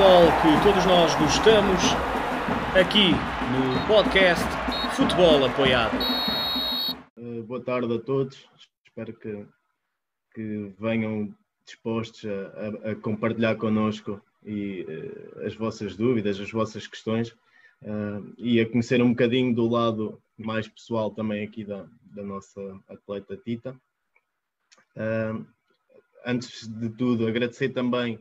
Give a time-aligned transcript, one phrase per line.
[0.00, 1.82] futebol que todos nós gostamos,
[2.74, 3.10] aqui
[3.52, 4.46] no podcast
[4.96, 5.94] Futebol Apoiado.
[7.18, 8.48] Uh, boa tarde a todos,
[8.82, 9.44] espero que,
[10.34, 11.34] que venham
[11.66, 17.28] dispostos a, a, a compartilhar connosco e, uh, as vossas dúvidas, as vossas questões
[17.82, 22.58] uh, e a conhecer um bocadinho do lado mais pessoal também aqui da, da nossa
[22.88, 23.78] atleta Tita.
[26.24, 28.18] antes de tudo, agradecer também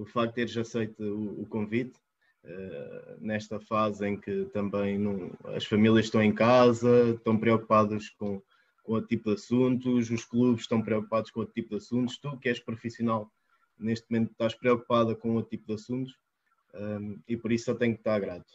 [0.00, 1.98] o facto de teres aceito o, o convite.
[2.42, 8.40] Uh, nesta fase em que também não, as famílias estão em casa, estão preocupadas com,
[8.82, 12.38] com outro tipo de assuntos, os clubes estão preocupados com outro tipo de assuntos, tu
[12.38, 13.30] que és profissional
[13.78, 16.14] neste momento estás preocupada com outro tipo de assuntos
[16.74, 18.50] um, e por isso eu tenho que estar grato.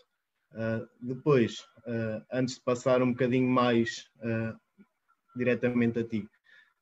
[0.52, 4.58] Uh, depois, uh, antes de passar um bocadinho mais uh,
[5.36, 6.28] diretamente a ti,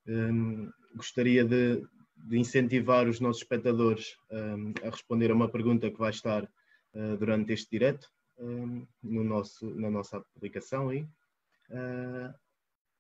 [0.08, 1.84] um, gostaria de,
[2.24, 7.18] de incentivar os nossos espectadores um, a responder a uma pergunta que vai estar uh,
[7.18, 12.34] durante este direto um, no nosso, na nossa aplicação aí, uh,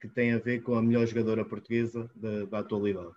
[0.02, 3.16] que tem a ver com a melhor jogadora portuguesa da, da atualidade.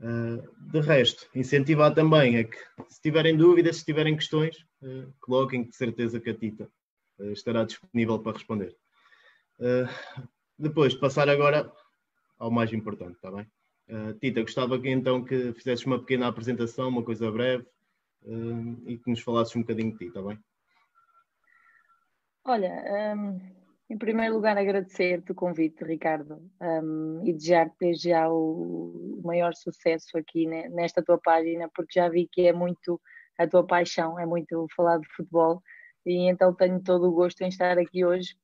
[0.00, 0.42] Uh,
[0.72, 2.56] de resto, incentivar também é que
[2.88, 4.56] se tiverem dúvidas, se tiverem questões,
[5.20, 6.68] coloquem de certeza que a Tita
[7.32, 8.76] estará disponível para responder.
[10.58, 11.72] depois, passar agora
[12.38, 13.46] ao mais importante, está bem?
[13.88, 17.66] Uh, Tita, gostava que então que fizesses uma pequena apresentação, uma coisa breve,
[18.22, 20.38] uh, e que nos falasses um bocadinho de ti, está bem?
[22.46, 23.40] Olha, um,
[23.88, 30.16] em primeiro lugar agradecer-te o convite, Ricardo, um, e desejar-te já o, o, maior sucesso
[30.16, 33.00] aqui nesta tua página, porque já vi que é muito
[33.38, 35.62] a tua paixão, é muito falar de futebol,
[36.06, 38.36] e então tenho todo o gosto em estar aqui hoje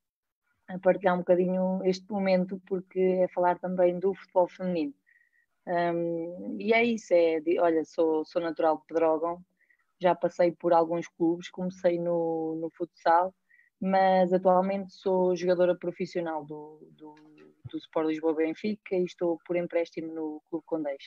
[0.68, 4.94] a partilhar um bocadinho este momento, porque é falar também do futebol feminino.
[5.70, 9.40] Um, e é isso, é, de, olha, sou, sou natural de Pedrógão,
[10.00, 13.32] já passei por alguns clubes, comecei no, no futsal,
[13.80, 17.14] mas atualmente sou jogadora profissional do, do,
[17.70, 21.04] do Sport Lisboa Benfica e estou por empréstimo no Clube Condeix.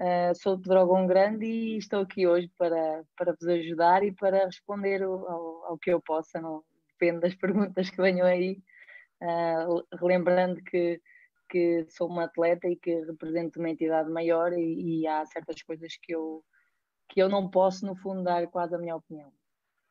[0.00, 4.46] Uh, sou de Pedrógão Grande e estou aqui hoje para, para vos ajudar e para
[4.46, 6.64] responder ao, ao que eu possa, não?
[6.92, 8.58] Depende das perguntas que venham aí,
[9.22, 10.98] uh, relembrando que
[11.48, 15.96] que sou uma atleta e que represento uma entidade maior e, e, há certas coisas
[16.00, 16.44] que eu,
[17.08, 19.32] que eu não posso, no fundo, dar quase a minha opinião.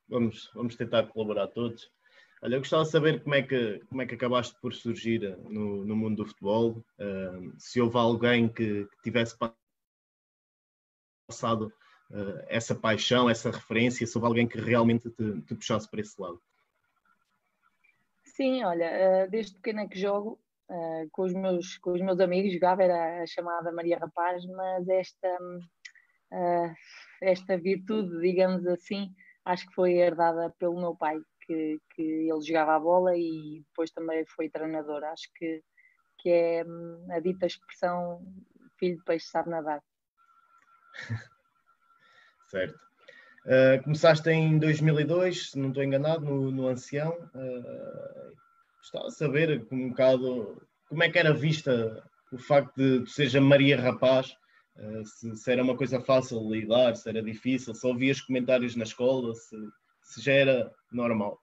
[0.07, 1.91] Vamos, vamos tentar colaborar todos.
[2.41, 5.83] Olha, eu gostava de saber como é que, como é que acabaste por surgir no,
[5.85, 9.35] no mundo do futebol, uh, se houve alguém que, que tivesse
[11.27, 11.73] passado
[12.11, 16.21] uh, essa paixão, essa referência, se houve alguém que realmente te, te puxasse para esse
[16.21, 16.39] lado.
[18.25, 20.37] Sim, olha, desde pequena que jogo,
[20.69, 24.87] uh, com, os meus, com os meus amigos, jogava, era a chamada Maria Rapaz, mas
[24.87, 25.37] esta,
[26.33, 26.73] uh,
[27.21, 29.13] esta virtude, digamos assim,
[29.45, 33.91] acho que foi herdada pelo meu pai, que, que ele jogava a bola e depois
[33.91, 35.03] também foi treinador.
[35.03, 35.61] Acho que,
[36.19, 38.21] que é hum, a dita expressão
[38.79, 39.81] filho de peixe sabe nadar.
[42.49, 42.75] certo.
[43.45, 47.15] Uh, começaste em 2002, se não estou enganado, no, no Ancião.
[48.85, 53.41] Gostava de saber um bocado como é que era vista o facto de tu seja
[53.41, 54.35] Maria Rapaz,
[54.77, 58.83] uh, se, se, era uma coisa fácil lidar, se era difícil, se ouvias comentários na
[58.83, 59.55] escola, se,
[60.03, 61.39] se já era normal.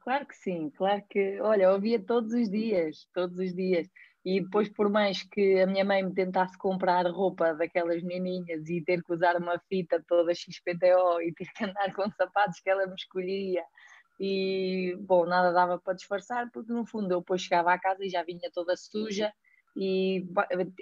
[0.00, 3.88] Claro que sim, claro que, olha, ouvia todos os dias, todos os dias.
[4.24, 8.82] E depois, por mais que a minha mãe me tentasse comprar roupa daquelas menininhas e
[8.84, 12.86] ter que usar uma fita toda XPTO e ter que andar com sapatos que ela
[12.86, 13.62] me escolhia
[14.24, 18.08] e bom, nada dava para disfarçar, porque no fundo eu depois chegava à casa e
[18.08, 19.32] já vinha toda suja
[19.74, 20.24] e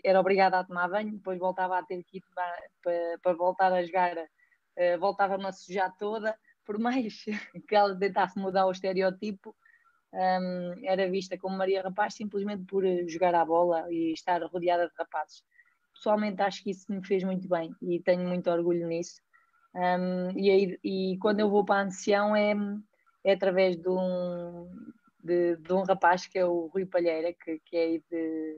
[0.04, 3.82] era obrigada a tomar banho, depois voltava a ter que ir para, para voltar a
[3.82, 6.36] jogar, uh, voltava-me a sujar toda,
[6.66, 7.24] por mais
[7.66, 9.56] que ela tentasse mudar o estereotipo,
[10.12, 14.92] um, era vista como Maria Rapaz simplesmente por jogar a bola e estar rodeada de
[14.98, 15.42] rapazes.
[15.94, 19.22] Pessoalmente acho que isso me fez muito bem e tenho muito orgulho nisso.
[19.74, 22.54] Um, e, aí, e quando eu vou para a ancião é
[23.24, 24.68] é através de um,
[25.22, 28.56] de, de, um rapaz que é o Rui Palheira, que, que, é de,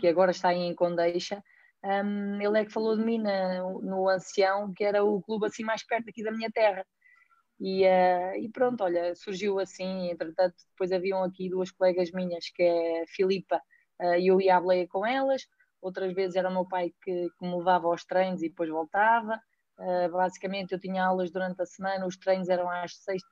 [0.00, 1.42] que agora está em Condeixa.
[1.84, 5.64] Um, ele é que falou de mim na, no Ancião, que era o clube assim
[5.64, 6.86] mais perto aqui da minha terra.
[7.60, 10.10] E, uh, e, pronto, olha, surgiu assim.
[10.10, 13.60] Entretanto, depois haviam aqui duas colegas minhas, que é a Filipa,
[14.00, 15.42] uh, eu ia à boleia com elas.
[15.80, 19.40] Outras vezes era o meu pai que, que me levava aos treinos e depois voltava.
[19.78, 23.22] Uh, basicamente, eu tinha aulas durante a semana, os treinos eram às seis,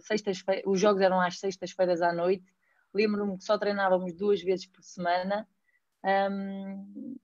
[0.00, 2.44] sextas os jogos eram às sextas-feiras à noite.
[2.94, 5.46] Lembro-me que só treinávamos duas vezes por semana.
[6.04, 7.16] Um,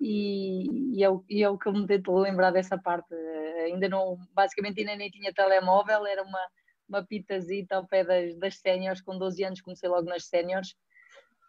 [0.00, 3.14] e, e, é o, e, é o, que eu me tento lembrar dessa parte.
[3.64, 6.40] ainda não, basicamente ainda nem tinha telemóvel, era uma,
[6.88, 10.74] uma pitazita ao pé das, das séniores, com 12 anos comecei logo nas séniores,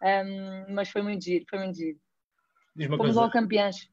[0.02, 1.98] um, mas foi muito giro, foi muito giro.
[2.76, 3.20] Fomos coisa.
[3.20, 3.88] logo campeãs.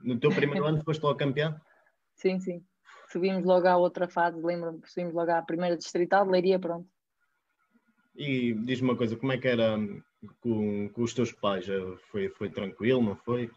[0.00, 1.54] No teu primeiro ano foste logo campeão?
[2.14, 2.64] Sim, sim.
[3.12, 6.88] Subimos logo à outra fase, lembro-me, subimos logo à primeira distrital, Leiria, pronto.
[8.16, 9.76] E diz-me uma coisa, como é que era
[10.40, 11.66] com, com os teus pais?
[12.10, 13.50] Foi, foi tranquilo, não foi?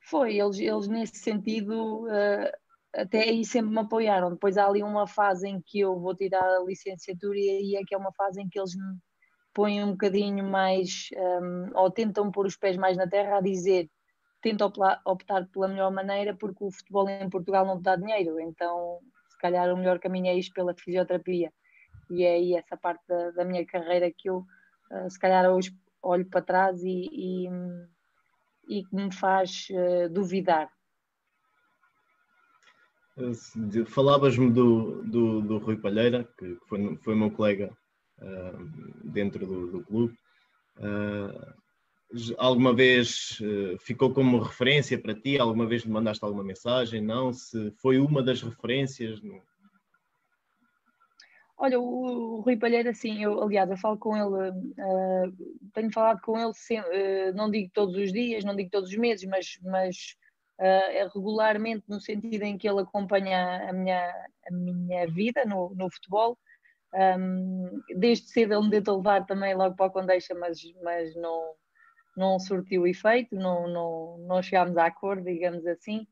[0.00, 2.50] Foi, eles, eles nesse sentido uh,
[2.94, 4.30] até aí sempre me apoiaram.
[4.30, 7.84] Depois há ali uma fase em que eu vou tirar a licenciatura e aí é
[7.84, 8.98] que é uma fase em que eles me
[9.52, 13.88] põem um bocadinho mais, um, ou tentam pôr os pés mais na terra a dizer
[14.44, 14.66] tenta
[15.06, 19.00] optar pela melhor maneira porque o futebol em Portugal não te dá dinheiro, então
[19.30, 21.50] se calhar o melhor caminho é ir pela fisioterapia
[22.10, 24.44] e é aí essa parte da, da minha carreira que eu
[24.90, 27.48] uh, se calhar hoje olho para trás e, e,
[28.68, 30.70] e que me faz uh, duvidar.
[33.86, 37.74] Falavas-me do, do, do, Rui Palheira, que foi, foi meu colega
[38.18, 40.14] uh, dentro do, do clube.
[42.38, 45.38] Alguma vez uh, ficou como referência para ti?
[45.38, 47.00] Alguma vez lhe mandaste alguma mensagem?
[47.00, 47.32] Não?
[47.32, 49.20] Se foi uma das referências?
[51.56, 56.20] Olha, o, o Rui Palheira, sim, eu, aliás, eu falo com ele, uh, tenho falado
[56.20, 60.16] com ele, uh, não digo todos os dias, não digo todos os meses, mas, mas
[60.60, 65.90] uh, regularmente no sentido em que ele acompanha a minha, a minha vida no, no
[65.90, 66.36] futebol.
[66.92, 71.54] Um, desde cedo ele me tentou levar também logo para a Condeixa, mas, mas não,
[72.16, 76.06] não surtiu efeito, não, não, não chegámos a acordo, digamos assim.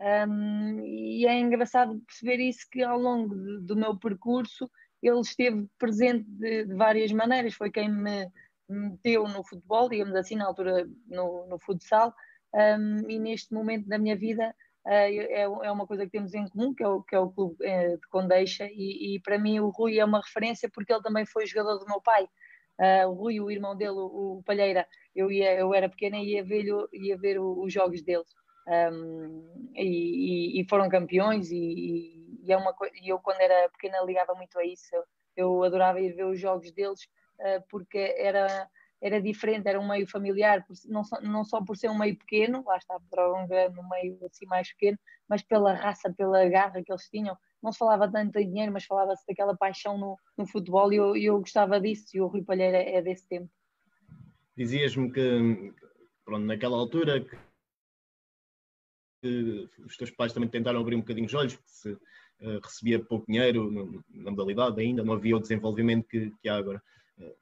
[0.00, 4.70] Um, e é engraçado perceber isso que ao longo de, do meu percurso
[5.02, 8.30] ele esteve presente de, de, várias maneiras, foi quem me
[8.68, 12.14] meteu no futebol, digamos assim, na altura no, no futsal,
[12.54, 14.54] um, e neste momento da minha vida
[14.86, 17.30] uh, é, é uma coisa que temos em comum, que é o, que é o
[17.30, 21.02] clube uh, de Condeixa, e, e, para mim o Rui é uma referência porque ele
[21.02, 22.26] também foi jogador do meu pai.
[22.80, 26.32] Uh, o Rui, o irmão dele, o, o Palheira, eu, ia, eu era pequena e
[26.32, 28.34] ia ver, ia ver os jogos deles.
[28.66, 34.34] Um, e, e, foram campeões e, e é uma e eu quando era pequena ligava
[34.34, 34.94] muito a isso
[35.34, 37.00] eu, adorava ir ver os jogos deles
[37.40, 38.68] uh, porque era
[39.00, 42.62] era diferente, era um meio familiar, não só, não só por ser um meio pequeno,
[42.66, 47.08] lá está, grande, um meio assim mais pequeno, mas pela raça, pela garra que eles
[47.08, 47.36] tinham.
[47.62, 51.16] Não se falava tanto em dinheiro, mas falava-se daquela paixão no, no futebol e eu,
[51.16, 53.50] eu gostava disso e o Rui Palheira é desse tempo.
[54.56, 55.72] Dizias-me que,
[56.24, 57.36] pronto, naquela altura, que,
[59.22, 63.02] que, os teus pais também tentaram abrir um bocadinho os olhos, porque se uh, recebia
[63.02, 66.82] pouco dinheiro na modalidade ainda, não havia o desenvolvimento que, que há agora.
[67.18, 67.34] Uh,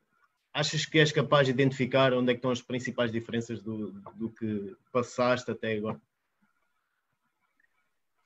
[0.52, 4.76] achas que és capaz de identificar onde é estão as principais diferenças do, do que
[4.92, 6.00] passaste até agora?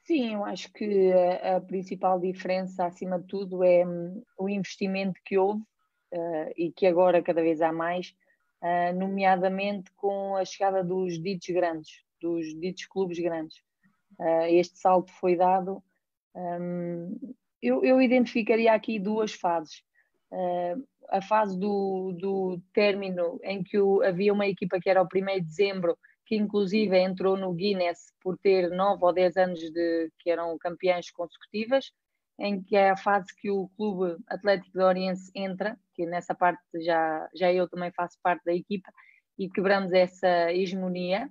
[0.04, 5.20] Sim, eu acho que a, a, principal diferença, acima de tudo, é um, o investimento
[5.24, 5.62] que houve
[6.12, 8.14] uh, e que agora cada vez há mais,
[8.62, 13.58] uh, nomeadamente com a chegada dos ditos grandes, dos ditos clubes grandes.
[14.18, 15.82] Uh, este salto foi dado.
[16.34, 19.84] Um, eu, eu, identificaria aqui duas fases
[21.10, 25.08] a fase do, do término em que o, havia uma equipa que era o 1
[25.08, 25.96] de dezembro,
[26.32, 31.10] que inclusive entrou no Guinness por ter 9 ou 10 anos de que eram campeãs
[31.10, 31.92] consecutivas,
[32.38, 36.62] em que é a fase que o Clube Atlético de Oriense entra, que nessa parte
[36.80, 38.90] já, já eu também faço parte da equipa,
[39.38, 41.28] e quebramos essa hegemonia,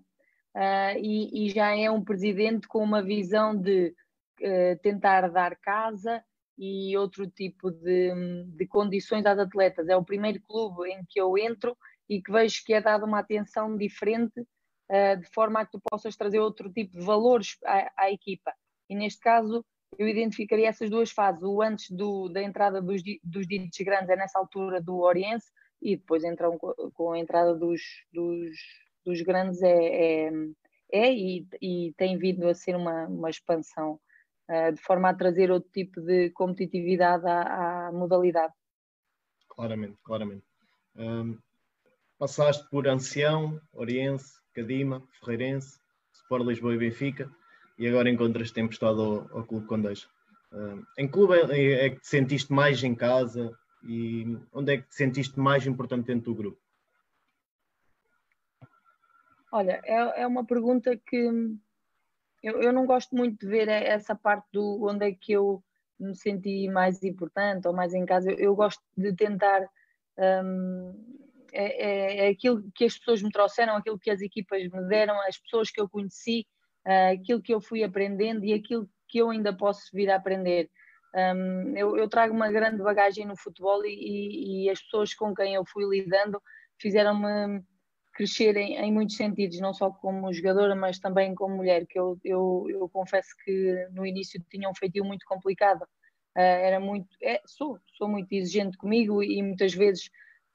[0.56, 3.96] uh, e, e, já é um presidente com uma visão de
[4.40, 6.24] uh, tentar dar casa,
[6.60, 8.14] e outro tipo de,
[8.56, 9.90] de condições às atletas.
[9.90, 11.76] É o primeiro clube em que eu entro
[12.08, 14.46] e que vejo que é dada uma atenção diferente,
[14.92, 18.54] uh, de forma a que tu possas trazer outro tipo de valores à, à, equipa.
[18.90, 19.66] E neste caso,
[19.98, 21.42] eu identificaria essas duas fases.
[21.42, 25.50] O antes do, da entrada dos, dos ditos grandes é nessa altura do Oriense,
[25.82, 27.82] e depois entram com, a entrada dos,
[28.14, 28.56] dos,
[29.04, 30.32] dos grandes é, é,
[30.92, 34.00] é e, e, tem vindo a ser uma, uma expansão
[34.48, 38.54] eh, de forma a trazer outro tipo de competitividade à, à modalidade.
[39.48, 40.46] Claramente, claramente.
[40.96, 41.38] Um,
[42.20, 45.80] passaste por Ancião, Oriense, Cadima, Ferreirense,
[46.14, 47.30] Sport Lisboa e Benfica
[47.78, 50.08] e agora encontras-te emprestado ao, ao Clube Condeixa.
[50.52, 54.90] Um, em clube é, é, que te sentiste mais em casa e onde é que
[54.90, 56.62] te sentiste mais importante dentro do grupo?
[59.52, 61.18] Olha, é, é uma pergunta que
[62.44, 65.64] eu, eu não gosto muito de ver essa parte do onde é que eu
[66.00, 68.32] me senti mais importante ou mais em casa.
[68.32, 69.70] Eu, eu gosto de tentar.
[71.52, 75.20] É, é, é, aquilo que as pessoas me trouxeram, aquilo que as equipas me deram,
[75.22, 76.48] as pessoas que eu conheci,
[76.88, 80.70] uh, aquilo que eu fui aprendendo e aquilo que eu ainda posso vir a aprender.
[81.14, 85.56] Um, eu, eu, trago uma grande bagagem no futebol e, e, as pessoas com quem
[85.56, 86.42] eu fui lidando
[86.80, 87.62] fizeram-me
[88.14, 92.18] crescer em, em, muitos sentidos, não só como jogadora, mas também como mulher, que eu,
[92.24, 95.82] eu, eu confesso que no início tinha um feitio muito complicado.
[96.34, 100.10] Uh, era muito, é, sou, sou muito exigente comigo e muitas vezes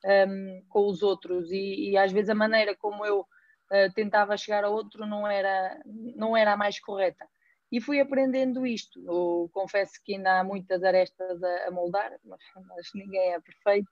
[0.04, 4.64] um, com os outros e, e, às vezes a maneira como eu uh, tentava chegar
[4.64, 5.80] a outro não era,
[6.14, 7.26] não era a mais correta
[7.70, 9.00] e fui aprendendo isto.
[9.04, 13.90] Eu confesso que ainda há muitas arestas a, a moldar, mas, mas, ninguém é perfeito.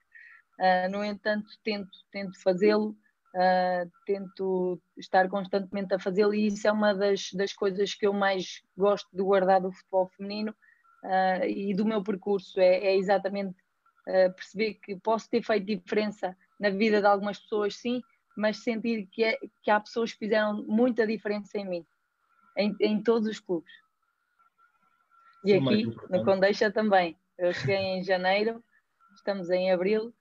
[0.59, 2.95] Uh, no entanto, tento, tento fazê-lo,
[3.35, 8.13] uh, tento estar constantemente a fazê-lo, e isso é uma das, das coisas que eu
[8.13, 10.55] mais gosto de guardar do futebol feminino
[11.03, 12.59] uh, e do meu percurso.
[12.59, 13.55] É, é exatamente
[14.05, 18.01] perceber que posso ter feito diferença na vida de algumas pessoas, sim,
[18.37, 21.85] mas sentir que, é, que há pessoas que fizeram muita diferença em mim
[22.57, 23.71] em, em todos os clubes.
[25.43, 27.17] E aqui no Condeixa também.
[27.37, 28.63] Eu cheguei em janeiro,
[29.15, 30.13] estamos em abril.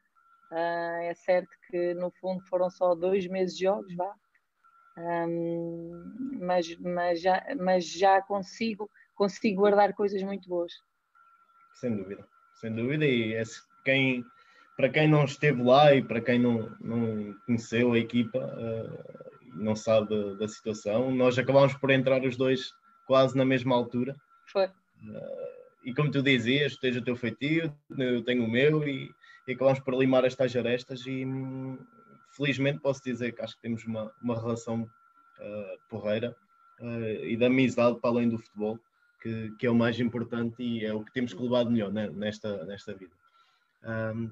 [0.51, 4.15] Uh, é certo que no fundo foram só dois meses de jogos, vá.
[4.97, 10.73] Um, mas, mas, já, mas já consigo, consigo guardar coisas muito boas.
[11.75, 12.29] Sem dúvida,
[12.61, 13.05] sem dúvida.
[13.05, 13.43] E é,
[13.85, 14.25] quem,
[14.77, 19.77] para quem não esteve lá e para quem não, não conheceu a equipa, uh, não
[19.77, 21.11] sabe da, da, situação.
[21.15, 22.73] Nós acabámos por entrar os dois
[23.07, 24.17] quase na mesma altura.
[24.47, 24.67] Foi.
[24.67, 29.11] Uh, e como tu dizias, tens o teu feitio, eu tenho o meu e,
[29.47, 31.79] e acabámos por limar estas arestas e hum,
[32.35, 36.35] felizmente posso dizer que acho que temos uma, uma relação uh, porreira
[36.81, 38.79] uh, e de amizade para além do futebol,
[39.21, 41.93] que, que, é o mais importante e é o que temos que levar de melhor
[41.93, 43.15] né, nesta, nesta vida.
[43.85, 44.31] Um,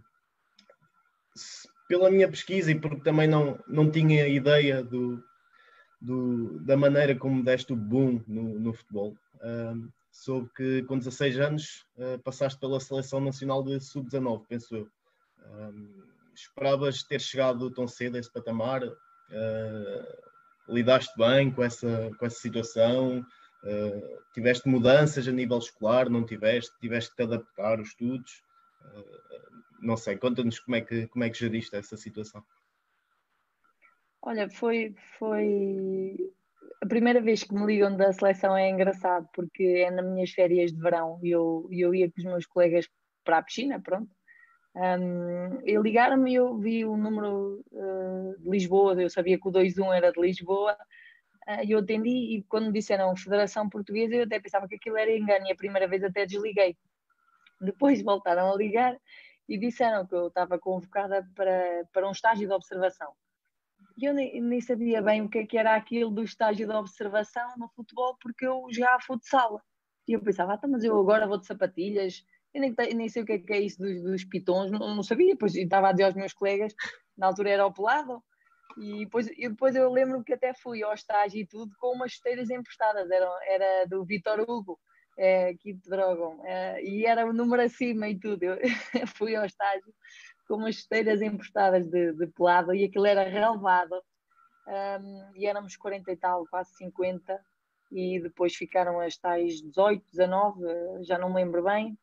[1.89, 5.23] pela minha pesquisa e porque também não, não tinha ideia do,
[6.01, 9.15] do, da maneira como deste o boom no, no futebol.
[9.43, 14.89] Um, soube que com 16 anos uh, passaste pela Seleção Nacional de Sub-19, penso eu.
[15.47, 16.03] Um,
[16.35, 18.83] esperavas ter chegado tão cedo a esse patamar?
[18.85, 20.07] Uh,
[20.69, 23.21] lidaste bem com essa, com essa situação?
[23.65, 26.09] Uh, tiveste mudanças a nível escolar?
[26.09, 26.73] Não tiveste?
[26.81, 28.43] Tiveste que te adaptar aos estudos?
[29.81, 32.43] Não sei, conta-nos como é que como é que geriste essa situação.
[34.23, 36.17] Olha, foi foi
[36.83, 40.73] a primeira vez que me ligam da seleção é engraçado porque é nas minhas férias
[40.73, 42.89] de verão e eu, eu ia com os meus colegas
[43.25, 44.11] para a piscina, pronto.
[44.75, 49.53] Um, e ligaram-me e eu vi o número uh, de Lisboa, eu sabia que o
[49.53, 50.73] 21 era de Lisboa,
[51.47, 55.15] uh, e eu atendi e quando disseram Federação Portuguesa eu até pensava que aquilo era
[55.17, 56.77] engano e a primeira vez até desliguei.
[57.63, 58.99] Depois voltaram a ligar
[59.49, 63.13] e disseram que eu estava convocada para, para um estágio de observação.
[63.97, 66.75] E eu nem, nem, sabia bem o que, é que era aquilo do estágio de
[66.75, 69.61] observação no futebol, porque eu já futsal.
[70.09, 73.23] E eu pensava, ah, tá, mas eu agora vou de sapatilhas, eu nem, nem sei
[73.23, 75.35] o que é, que é isso dos, dos pitons, não, não sabia.
[75.35, 76.75] Depois estava a dizer aos meus colegas,
[77.17, 78.23] na altura era ao pelado,
[78.79, 82.13] e depois, e depois eu lembro que até fui ao estágio e tudo com umas
[82.13, 84.79] chuteiras emprestadas, era, era do Vitor Hugo
[85.19, 88.43] é, aqui de Drogão, é, e era o número acima e tudo.
[88.43, 88.59] Eu
[89.17, 89.93] fui ao estágio
[90.47, 94.03] com umas esteiras emprestadas de, de pelado e aquilo era relevado.
[94.67, 97.41] Um, e éramos 40 e tal, quase 50,
[97.91, 101.99] e depois ficaram as tais 18, 19, já não me lembro bem.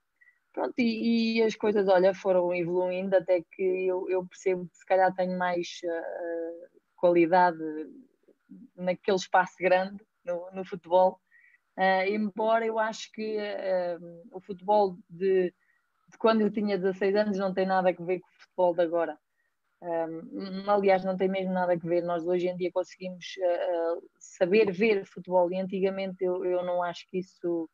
[0.51, 4.86] Pronto, e, e as coisas, olha, foram evoluindo até que eu, eu percebo que se
[4.86, 7.58] calhar tenho mais uh, qualidade
[8.75, 11.20] naquele espaço grande no, no futebol
[11.79, 15.45] Uh, embora eu acho que uh, o futebol de,
[16.09, 18.81] de, quando eu tinha 16 anos não tem nada a ver com o futebol de
[18.81, 19.17] agora.
[19.81, 22.03] Um, aliás, não tem mesmo nada a ver.
[22.03, 27.07] Nós hoje em dia conseguimos uh, saber ver futebol e antigamente eu, eu não acho
[27.07, 27.69] que isso.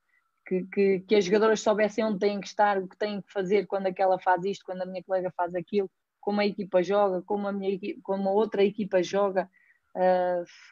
[0.48, 3.66] Que, que, que, as jogadoras soubessem onde têm que estar, o que têm que fazer
[3.66, 5.90] quando aquela faz isto, quando a minha colega faz aquilo,
[6.22, 9.50] como a equipa joga, como a, minha, como a outra equipa joga.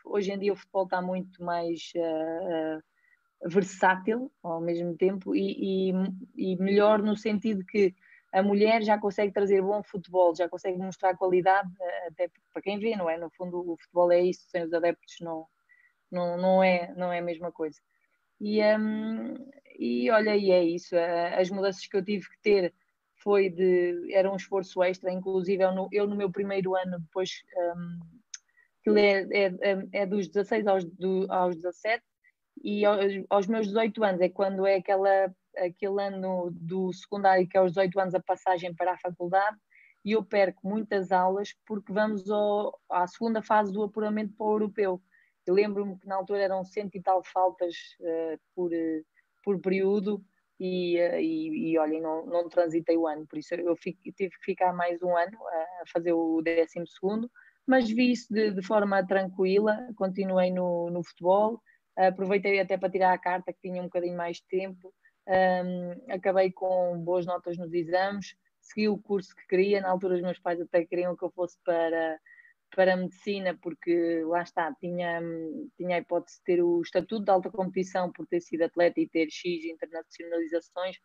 [0.05, 1.91] hoje em dia o futebol está muito mais
[3.45, 5.93] versátil ao mesmo tempo e, e,
[6.35, 7.93] e, melhor no sentido que
[8.31, 12.79] a mulher já consegue trazer bom futebol, já consegue mostrar qualidade, eh, até para quem
[12.79, 13.15] vê, não é?
[13.15, 15.45] No fundo, o futebol é isso, sem os adeptos não,
[16.11, 17.79] não, não, é, não é a mesma coisa.
[18.41, 19.35] E, um,
[19.77, 20.95] e olha, e é isso,
[21.37, 22.73] as mudanças que eu tive que ter
[23.17, 27.43] foi de, era um esforço extra, inclusive eu no, eu no meu primeiro ano, depois,
[27.55, 27.99] um,
[28.79, 32.03] aquilo é, é, é dos 16 aos, do, aos 17,
[32.63, 32.83] e
[33.29, 37.73] aos meus 18 anos é quando é aquela, aquele ano do secundário, que é aos
[37.73, 39.57] 18 anos a passagem para a faculdade,
[40.05, 44.53] e eu perco muitas aulas porque vamos ao, à segunda fase do apuramento para o
[44.53, 45.01] europeu.
[45.45, 49.05] Eu lembro-me que na altura eram cento e tal faltas uh, por, uh,
[49.43, 50.23] por período
[50.57, 54.29] e, uh, e, e olhem, não, não transitei o ano, por isso eu fico, tive
[54.29, 57.29] que ficar mais um ano a fazer o décimo segundo,
[57.67, 61.61] mas vi isso de, de forma tranquila, continuei no, no futebol,
[61.95, 64.93] aproveitei até para tirar a carta que tinha um bocadinho mais de tempo,
[65.27, 70.21] um, acabei com boas notas nos exames, segui o curso que queria, na altura os
[70.21, 72.19] meus pais até queriam que eu fosse para
[72.75, 75.21] para medicina, porque lá está, tinha,
[75.77, 79.07] tinha a hipótese de ter o estatuto de alta competição por ter sido atleta e
[79.07, 80.97] ter X internacionalizações,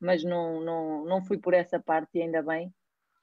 [0.00, 2.74] mas não, não, não fui por essa parte ainda bem.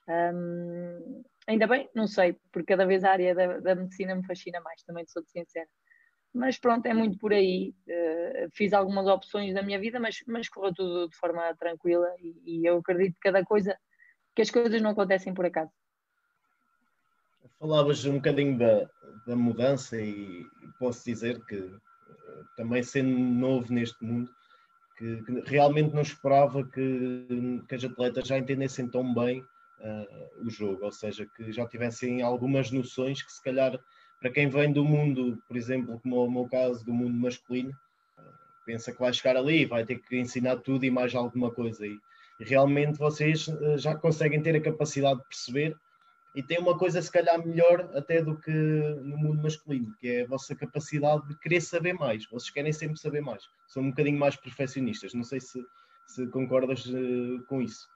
[0.08, 4.62] Um, ainda bem, não sei, porque cada vez a área da, da medicina me fascina
[4.62, 5.68] mais, também sou sincera.
[6.34, 7.74] Mas pronto, é muito por aí.
[7.88, 12.62] Uh, fiz algumas opções da minha vida, mas, mas correu tudo de forma tranquila e,
[12.62, 13.78] e eu acredito que cada coisa,
[14.36, 15.72] que as coisas não acontecem por acaso.
[17.60, 18.90] Falavas um bocadinho da,
[19.28, 20.46] da mudança e
[20.78, 24.32] posso dizer que eh, também sendo novo neste mundo,
[24.98, 27.28] que, que realmente não esperava que,
[27.68, 32.22] que as atletas já entendessem tão bem uh, o jogo, ou seja, que já tivessem
[32.22, 33.80] algumas noções que se calhar
[34.20, 37.74] para quem vem do mundo, por exemplo, como o meu caso, do mundo masculino,
[38.66, 41.86] pensa que vai chegar ali e vai ter que ensinar tudo e mais alguma coisa.
[41.88, 41.98] E,
[42.42, 45.76] realmente vocês uh, já conseguem ter a capacidade de perceber
[46.36, 50.22] e tem uma coisa se calhar melhor até do que no mundo masculino, que é
[50.22, 52.26] a vossa capacidade de querer saber mais.
[52.30, 53.44] Vocês querem sempre saber mais.
[53.68, 55.14] São um bocadinho mais perfeccionistas.
[55.14, 55.60] Não sei se,
[56.06, 57.88] se concordas uh, com isso.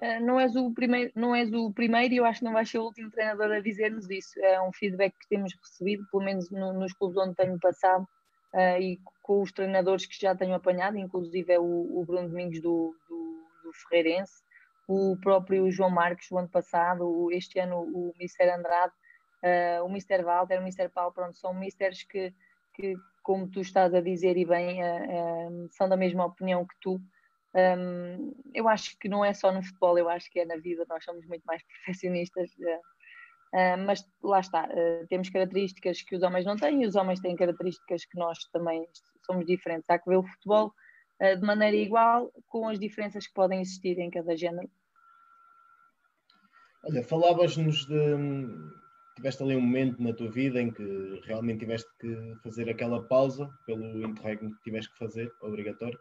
[0.00, 2.70] Uh, não, és o primeiro, não és o primeiro e eu acho que não vais
[2.70, 4.38] ser o último treinador a dizer-nos isso.
[4.40, 8.06] É um feedback que temos recebido, pelo menos no, nos clubes onde tenho passado
[8.54, 12.60] uh, e com os treinadores que já tenho apanhado, inclusive é o, o Bruno Domingos
[12.60, 14.40] do, do, do Ferreirense,
[14.86, 18.92] o próprio João Marques, o ano passado, este ano o Mister Andrade,
[19.42, 22.32] uh, o Mister Walter, o Mister Paulo, pronto, são misters que,
[22.72, 27.00] que, como tu estás a dizer e bem, uh, são da mesma opinião que tu.
[27.78, 30.84] Um, eu acho que não é só no futebol, eu acho que é na vida,
[30.88, 32.50] nós somos muito mais perfeccionistas,
[33.86, 34.68] mas lá está,
[35.08, 38.86] temos características que os homens não têm e os homens têm características que nós também
[39.24, 39.88] somos diferentes.
[39.88, 40.72] Há que ver o futebol
[41.18, 44.68] de maneira igual, com as diferenças que podem existir em cada género.
[46.84, 48.76] Olha, falavas-nos de.
[49.16, 53.50] Tiveste ali um momento na tua vida em que realmente tiveste que fazer aquela pausa
[53.66, 55.98] pelo interregno que tiveste que fazer, obrigatório.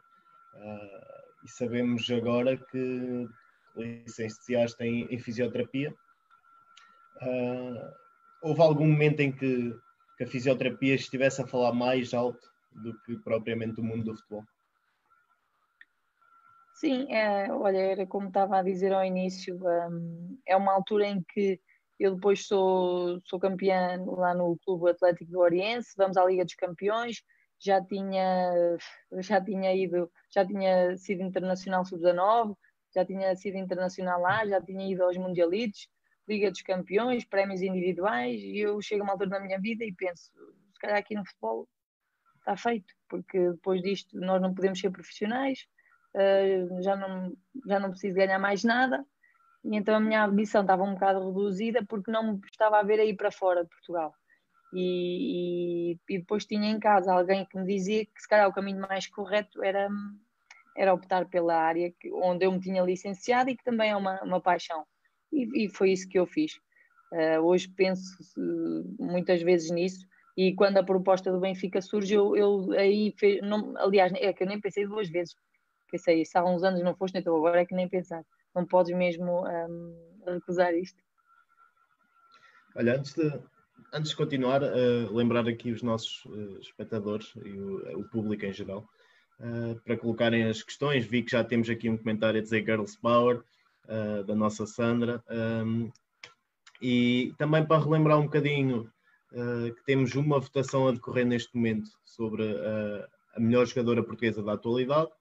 [0.53, 3.27] Uh, e sabemos agora que
[3.75, 5.93] licenciaste em, em fisioterapia.
[7.21, 7.91] Uh,
[8.41, 9.73] houve algum momento em que,
[10.17, 14.43] que a fisioterapia estivesse a falar mais alto do que propriamente o mundo do futebol?
[16.75, 21.23] Sim, é, olha, era como estava a dizer ao início, um, é uma altura em
[21.33, 21.59] que
[21.99, 26.53] eu depois sou, sou campeã lá no Clube Atlético do Oriense, vamos à Liga dos
[26.53, 27.23] Campeões,
[27.59, 28.77] já tinha,
[29.19, 32.55] já tinha ido, já tinha sido internacional sub-19,
[32.93, 35.89] já tinha sido internacional lá, já tinha ido aos Mundialitos,
[36.27, 39.93] Liga dos Campeões, prémios individuais, e eu chego a uma altura da minha vida e
[39.93, 40.31] penso,
[40.73, 41.67] se calhar aqui no futebol
[42.39, 45.67] está feito, porque depois disto nós não podemos ser profissionais,
[46.15, 47.33] uh, já, não,
[47.65, 49.05] já não preciso ganhar mais nada,
[49.63, 52.99] e então a minha ambição estava um bocado reduzida porque não me estava a ver
[52.99, 54.13] aí para fora de Portugal.
[54.73, 58.53] E, e, e, depois tinha em casa alguém que me dizia que se calhar o
[58.53, 59.87] caminho mais correto era,
[60.75, 64.21] era optar pela área que, onde eu me tinha licenciado e que também é uma,
[64.23, 64.85] uma paixão.
[65.31, 66.59] E, e foi isso que eu fiz.
[67.11, 68.17] Uh, hoje penso
[68.99, 70.05] muitas vezes nisso
[70.37, 74.43] e quando a proposta do Benfica surge, eu, eu aí, fez, não, aliás, é que
[74.43, 75.35] eu nem pensei duas vezes,
[75.89, 78.23] pensei, se há uns anos não foste, então agora é que nem pensar.
[78.53, 81.01] Não podes mesmo um, recusar isto.
[82.75, 83.27] Olha, antes de,
[83.93, 88.53] antes de continuar, uh, lembrar aqui os nossos uh, espectadores e o, o, público em
[88.53, 88.87] geral
[89.85, 91.05] para colocarem as questões.
[91.05, 93.43] Vi que já temos aqui um comentário a dizer Girls Power
[94.25, 95.23] da nossa Sandra.
[95.29, 95.91] Um,
[96.81, 98.91] e também para relembrar um bocadinho
[99.29, 102.43] que temos uma votação a decorrer neste momento sobre
[103.35, 105.11] a melhor jogadora portuguesa da atualidade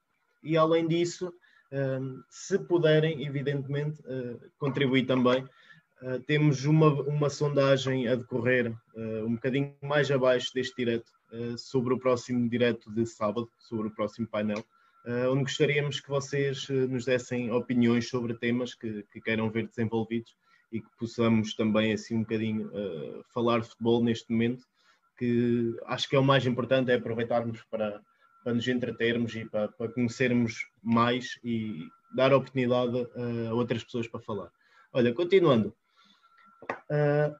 [0.42, 1.30] e além disso,
[1.70, 4.02] hum, se puderem, evidentemente,
[4.56, 5.46] contribuir também.
[6.02, 11.10] Uh, temos uma, uma sondagem a decorrer uh, um bocadinho mais abaixo deste direto,
[11.58, 14.64] sobre o próximo direto de sábado, sobre o próximo painel,
[15.28, 20.36] onde gostaríamos que vocês nos dessem opiniões sobre temas que, que, queiram ver desenvolvidos
[20.70, 22.70] e que possamos também, assim, um bocadinho
[23.34, 24.64] falar de futebol neste momento,
[25.18, 28.00] que acho que é o mais importante, é aproveitarmos para
[28.46, 32.96] para nos entretermos e para, para conhecermos mais e dar oportunidade
[33.48, 34.52] a outras pessoas para falar.
[34.92, 35.74] Olha, continuando,
[36.72, 37.34] uh,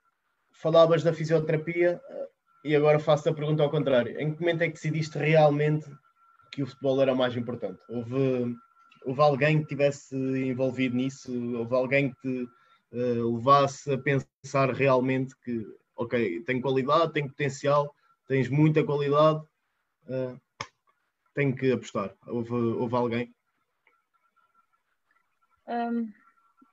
[0.52, 2.26] falavas da fisioterapia, uh,
[2.64, 5.88] e agora faço a pergunta ao contrário: em que momento é que decidiste realmente
[6.52, 7.80] que o futebol era mais importante?
[7.88, 8.56] Houve,
[9.04, 11.32] houve alguém que tivesse envolvido nisso?
[11.56, 12.46] Houve alguém que
[12.90, 15.64] te uh, levasse a pensar realmente que,
[15.96, 17.94] ok, tem qualidade, tem potencial,
[18.26, 19.40] tens muita qualidade,
[20.08, 20.40] uh,
[21.34, 22.14] tenho que apostar?
[22.26, 23.34] Houve, houve alguém?
[25.68, 26.12] Um,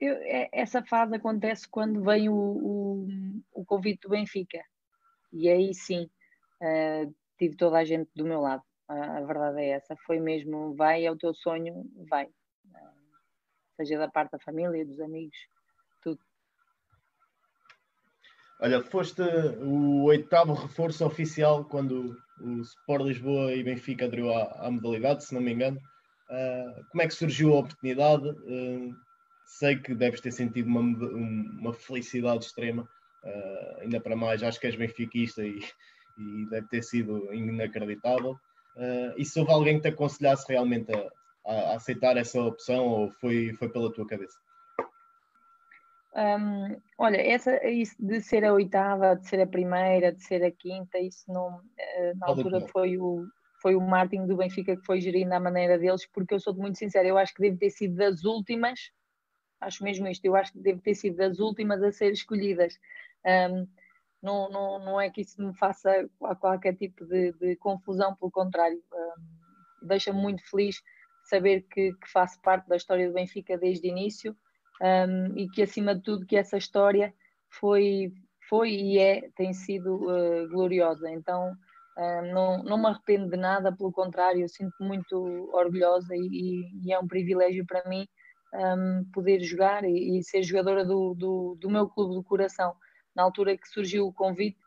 [0.03, 3.07] eu, é, essa fase acontece quando vem o, o,
[3.53, 4.61] o convite do Benfica.
[5.31, 6.09] E aí sim,
[6.61, 8.61] uh, tive toda a gente do meu lado.
[8.89, 9.95] Uh, a verdade é essa.
[10.05, 12.25] Foi mesmo, vai, é o teu sonho, vai.
[12.25, 12.93] Uh,
[13.77, 15.37] seja da parte da família, dos amigos,
[16.01, 16.19] tudo.
[18.59, 19.21] Olha, foste
[19.61, 25.33] o oitavo reforço oficial quando o Sport Lisboa e Benfica aderiu à, à modalidade, se
[25.33, 25.79] não me engano.
[26.29, 28.27] Uh, como é que surgiu a oportunidade?
[29.45, 32.84] Sei que deves ter sentido uma, uma felicidade extrema,
[33.23, 35.60] uh, ainda para mais, acho que és benfiquista e,
[36.17, 38.32] e deve ter sido inacreditável.
[38.75, 41.10] Uh, e se houve alguém que te aconselhasse realmente a,
[41.45, 44.38] a, aceitar essa opção ou foi, foi pela tua cabeça?
[46.15, 50.51] Um, olha, essa, isso de ser a oitava, de ser a primeira, de ser a
[50.51, 53.25] quinta, isso não, uh, na altura foi o,
[53.62, 56.77] foi o Martin do Benfica que foi gerindo à maneira deles, porque eu sou muito
[56.77, 58.91] sincera, eu acho que deve ter sido das últimas
[59.63, 62.80] acho mesmo isto, eu acho que deve ter sido das últimas a ser escolhidas.
[63.26, 63.67] Um,
[64.21, 68.82] não, não, não é que isso me faça qualquer tipo de, de confusão, pelo contrário,
[68.93, 70.82] um, deixa-me muito feliz
[71.26, 74.36] saber que, que, faço parte da história do Benfica desde o início
[74.82, 77.13] um, e que, acima de tudo, que essa história
[77.49, 78.13] foi,
[78.49, 81.10] foi e é, tem sido uh, gloriosa.
[81.10, 81.52] Então,
[81.97, 86.99] uh, não, não me arrependo de nada, pelo contrário, sinto-me muito orgulhosa e, e, é
[86.99, 88.08] um privilégio para mim
[88.53, 92.75] um, poder jogar e, e, ser jogadora do, do, do, meu clube do coração.
[93.15, 94.59] Na altura que surgiu o convite,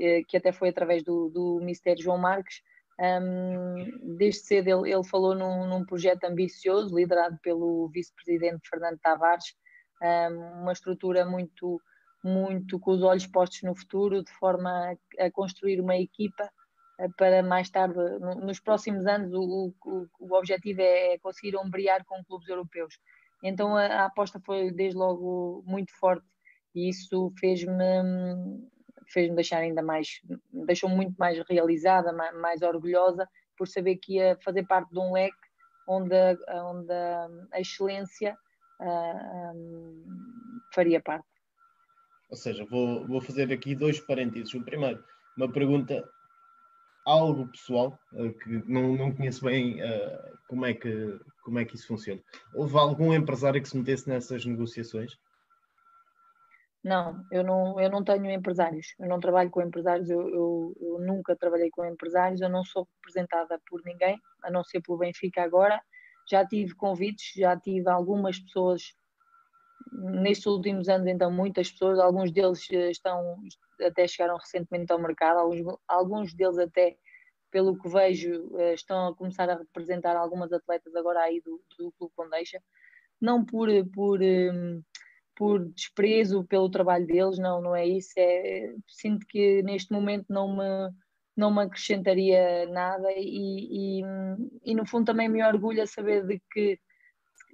[0.00, 2.62] eh, que até foi através do, do Mistério João Marques,
[2.98, 9.54] um, desde cedo ele, ele falou num, num, projeto ambicioso, liderado pelo vice-presidente Fernando Tavares,
[10.02, 11.80] um, uma estrutura muito,
[12.24, 16.50] muito com os olhos postos no futuro, de forma a, a construir uma equipa
[17.16, 17.98] para mais tarde,
[18.42, 22.98] nos próximos anos, o, o, o objetivo é, é conseguir ombrear com clubes europeus.
[23.42, 26.26] Então a, a aposta foi desde logo muito forte
[26.74, 27.74] e isso fez-me
[29.08, 30.20] fez-me deixar ainda mais,
[30.66, 35.12] deixou-me muito mais realizada, mais, mais, orgulhosa por saber que ia fazer parte de um
[35.12, 35.36] leque
[35.88, 38.36] onde, a, onde a, a excelência
[38.80, 40.04] uh, ah, um,
[40.74, 41.26] faria parte.
[42.30, 44.52] Ou seja, vou, vou fazer aqui dois parênteses.
[44.54, 45.02] O primeiro,
[45.36, 46.02] uma pergunta
[47.06, 51.76] algo pessoal uh, que não, não conheço bem uh, como, é que, como é que
[51.76, 52.20] isso funciona.
[52.54, 55.16] Houve algum empresário que se metesse nessas negociações?
[56.82, 60.98] Não, eu não, eu não tenho empresários, eu não trabalho com empresários, eu, eu, eu,
[61.00, 65.42] nunca trabalhei com empresários, eu não sou representada por ninguém, a não ser pelo Benfica
[65.42, 65.80] agora.
[66.30, 68.82] Já tive convites, já tive algumas pessoas
[69.92, 73.36] nestes últimos anos, então, muitas pessoas, alguns deles eh, estão,
[73.82, 76.96] até chegaram recentemente ao mercado, alguns, alguns deles até,
[77.50, 81.92] pelo que vejo, eh, estão a começar a representar algumas atletas agora aí do, do
[81.92, 82.62] Clube Condeixa,
[83.20, 84.80] não por, por, ehm,
[85.36, 90.56] por desprezo pelo trabalho deles, não, não é isso, é, sinto que neste momento não
[90.56, 90.90] me,
[91.36, 94.02] não me acrescentaria nada e, e,
[94.64, 96.78] e no fundo também me orgulha saber de que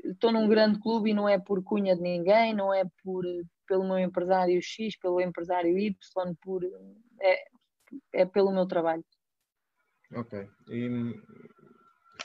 [0.04, 3.24] estou num grande clube e não é por cunha de ninguém, não é por
[3.72, 5.94] pelo meu empresário X, pelo empresário Y,
[6.42, 6.62] por
[7.18, 7.44] é,
[8.12, 9.02] é pelo meu trabalho.
[10.14, 10.46] Ok.
[10.68, 11.18] E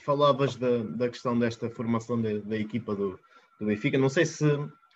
[0.04, 3.18] falavas da, da questão desta formação da equipa do,
[3.58, 3.98] do Benfica.
[3.98, 4.46] Não sei se,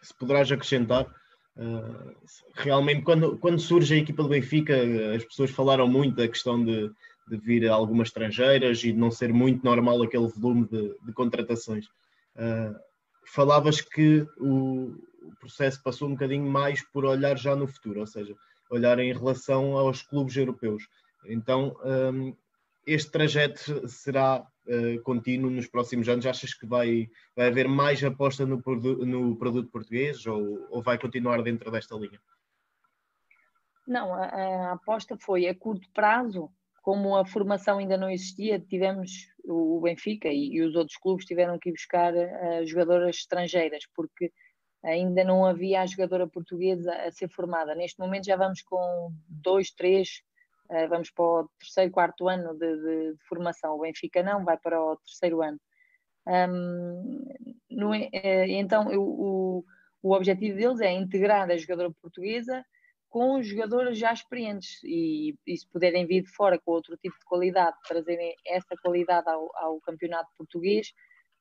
[0.02, 1.06] se poderás acrescentar.
[1.56, 2.14] Uh,
[2.56, 4.76] realmente, quando, quando surge a equipa do Benfica,
[5.16, 6.92] as pessoas falaram muito da questão de,
[7.30, 11.86] de vir algumas estrangeiras e de não ser muito normal aquele volume de, de contratações.
[12.36, 12.76] Uh,
[13.26, 18.08] falavas que o, o, processo passou um bocadinho mais por olhar já no futuro, ou
[18.08, 18.36] seja,
[18.70, 20.88] olhar em relação aos clubes europeus.
[21.26, 22.36] Então, um,
[22.86, 26.26] este trajeto será uh, contínuo nos próximos anos?
[26.26, 30.98] Achas que vai, vai haver mais aposta no, produ no produto português ou, ou vai
[30.98, 32.20] continuar dentro desta linha?
[33.88, 36.50] Não, a, a aposta foi a curto prazo
[36.82, 41.60] como a formação ainda não existia, tivemos o Benfica e, e os outros clubes tiveram
[41.60, 44.32] que buscar uh, jogadoras estrangeiras, porque
[44.84, 47.76] ainda não havia a jogadora portuguesa a ser formada.
[47.76, 50.22] Neste momento já vamos com dois, três,
[50.70, 53.76] uh, vamos para o terceiro, quarto ano de, de, de, formação.
[53.76, 55.60] O Benfica não, vai para o terceiro ano.
[56.28, 57.26] Um,
[57.70, 58.10] no, uh,
[58.48, 59.66] então eu, o,
[60.02, 62.64] o objetivo deles é integrar a jogadora portuguesa
[63.12, 67.26] com jogadoras já experientes e, e, se puderem vir de fora com outro tipo de
[67.26, 70.94] qualidade, trazerem essa qualidade ao, ao campeonato português,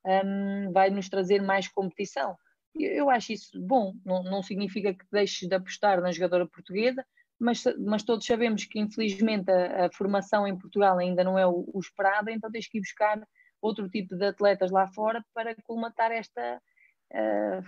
[0.04, 2.36] um, vai nos trazer mais competição.
[2.74, 7.04] Eu acho isso bom, não, não significa que deixes de apostar na jogadora portuguesa,
[7.38, 11.68] mas, mas todos sabemos que infelizmente a, a, formação em Portugal ainda não é o,
[11.72, 13.20] o, esperado, então tens que ir buscar
[13.60, 16.60] outro tipo de atletas lá fora para colmatar esta,
[17.12, 17.64] uh,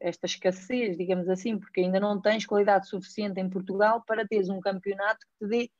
[0.00, 4.60] esta escassez, digamos assim, porque ainda não tens qualidade suficiente em Portugal para teres um
[4.60, 5.70] campeonato que te dê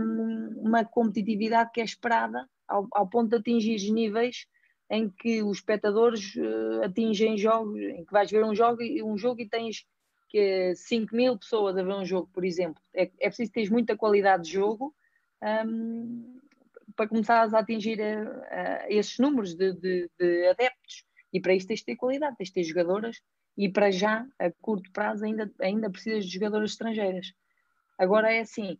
[0.00, 4.46] um, uma competitividade que é esperada ao, ao, ponto de atingir níveis
[4.90, 9.40] em que os espectadores uh, atingem jogos, em que vais ver um jogo, um jogo
[9.40, 9.86] e tens
[10.28, 12.82] que 5 mil pessoas a ver um jogo, por exemplo.
[12.94, 14.94] É, é preciso ter muita qualidade de jogo
[15.66, 16.40] um,
[16.96, 21.04] para começares a atingir uh, uh, esses números de, de, de adeptos.
[21.32, 23.20] E para isso tens de ter qualidade, tens de ter jogadoras
[23.56, 27.32] e para já, a curto prazo, ainda, ainda precisas de jogadoras estrangeiras.
[27.98, 28.78] Agora é assim,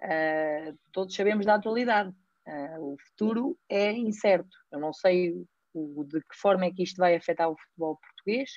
[0.00, 2.14] uh, todos sabemos da atualidade,
[2.50, 4.56] uh, o futuro é incerto.
[4.72, 8.50] Eu não sei o, de que forma é que isto vai afetar o futebol português.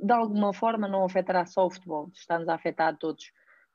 [0.00, 3.24] De alguma forma não afetará só o futebol, está-nos a afetar a todos.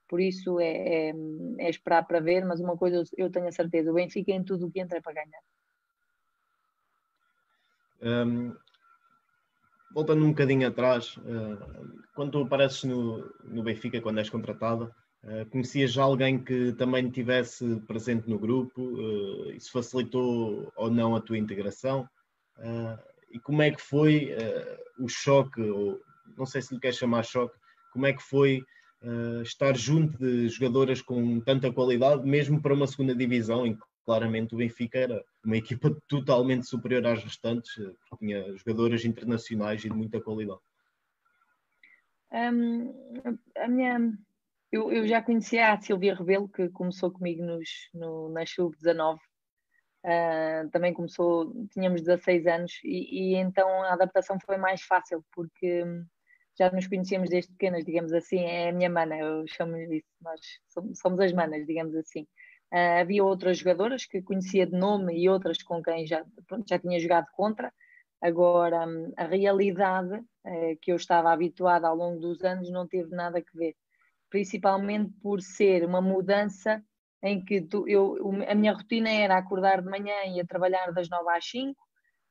[0.07, 1.13] Por isso é, é,
[1.59, 4.67] é, esperar para ver, mas uma coisa eu tenho a certeza, o Benfica em tudo
[4.67, 5.41] o que entra é para ganhar.
[8.01, 8.55] Um,
[9.93, 14.93] voltando um bocadinho atrás, uh, quando tu apareces no, no Benfica, quando és contratada,
[15.51, 18.81] conhecias já alguém que também estivesse presente no grupo?
[18.81, 22.07] Uh, isso facilitou ou não a tua integração?
[23.29, 24.31] e como é que foi
[24.97, 26.01] o choque, ou
[26.35, 27.55] não sei se lhe queres chamar choque,
[27.93, 28.63] como é que foi
[29.43, 34.55] estar junto de jogadoras com tanta qualidade, mesmo para uma segunda divisão, em que claramente
[34.55, 37.75] o Benfica era uma equipa totalmente superior às restantes,
[38.09, 40.61] porque tinha jogadoras internacionais e de muita qualidade.
[42.31, 42.93] Um,
[43.57, 44.17] a minha,
[44.71, 49.15] eu, eu, já conhecia a Silvia Rebelo, que começou comigo nos, no, na Sub-19.
[49.15, 49.19] Uh,
[50.05, 55.83] ah, também começou, tínhamos 16 anos, e, e, então a adaptação foi mais fácil, porque
[56.57, 60.39] já nos conhecíamos desde pequenas, digamos assim, é a minha mana, eu chamo-lhe isso, nós
[60.67, 62.23] somos, somos as manas, digamos assim.
[62.73, 66.77] Uh, havia outras jogadoras que conhecia de nome e outras com quem já, pronto, já
[66.79, 67.71] tinha jogado contra.
[68.21, 73.15] Agora, um, a realidade uh, que eu estava habituada ao longo dos anos não teve
[73.15, 73.75] nada a ver,
[74.29, 76.83] principalmente por ser uma mudança
[77.23, 81.09] em que tu, eu, a minha rotina era acordar de manhã e ia trabalhar das
[81.09, 81.75] 9 às 5,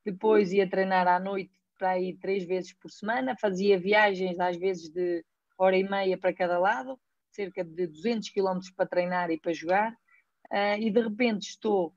[0.04, 4.88] depois ia treinar à noite para ir três vezes por semana, fazia viagens às vezes
[4.88, 5.24] de
[5.59, 6.98] hora e meia para cada lado,
[7.30, 9.92] cerca de 200 km para treinar e para jogar
[10.50, 11.94] uh, e de repente estou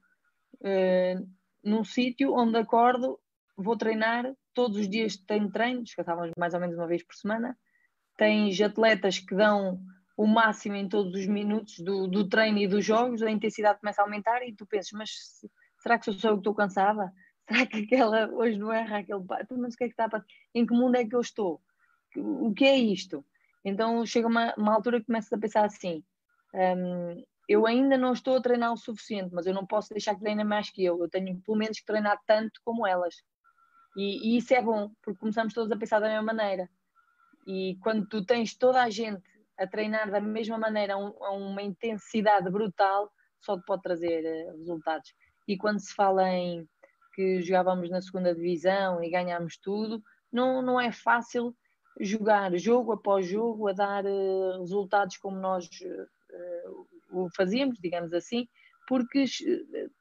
[0.62, 1.30] uh,
[1.64, 3.20] num sítio onde acordo,
[3.56, 7.58] vou treinar, todos os dias tenho treino, descansávamos mais ou menos uma vez por semana,
[8.20, 9.80] tens atletas que dão
[10.18, 14.02] o máximo em todos os minutos do, do treino e dos jogos, a intensidade começa
[14.02, 15.10] a aumentar e tu pensas, mas
[15.82, 17.14] será que sou eu que estou cansada?
[17.50, 20.10] Será que aquela hoje não erra aquele então, mas o que é que está a
[20.10, 20.26] passar?
[20.54, 21.60] Em que mundo é que eu estou?
[22.16, 23.26] O que é isto?
[23.66, 26.04] Então chega uma, uma altura que começas a pensar assim:
[26.54, 30.22] um, eu ainda não estou a treinar o suficiente, mas eu não posso deixar que
[30.22, 31.02] treinem mais que eu.
[31.02, 33.16] Eu tenho pelo menos que treinar tanto como elas.
[33.98, 36.70] E, e, isso é bom, porque começamos todos a pensar da mesma maneira.
[37.52, 39.24] E quando tu tens toda a gente
[39.58, 44.24] a treinar da mesma maneira, a, um, a uma intensidade brutal, só te pode trazer
[44.24, 45.16] uh, resultados.
[45.48, 46.70] E quando se fala em
[47.16, 50.00] que jogávamos na segunda divisão e ganhámos tudo,
[50.32, 51.56] não, não é fácil
[52.00, 58.48] jogar jogo após jogo a dar uh, resultados como nós uh, o fazíamos, digamos assim,
[58.88, 59.26] porque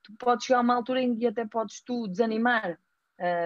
[0.03, 2.79] tu podes chegar a uma altura em que até podes tu desanimar.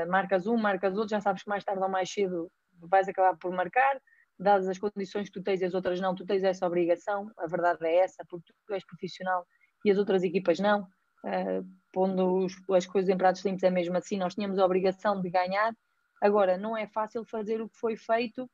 [0.09, 2.51] Marcas um, marcas outro, já sabes que mais tarde ou mais cedo
[2.89, 4.01] vais acabar por marcar,
[4.39, 7.47] dadas as condições que tu tens e as outras não, tu tens essa obrigação, a
[7.47, 9.47] verdade é essa, porque tu és profissional
[9.85, 10.83] e as outras equipas não.
[11.25, 15.21] Uh, pondo os, as coisas em pratos limpos é mesmo assim, nós tínhamos a obrigação
[15.21, 15.73] de ganhar.
[16.21, 18.51] Agora, não é fácil fazer o que foi feito,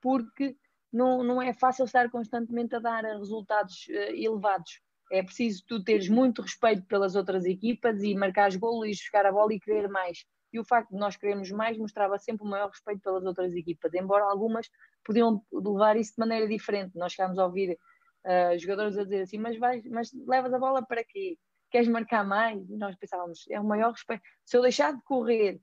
[0.00, 0.56] porque
[0.92, 4.80] não, não é fácil estar constantemente a dar resultados uh, elevados.
[5.10, 9.32] É preciso tu teres muito respeito pelas outras equipas e marcares golos e jogar a
[9.32, 10.24] bola e querer mais.
[10.52, 13.92] E o facto de nós queremos mais mostrava sempre o maior respeito pelas outras equipas,
[13.94, 14.68] embora algumas
[15.04, 16.96] podiam levar isso de maneira diferente.
[16.96, 17.78] Nós chegámos a ouvir
[18.24, 21.36] uh, jogadores a dizer assim: mas, vais, mas levas a bola para quê?
[21.70, 22.68] Queres marcar mais?
[22.70, 24.22] E nós pensávamos: é o maior respeito.
[24.44, 25.60] Se eu deixar de correr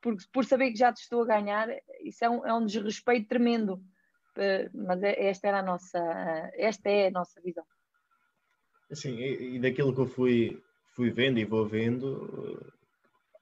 [0.00, 1.68] por, por saber que já te estou a ganhar,
[2.02, 3.82] isso é um, é um desrespeito tremendo
[4.38, 5.98] eh, mas é, esta era a nossa,
[6.54, 7.64] esta é a nossa visão.
[8.90, 10.62] Assim, e, e daquilo que eu fui,
[10.94, 12.72] fui vendo e vou vendo,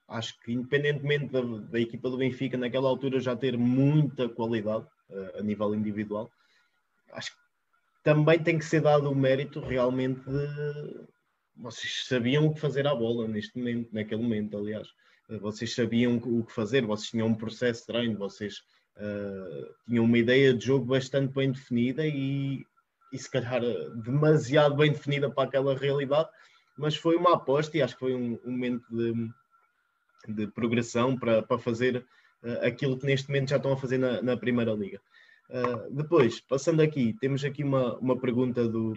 [0.09, 5.39] acho que independentemente da, da, equipa do Benfica naquela altura já ter muita qualidade uh,
[5.39, 6.31] a nível individual,
[7.13, 7.39] acho que
[8.03, 11.07] também tem que ser dado o mérito realmente de
[11.57, 14.89] vocês sabiam o que fazer à bola neste momento, naquele momento, aliás.
[15.41, 18.59] Vocês sabiam o que fazer, vocês tinham um processo de treino, vocês
[18.97, 22.65] uh, tinham uma ideia de jogo bastante bem definida e,
[23.13, 23.61] e se calhar
[24.05, 26.29] demasiado bem definida para aquela realidade,
[26.79, 29.29] mas foi uma aposta e acho que foi um, um momento de,
[30.33, 32.05] de progressão para, para fazer
[32.43, 35.01] uh, aquilo que neste momento já estão a fazer na, na Primeira Liga.
[35.49, 38.95] Uh, depois, passando aqui, temos aqui uma, uma pergunta do,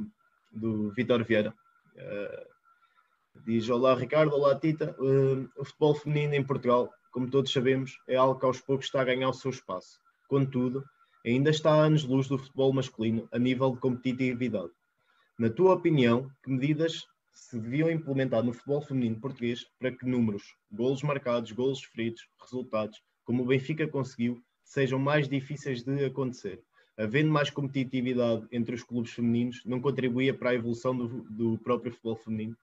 [0.51, 1.53] do Vitor Vieira.
[1.95, 2.49] Uh,
[3.45, 4.95] diz: Olá Ricardo, olá Tita.
[5.57, 9.05] O futebol feminino em Portugal, como todos sabemos, é algo que aos poucos está a
[9.05, 9.99] ganhar o seu espaço.
[10.27, 10.83] Contudo,
[11.25, 14.71] ainda está a anos-luz do futebol masculino a nível de competitividade.
[15.37, 17.05] Na tua opinião, que medidas
[17.39, 23.01] se deviam implementar no futebol feminino português para que números, golos marcados, golos feridos, resultados,
[23.23, 26.61] como o Benfica conseguiu, sejam mais difíceis de acontecer.
[26.97, 31.91] Havendo mais competitividade entre os clubes femininos, não contribuía para a evolução do, do próprio
[31.91, 32.57] futebol feminino?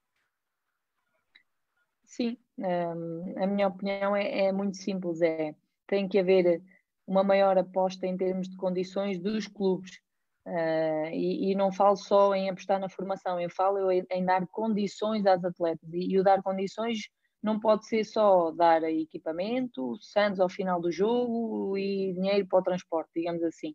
[2.05, 5.55] Sim, um, a minha opinião é, é, muito simples, é
[5.87, 6.63] tem que haver
[7.07, 10.01] uma maior aposta em termos de condições dos clubes.
[10.47, 14.47] Uh, e, e, não falo só em apostar na formação, eu falo em, em dar
[14.47, 15.93] condições às atletas.
[15.93, 17.09] E, e, o dar condições
[17.43, 22.63] não pode ser só dar equipamento, santos ao final do jogo e dinheiro para o
[22.63, 23.75] transporte, digamos assim.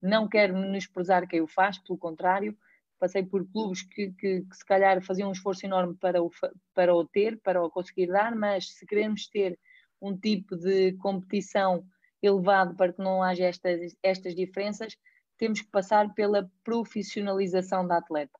[0.00, 2.56] Não quero menosprezar quem o faz, pelo contrário,
[2.98, 6.30] passei por clubes que, que, que, se calhar faziam um esforço enorme para o,
[6.74, 9.58] para o ter, para o conseguir dar, mas se queremos ter
[10.00, 11.84] um tipo de competição
[12.22, 14.96] elevado para que não haja estas, estas diferenças,
[15.36, 18.38] temos que passar pela profissionalização da atleta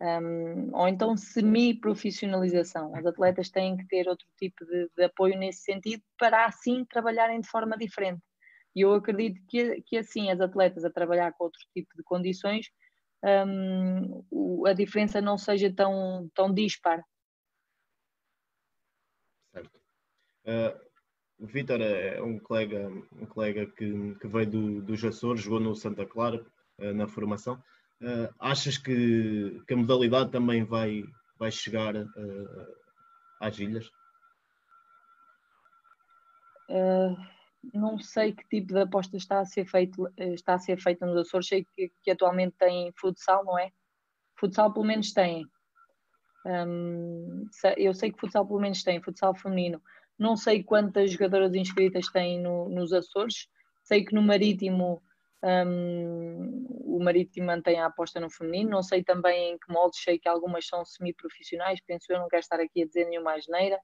[0.00, 2.92] um, ou então semi-profissionalização.
[2.92, 7.40] Os atletas têm que ter outro tipo de, de, apoio nesse sentido para assim trabalharem
[7.40, 8.22] de forma diferente.
[8.74, 12.66] E eu acredito que, que assim as atletas a trabalhar com outro tipo de condições,
[13.24, 17.02] um, a diferença não seja tão, tão dispar.
[19.52, 19.80] Certo.
[20.44, 20.85] Uh,
[21.38, 25.74] o Vitor é um colega, um colega que, que veio do, dos Açores, jogou no
[25.74, 26.44] Santa Clara
[26.78, 27.62] uh, na formação.
[28.00, 31.02] Uh, achas que, que, a modalidade também vai,
[31.38, 32.76] vai chegar uh,
[33.40, 33.86] às ilhas?
[36.68, 37.16] Uh,
[37.72, 41.16] não sei que tipo de aposta está a ser feito está a ser feita nos
[41.16, 41.48] Açores.
[41.48, 43.70] Sei que, que atualmente tem futsal, não é?
[44.38, 45.46] Futsal pelo menos tem.
[46.44, 49.82] Um, eu sei que futsal pelo menos tem, futsal feminino.
[50.18, 53.48] Não sei quantas jogadoras inscritas têm no, nos Açores.
[53.82, 55.02] Sei que no Marítimo
[55.42, 60.18] um, o Marítimo mantém a aposta no feminino, não sei também em que moldes, sei
[60.18, 63.76] que algumas são semi-profissionais, penso eu, não quero estar aqui a dizer nenhuma asneira,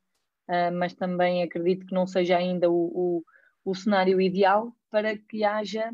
[0.48, 3.24] uh, mas também acredito que não seja ainda o, o,
[3.64, 5.92] o cenário ideal para que haja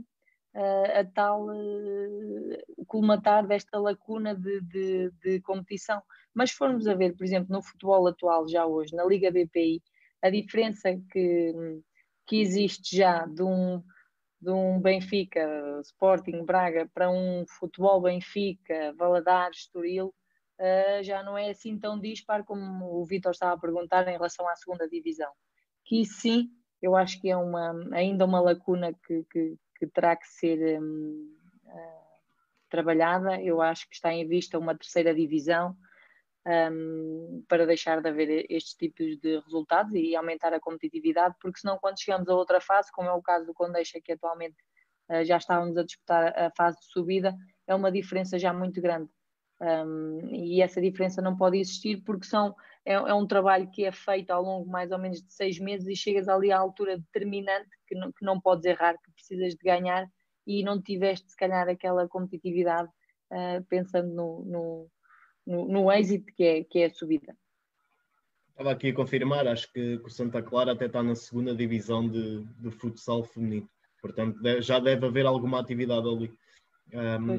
[0.55, 6.01] uh, a tal uh, colmatar desta lacuna de, de, de, competição.
[6.33, 9.83] Mas formos a ver, por exemplo, no futebol atual, já hoje, na Liga BPI,
[10.23, 11.81] a diferença que,
[12.27, 13.83] que existe já de um
[14.41, 20.15] de um Benfica, Sporting, Braga, para um futebol Benfica, Valadares, Estoril,
[20.59, 24.49] uh, já não é assim tão dispar como o Vitor estava a perguntar em relação
[24.49, 25.31] à segunda divisão.
[25.85, 26.51] Que sim,
[26.81, 31.37] eu acho que é uma, ainda uma lacuna que, que, que terá que ser um,
[31.65, 32.05] uh, eh,
[32.71, 33.43] trabalhada.
[33.43, 35.77] Eu acho que está em vista uma terceira divisão
[36.49, 41.79] um, para deixar de haver estes tipos de resultados e aumentar a competitividade, porque senão
[41.79, 44.57] quando chegamos a outra fase, como é o caso do Condeixa, que atualmente
[45.11, 49.11] uh, já estávamos a disputar a fase de subida, é uma diferença já muito grande.
[49.61, 53.91] Um, e essa diferença não pode existir porque são, é, é, um trabalho que é
[53.91, 57.69] feito ao longo mais ou menos de seis meses e chegas ali à altura determinante
[57.89, 60.07] que não, que não podes errar, que precisas de ganhar
[60.47, 62.89] e não tiveste se calhar aquela competitividade
[63.33, 64.91] uh, pensando no, no,
[65.49, 67.35] no, no êxito que é, que é a subida.
[68.51, 72.45] Estava aqui a confirmar, acho que, o Santa Clara até está na segunda divisão de,
[72.45, 73.69] de futsal feminino,
[74.03, 76.33] portanto já deve haver alguma atividade ali.
[76.93, 77.39] Um,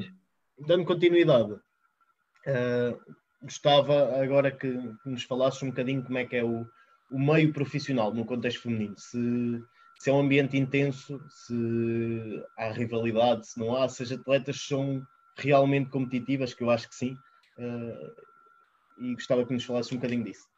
[0.66, 6.44] dando continuidade, uh, gostava agora que, que, nos falasses um bocadinho como é que é
[6.44, 6.66] o,
[7.10, 9.62] o meio profissional no contexto feminino, se,
[9.98, 15.02] se é um ambiente intenso, se há rivalidade, se não há, se as atletas são
[15.36, 17.16] realmente competitivas, que eu acho que sim,
[17.60, 20.48] Uh, e gostava que nos falasse um bocadinho disso.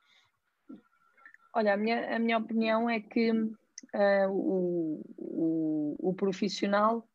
[1.55, 7.07] Olha, a minha, a minha opinião é que uh, o, o, o, profissional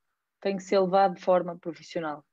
[0.42, 2.24] tem que ser levado de forma profissional.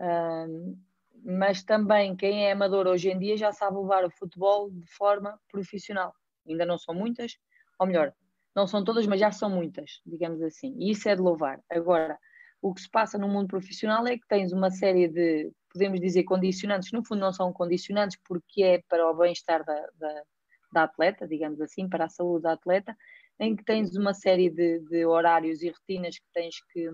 [0.00, 0.76] Uh,
[1.24, 5.38] mas também quem é amador hoje em dia já sabe levar o futebol de forma
[5.48, 6.14] profissional.
[6.48, 7.38] Ainda não são muitas,
[7.78, 8.12] ou melhor,
[8.56, 10.74] não são todas, mas já são muitas, digamos assim.
[10.78, 11.60] E isso é de louvar.
[11.70, 12.18] Agora,
[12.62, 16.22] o que se passa no mundo profissional é que tens uma série de, podemos dizer,
[16.22, 20.22] condicionantes, no fundo não são condicionantes porque é para o bem-estar da, da,
[20.72, 22.96] da, atleta, digamos assim, para a saúde da atleta,
[23.40, 26.88] em que tens uma série de, de horários e rotinas que tens que,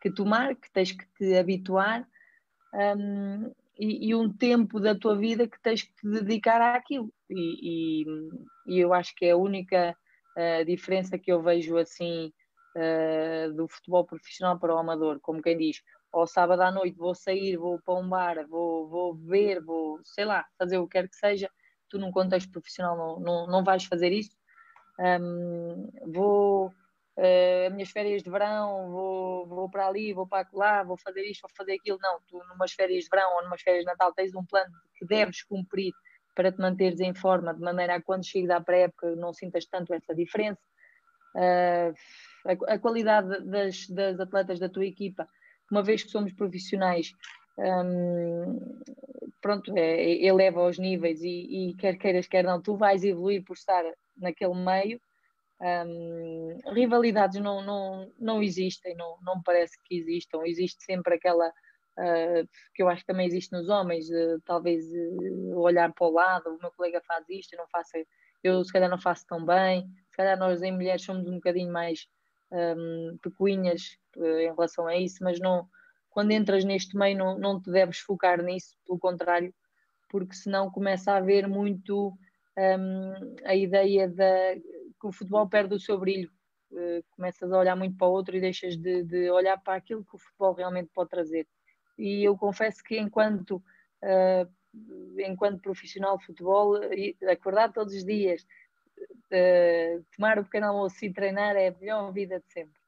[0.00, 2.06] que tomar, que tens que te habituar
[2.72, 7.12] um, e, e, um tempo da tua vida que tens que te dedicar àquilo.
[7.28, 8.04] E, e,
[8.68, 9.96] e eu acho que é a única
[10.36, 12.32] uh, diferença que eu vejo assim
[12.76, 17.14] uh, do futebol profissional para o amador, como quem diz, ao sábado à noite vou
[17.14, 21.08] sair, vou para um bar, vou, vou beber, vou, sei lá, fazer o que quer
[21.08, 21.50] que seja,
[21.88, 24.36] tu num contexto profissional não, não, não vais fazer isso.
[24.98, 30.96] Um, vou uh, minhas férias de verão, vou, vou para ali, vou para lá, vou
[30.96, 31.98] fazer isto, vou fazer aquilo.
[32.00, 35.04] Não, tu numas férias de verão ou numas férias de Natal tens um plano que
[35.06, 35.92] deves cumprir
[36.34, 39.94] para te manteres em forma, de maneira a quando chegues à pré-época não sintas tanto
[39.94, 40.60] essa diferença.
[41.36, 41.94] Uh,
[42.44, 45.28] a, qualidade das, das, atletas da tua equipa,
[45.70, 47.12] uma vez que somos profissionais,
[47.58, 48.80] um,
[49.40, 53.54] pronto, é, eleva os níveis e, e, quer queiras, quer não, tu vais evoluir por
[53.54, 53.84] estar
[54.16, 55.00] naquele meio.
[55.60, 62.48] Um, rivalidades não, não, não existem, não, não parece que existam, existe sempre aquela uh,
[62.74, 66.50] que eu acho que também existe nos homens, uh, talvez uh, olhar para o lado,
[66.50, 67.92] o meu colega faz isto, eu não faço,
[68.42, 71.72] eu se calhar não faço tão bem, se calhar nós em mulheres somos um bocadinho
[71.72, 72.06] mais
[72.54, 75.68] um, pecuinhas em relação a isso, mas não,
[76.10, 79.52] quando entras neste meio não, não te deves focar nisso, pelo contrário,
[80.08, 82.16] porque senão começa a haver muito
[82.56, 86.30] um, a ideia da, que o futebol perde o seu brilho.
[86.70, 90.04] Uh, começas a olhar muito para o outro e deixas de, de olhar para aquilo
[90.04, 91.46] que o futebol realmente pode trazer
[91.98, 93.62] e eu confesso que enquanto
[94.02, 94.52] uh,
[95.18, 96.74] enquanto profissional de futebol
[97.30, 98.44] acordar todos os dias
[99.00, 102.80] uh, tomar o pequeno almoço e treinar é a melhor vida de sempre.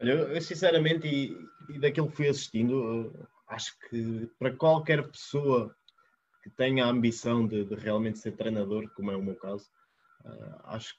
[0.00, 1.36] Olha, eu sinceramente e,
[1.74, 5.74] e daquilo que fui assistindo acho que para qualquer pessoa
[6.42, 9.68] que tenha a ambição de, de realmente ser treinador, como é o meu caso,
[10.24, 10.94] uh, acho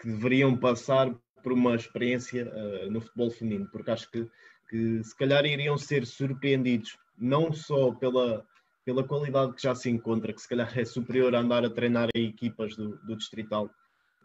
[0.00, 4.28] que deveriam passar por uma experiência uh, no futebol feminino, porque acho que
[4.72, 8.42] que se calhar iriam ser surpreendidos, não só pela,
[8.84, 12.08] pela qualidade que já se encontra, que se calhar é superior a andar a treinar
[12.14, 13.70] em equipas do, do Distrital,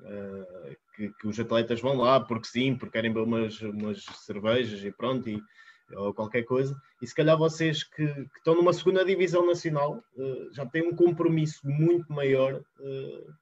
[0.01, 4.83] uh, que, que, os atletas vão lá porque sim, porque querem beber umas, umas cervejas
[4.83, 5.41] e pronto, e,
[5.93, 10.53] ou qualquer coisa, e se calhar vocês que, que estão numa segunda divisão nacional uh,
[10.53, 13.33] já têm um compromisso muito maior uh,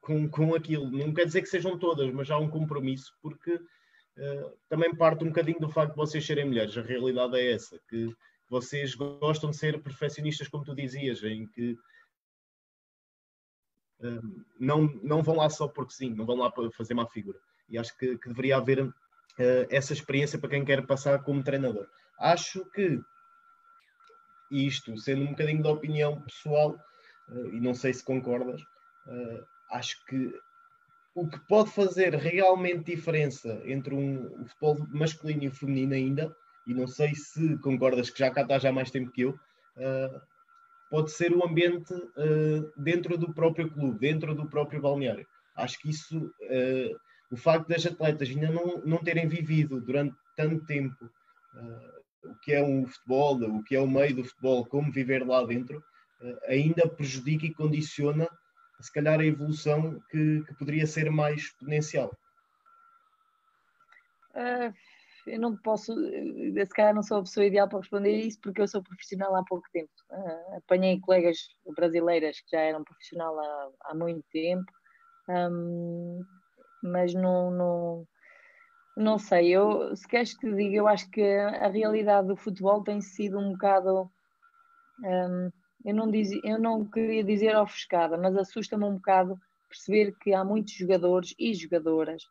[0.00, 0.90] com, com aquilo.
[0.90, 3.58] Não quer dizer que sejam todas, mas já há um compromisso, porque
[4.70, 6.74] também parte um bocadinho do facto de vocês serem mulheres.
[6.78, 8.10] A realidade é essa, que
[8.48, 11.72] vocês gostam de ser perfeccionistas, como tu dizias, em que
[14.00, 17.38] uh, não, não vão lá só porque sim, não vão lá para fazer má figura.
[17.68, 18.94] E acho que, que deveria haver uh,
[19.70, 21.88] essa experiência para quem quer passar como treinador.
[22.18, 23.00] Acho que
[24.50, 26.78] isto, sendo um bocadinho da opinião pessoal,
[27.52, 28.62] e não sei se concordas,
[29.72, 30.32] acho que
[31.16, 36.36] o que pode fazer realmente diferença entre um, o futebol masculino e o feminino ainda,
[36.66, 40.20] e não sei se concordas que já cá já há mais tempo que eu, uh,
[40.90, 45.26] pode ser o ambiente uh, dentro do próprio clube, dentro do próprio balneário.
[45.54, 46.96] Acho que isso, uh,
[47.30, 51.10] o facto das atletas ainda não, não terem vivido durante tanto tempo
[52.22, 55.42] o que é um futebol, o que é o meio do futebol, como viver lá
[55.42, 55.82] dentro,
[56.46, 58.28] ainda prejudica e condiciona
[58.80, 62.14] se calhar a evolução que, que poderia ser mais exponencial?
[64.34, 64.74] Uh,
[65.26, 68.68] eu não posso, se calhar não sou a pessoa ideal para responder isso porque eu
[68.68, 69.90] sou profissional há pouco tempo.
[70.10, 71.36] Uh, apanhei colegas
[71.74, 74.70] brasileiras que já eram profissional há, há muito tempo,
[75.28, 76.24] um,
[76.82, 78.08] mas não, não,
[78.96, 79.48] não sei.
[79.48, 83.52] Eu, se queres que diga, eu acho que a realidade do futebol tem sido um
[83.52, 84.10] bocado.
[85.00, 85.50] Um,
[85.84, 90.44] eu não, diz, eu não queria dizer ofuscada, mas assusta-me um bocado perceber que há
[90.44, 92.22] muitos jogadores e jogadoras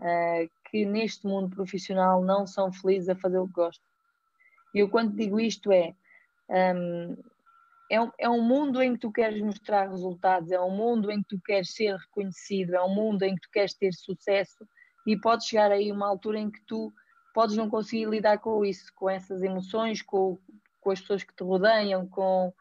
[0.00, 3.86] uh, que neste mundo profissional não são felizes a fazer o que gostam.
[4.74, 5.94] E eu quando digo isto é,
[6.50, 7.16] um,
[7.90, 11.22] é, um, é um mundo em que tu queres mostrar resultados, é um mundo em
[11.22, 14.66] que tu queres ser reconhecido, é um mundo em que tu queres ter sucesso
[15.06, 16.92] e pode chegar aí uma altura em que tu
[17.32, 20.38] podes não conseguir lidar com isso, com essas emoções, com,
[20.80, 22.52] com as pessoas que te rodeiam, com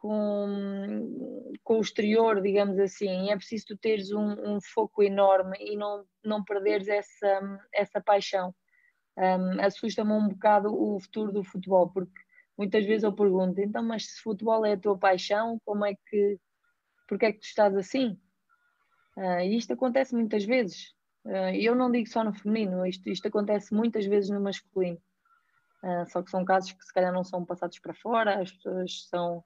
[0.00, 5.76] com, com o exterior, digamos assim, é preciso tu teres um, um foco enorme e
[5.76, 8.54] não, não perderes essa, essa paixão.
[9.16, 12.20] Um, Assusta-me um bocado o futuro do futebol, porque
[12.56, 16.38] muitas vezes eu pergunto, então, mas se futebol é a tua paixão, como é que,
[17.08, 18.16] porque é que tu estás assim?
[19.16, 20.96] Uh, e isto acontece muitas vezes.
[21.52, 24.98] E eu não digo só no feminino, isto, isto acontece muitas vezes no masculino.
[26.06, 29.44] só que são casos que se calhar não são passados para fora, as pessoas são,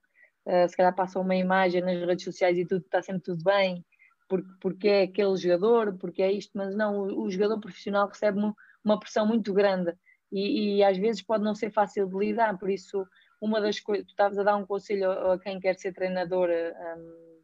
[0.68, 3.84] se calhar passam uma imagem nas redes sociais e tudo está sempre tudo bem,
[4.28, 8.38] porque, porque é aquele jogador, porque é isto, mas não, o, o jogador profissional recebe
[8.84, 9.94] uma pressão muito grande
[10.32, 13.06] e, e, às vezes pode não ser fácil de lidar, por isso
[13.40, 16.48] uma das coisas, tu estavas a dar um conselho a, a quem quer ser treinador
[16.48, 17.42] um,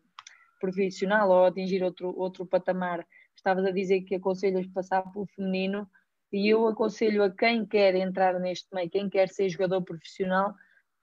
[0.60, 5.88] profissional ou atingir outro, outro patamar, estavas a dizer que aconselhas passar pelo feminino
[6.32, 10.54] e eu aconselho a quem quer entrar neste meio, quem quer ser jogador profissional,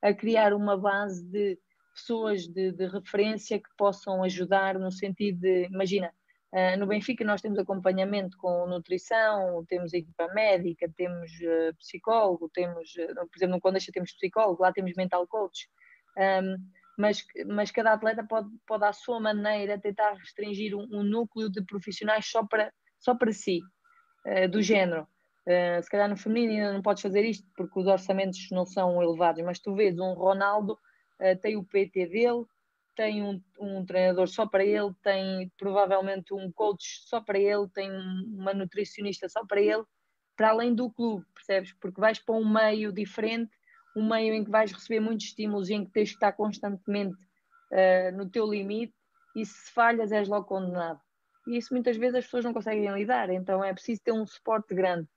[0.01, 1.59] a criar uma base de
[1.95, 6.11] pessoas de, de referência que possam ajudar no sentido de, imagina,
[6.55, 12.93] Uh, no Benfica nós temos acompanhamento com nutrição, temos equipa médica, temos uh, psicólogo, temos,
[12.95, 15.67] uh, por exemplo, no Condeixa temos psicólogo, lá temos mental coach,
[16.17, 16.55] um,
[16.97, 21.61] mas, mas cada atleta pode, pode à sua maneira tentar restringir um, um núcleo de
[21.61, 23.59] profissionais só para, só para si,
[24.49, 25.05] do género.
[25.83, 29.43] se calhar no feminino ainda não podes fazer isto porque os orçamentos não são elevados,
[29.43, 30.79] mas tu vês um Ronaldo
[31.41, 32.45] tem o PT dele,
[32.95, 37.91] tem um, um, treinador só para ele, tem provavelmente um coach só para ele, tem
[37.91, 39.83] uma nutricionista só para ele,
[40.35, 41.73] para além do clube, percebes?
[41.73, 43.51] Porque vais para um meio diferente,
[43.95, 47.15] um meio em que vais receber muitos estímulos e em que tens que estar constantemente
[47.71, 48.93] uh, no teu limite
[49.35, 50.99] e se falhas és logo condenado.
[51.47, 54.73] E isso muitas vezes as pessoas não conseguem lidar, então é preciso ter um suporte
[54.73, 55.07] grande.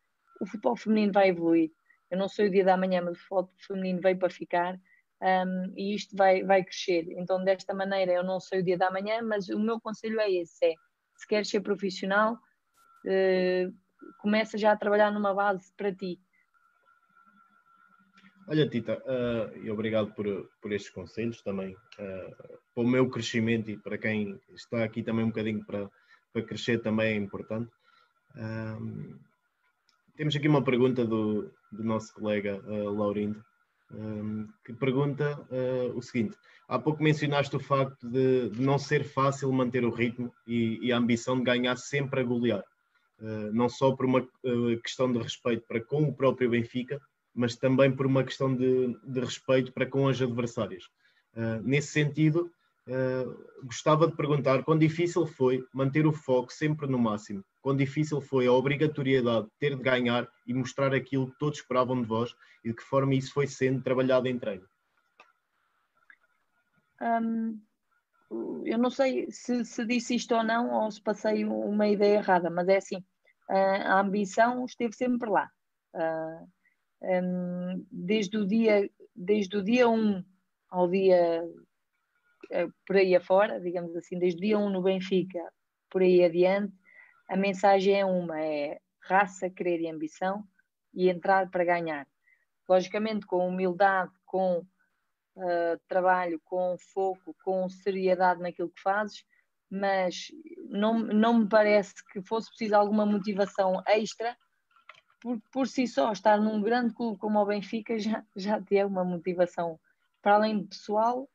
[0.40, 1.70] O futebol feminino vai evoluir.
[2.10, 4.78] Eu não sei o dia da manhã, mas o futebol feminino veio para ficar
[5.20, 7.06] um, e isto vai, vai crescer.
[7.16, 10.30] Então, desta maneira, eu não sei o dia da manhã, mas o meu conselho é
[10.30, 10.74] esse: é,
[11.16, 13.74] se queres ser profissional, uh,
[14.20, 16.20] começa já a trabalhar numa base para ti.
[18.46, 23.70] Olha, Tita, uh, e obrigado por, por estes conselhos também, uh, para o meu crescimento
[23.70, 25.90] e para quem está aqui também um bocadinho para,
[26.32, 27.70] para crescer também é importante.
[28.34, 29.18] Uh,
[30.16, 33.44] temos aqui uma pergunta do, do nosso colega uh, Laurindo,
[34.64, 36.36] que pergunta uh, o seguinte:
[36.68, 40.92] há pouco mencionaste o facto de, de não ser fácil manter o ritmo e, e,
[40.92, 42.64] a ambição de ganhar sempre a golear,
[43.20, 47.00] uh, não só por uma uh, questão de respeito para com o próprio Benfica,
[47.34, 50.84] mas também por uma questão de, de respeito para com as adversárias.
[51.62, 52.50] nesse sentido,
[53.62, 58.46] gostava de perguntar quão difícil foi manter o foco sempre no máximo quão difícil foi
[58.46, 62.70] a obrigatoriedade de ter de ganhar e mostrar aquilo que todos esperavam de vós e
[62.70, 64.66] de que forma isso foi sendo trabalhado em treino?
[67.02, 67.60] Um,
[68.64, 72.48] eu não sei se, se, disse isto ou não, ou se passei uma ideia errada,
[72.48, 73.04] mas é assim:
[73.50, 75.50] a ambição esteve sempre lá.
[75.94, 76.48] Uh,
[77.02, 80.24] um, desde o dia desde o dia 1
[80.70, 85.40] ao dia uh, por aí afora, digamos assim, desde o dia 1 no Benfica
[85.90, 86.77] por aí adiante,
[87.28, 90.44] a mensagem é uma: é raça, querer e ambição
[90.94, 92.06] e entrar para ganhar.
[92.68, 94.58] Logicamente, com humildade, com
[95.36, 99.24] uh, trabalho, com foco, com seriedade naquilo que fazes,
[99.70, 100.28] mas
[100.68, 104.36] não, não me parece que fosse preciso alguma motivação extra,
[105.20, 109.04] por, por si só, estar num grande clube como o Benfica já, já tem uma
[109.04, 109.78] motivação,
[110.22, 111.28] para além de pessoal,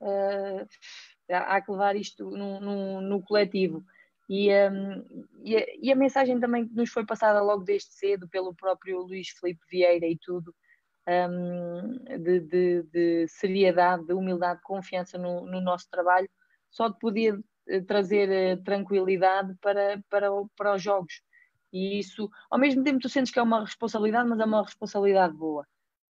[0.00, 0.68] uh,
[1.30, 3.84] há que levar isto no, no, no coletivo.
[4.28, 8.28] E, um, e, a, e, a, mensagem também que nos foi passada logo desde cedo
[8.28, 10.54] pelo próprio Luís Felipe Vieira e tudo,
[11.08, 16.28] um, de, de, de, seriedade, de humildade, de confiança no, no, nosso trabalho,
[16.70, 21.22] só podia eh, trazer eh, tranquilidade para, para, para os jogos.
[21.72, 25.34] E isso, ao mesmo tempo, tu sentes que é uma responsabilidade, mas é uma responsabilidade
[25.34, 25.66] boa.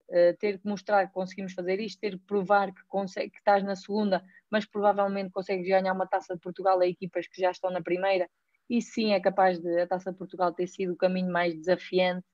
[0.08, 3.62] Uh, ter que mostrar que conseguimos fazer isto, ter que provar que, consegue, que estás
[3.62, 7.70] na segunda mas provavelmente consegues ganhar uma taça de Portugal a equipas que já estão
[7.70, 8.28] na primeira,
[8.68, 12.26] e sim é capaz de a taça de Portugal ter sido o caminho mais desafiante.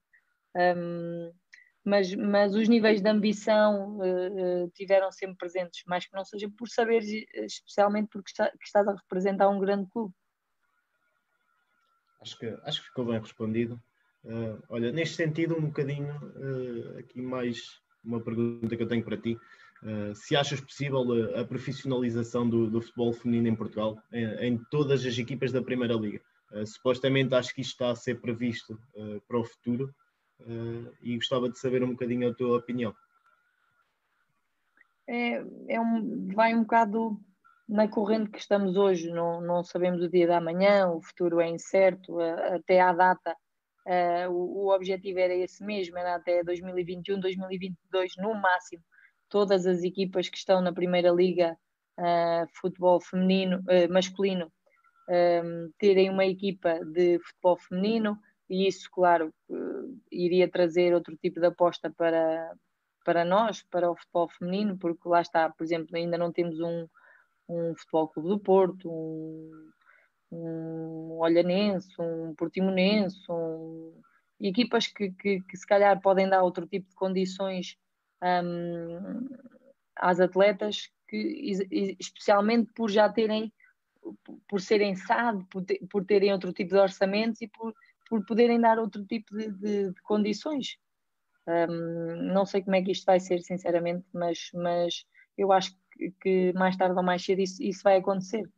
[0.57, 1.33] Um,
[1.85, 6.67] mas, mas os níveis de ambição uh, tiveram sempre presentes, mais que não seja por
[6.69, 10.15] saberes, especialmente porque está, estás a representar um grande clube.
[12.23, 13.81] Acho que, acho que ficou bem respondido.
[14.25, 16.15] Uh, olha, neste sentido, um bocadinho,
[16.99, 17.61] aqui mais
[18.03, 19.37] uma pergunta que eu tenho para ti.
[19.85, 21.05] Uh, se achas possível
[21.37, 25.61] a, a profissionalização do, do, futebol feminino em Portugal, em, em, todas as equipas da
[25.61, 26.23] Primeira Liga.
[26.51, 29.95] Uh, supostamente acho que isto está a ser previsto uh, para o futuro
[31.01, 32.95] e gostava de saber um bocadinho a tua opinião.
[35.07, 37.21] É, é um, vai um bocado
[37.69, 41.49] na corrente que estamos hoje, não, não sabemos o dia da manhã, o futuro é
[41.49, 43.35] incerto, até à data
[44.29, 48.83] o, o objetivo era esse mesmo, era até 2021, 2022 no máximo
[49.35, 51.59] todas as equipas que estão na Primeira Liga
[51.99, 54.47] uh, futebol feminino, uh, masculino,
[55.09, 58.17] um, terem uma equipa de futebol feminino,
[58.49, 62.55] e isso, claro, uh, iria trazer outro tipo de aposta para,
[63.05, 66.87] para nós, para o futebol feminino, porque lá está, por exemplo, ainda não temos um,
[67.49, 69.71] um Futebol Clube do Porto, um,
[70.31, 74.01] um Olhanense, um Portimonense, um,
[74.41, 77.77] equipas que, que, que, se calhar podem dar outro tipo de condições
[78.25, 79.29] um,
[79.97, 83.53] às atletas, que, especialmente por já terem,
[84.49, 87.75] por serem SAD, por, por terem outro tipo de orçamentos e por,
[88.09, 90.79] por poderem dar outro tipo de, de, de condições.
[91.47, 95.07] Um, não sei como é que isto vai ser, sinceramente, mas, mas
[95.37, 95.77] eu acho
[96.21, 98.51] que, mais tarde ou mais cedo isso, isso vai acontecer.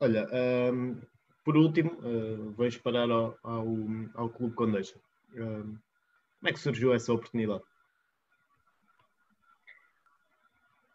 [0.00, 0.26] Olha,
[0.72, 1.00] um,
[1.44, 3.66] por último, uh, vejo parar ao, ao,
[4.14, 5.00] ao Clube Condeixa.
[5.34, 5.76] Um,
[6.46, 7.64] como é que surgiu essa oportunidade?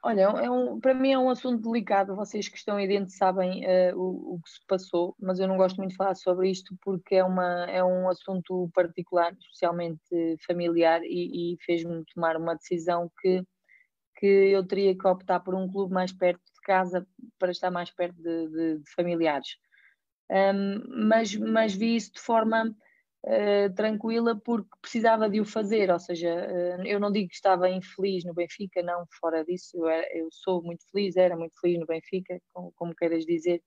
[0.03, 2.15] Olha, é um, para mim é um assunto delicado.
[2.15, 5.57] Vocês que estão aí dentro sabem uh, o, o, que se passou, mas eu não
[5.57, 10.01] gosto muito de falar sobre isto porque é, uma, é um assunto particular, especialmente
[10.47, 13.43] familiar, e, e fez-me tomar uma decisão que,
[14.15, 17.05] que eu teria que optar por um clube mais perto de casa
[17.37, 19.57] para estar mais perto de, de, de familiares.
[20.31, 22.73] Um, mas, mas vi isso de forma
[23.25, 27.69] uh, tranquila porque precisava de o fazer, ou seja, uh, eu não digo que estava
[27.69, 31.79] infeliz no Benfica, não, fora disso, eu, era, eu sou muito feliz, era muito feliz
[31.79, 33.61] no Benfica, como, como queiras dizer,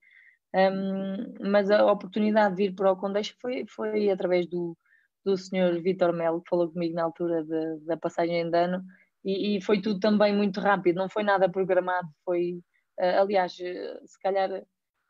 [0.55, 4.77] um, mas a oportunidade de vir para o Condeixa foi, foi através do,
[5.25, 8.83] do senhor Vitor Melo, que falou comigo na altura de, da passagem de ano,
[9.25, 12.61] e, e, foi tudo também muito rápido, não foi nada programado, foi,
[13.01, 14.65] uh, aliás, se calhar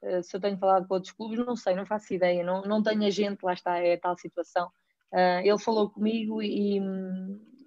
[0.05, 2.83] eh, se eu tenho falado com outros clubes, não sei, não faço ideia, não, não
[2.83, 4.71] tenho agente, lá está, é tal situação.
[5.13, 6.81] Uh, ele falou comigo e,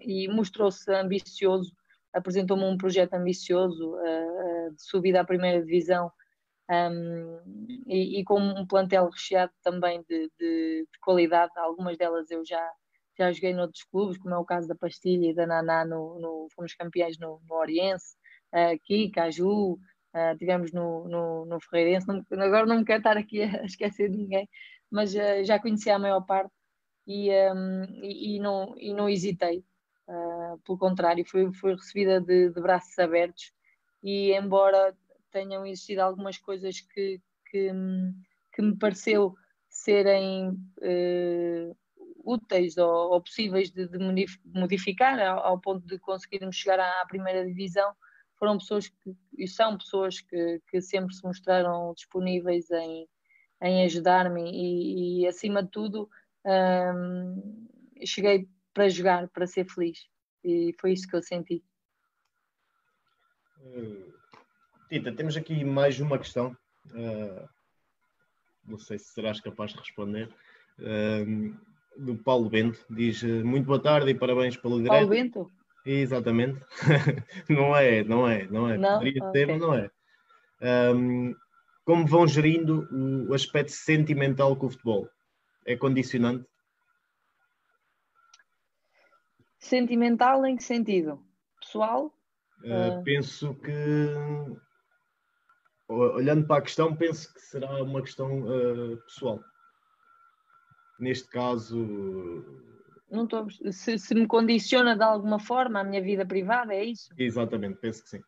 [0.02, 1.74] e mostrou-se ambicioso,
[2.14, 6.12] apresentou-me um projeto ambicioso uh, de subida à primeira divisão
[6.70, 12.46] um, e, e, com um plantel recheado também de, de, de, qualidade, algumas delas eu
[12.46, 12.62] já,
[13.18, 16.48] já joguei noutros clubes, como é o caso da Pastilha e da Naná, no, no
[16.54, 18.18] fomos campeões no, no Oriense,
[18.52, 19.80] aqui, Caju,
[20.14, 24.10] Uh, tivemos no, no, no Ferreirense, não, agora não me quero estar aqui a esquecer
[24.10, 24.50] de ninguém,
[24.90, 26.52] mas uh, já conhecia a maior parte
[27.06, 29.64] e, um, e, e, não, e não hesitei.
[30.08, 33.52] Uh, pelo contrário, fui, fui recebida de, de, braços abertos
[34.02, 34.96] e embora
[35.32, 37.72] tenham existido algumas coisas que, que,
[38.54, 39.36] que me pareceu
[39.70, 40.58] serem
[42.28, 43.98] úteis ou, ou, possíveis de, de
[44.54, 47.94] modificar ao, ao, ponto de conseguirmos chegar à, à primeira divisão,
[48.38, 53.08] foram pessoas que, e são pessoas que, que sempre se mostraram disponíveis em,
[53.62, 56.10] em ajudar-me e, e, acima de tudo
[56.46, 57.68] hum,
[58.06, 60.08] cheguei para jogar, para ser feliz
[60.44, 61.64] e foi isso que eu senti.
[63.60, 64.14] Uh,
[64.90, 66.56] Tita, temos aqui mais uma questão.
[66.92, 67.48] Uh,
[68.66, 70.30] não sei se serás capaz de responder.
[70.80, 71.58] Uh,
[71.98, 74.92] do Paulo Bento diz muito boa tarde e parabéns pelo direto.
[74.92, 75.52] Paulo Bento?
[75.88, 76.60] Exatamente.
[77.50, 78.78] não é, não é, não é.
[78.78, 79.00] Não?
[79.00, 79.46] Poderia okay.
[79.46, 79.90] mas não é.
[80.94, 81.34] Um,
[81.86, 82.86] como vão gerindo
[83.30, 85.10] o aspecto sentimental com o futebol?
[85.66, 86.46] É condicionante?
[89.60, 91.24] Sentimental em que sentido?
[91.62, 92.14] Pessoal?
[92.64, 93.04] Uh, uh...
[93.06, 94.10] Penso que,
[95.88, 99.40] olhando para a questão, penso que será uma questão uh, pessoal.
[101.00, 101.78] Neste caso,
[103.10, 107.10] não estou, se, se, me condiciona de alguma forma a minha vida privada, é isso?
[107.18, 108.22] Exatamente, penso que sim.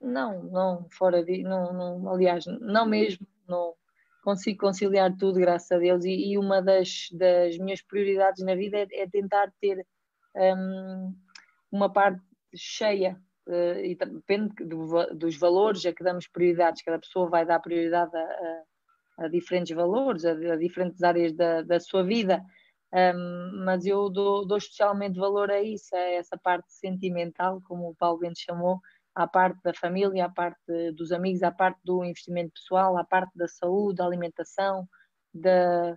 [0.00, 3.74] Não, não, fora de, não, não, aliás, não mesmo, não
[4.22, 8.78] consigo conciliar tudo, graças a Deus, e, e uma das, das minhas prioridades na vida
[8.78, 9.86] é, é tentar ter
[10.34, 11.14] um,
[11.70, 12.20] uma parte
[12.54, 17.60] cheia, uh, e depende do, dos valores a que damos prioridades, cada pessoa vai dar
[17.60, 18.20] prioridade a,
[19.18, 22.42] a, a diferentes valores, a, a diferentes áreas da, da sua vida,
[22.94, 27.94] um, mas eu dou, dou, especialmente valor a isso, a essa parte sentimental, como o
[27.94, 28.80] Paulo Bento chamou,
[29.14, 33.32] à parte da família, à parte dos amigos, à parte do investimento pessoal, à parte
[33.36, 34.86] da saúde, da alimentação,
[35.34, 35.96] da,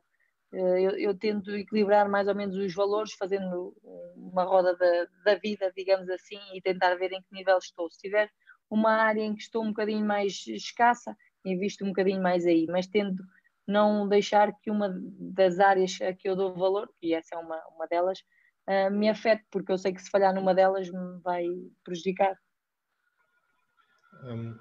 [0.54, 3.74] eh, eu, eu, tento equilibrar mais ou menos os valores, fazendo
[4.16, 7.90] uma roda da, da, vida, digamos assim, e tentar ver em que nível estou.
[7.90, 8.30] Se tiver
[8.70, 11.16] uma área em que estou um bocadinho mais escassa,
[11.46, 13.24] invisto um bocadinho mais aí, mas tendo
[13.68, 17.60] não deixar que uma das áreas a que eu dou valor, e essa é uma,
[17.76, 18.20] uma delas,
[18.70, 21.46] uh, me afete, porque eu sei que se falhar numa delas me vai
[21.84, 22.36] prejudicar.
[24.24, 24.58] Um,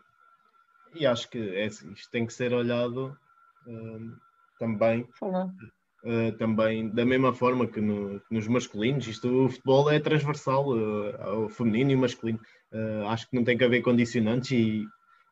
[0.95, 3.17] e acho que é, isto tem que ser olhado
[3.67, 4.17] um,
[4.59, 5.09] também.
[6.07, 10.69] Uh, também da mesma forma que, no, que, nos masculinos, isto o futebol é transversal
[10.69, 12.41] uh, ao feminino e masculino.
[13.09, 14.85] Acho que não tem que haver condicionantes e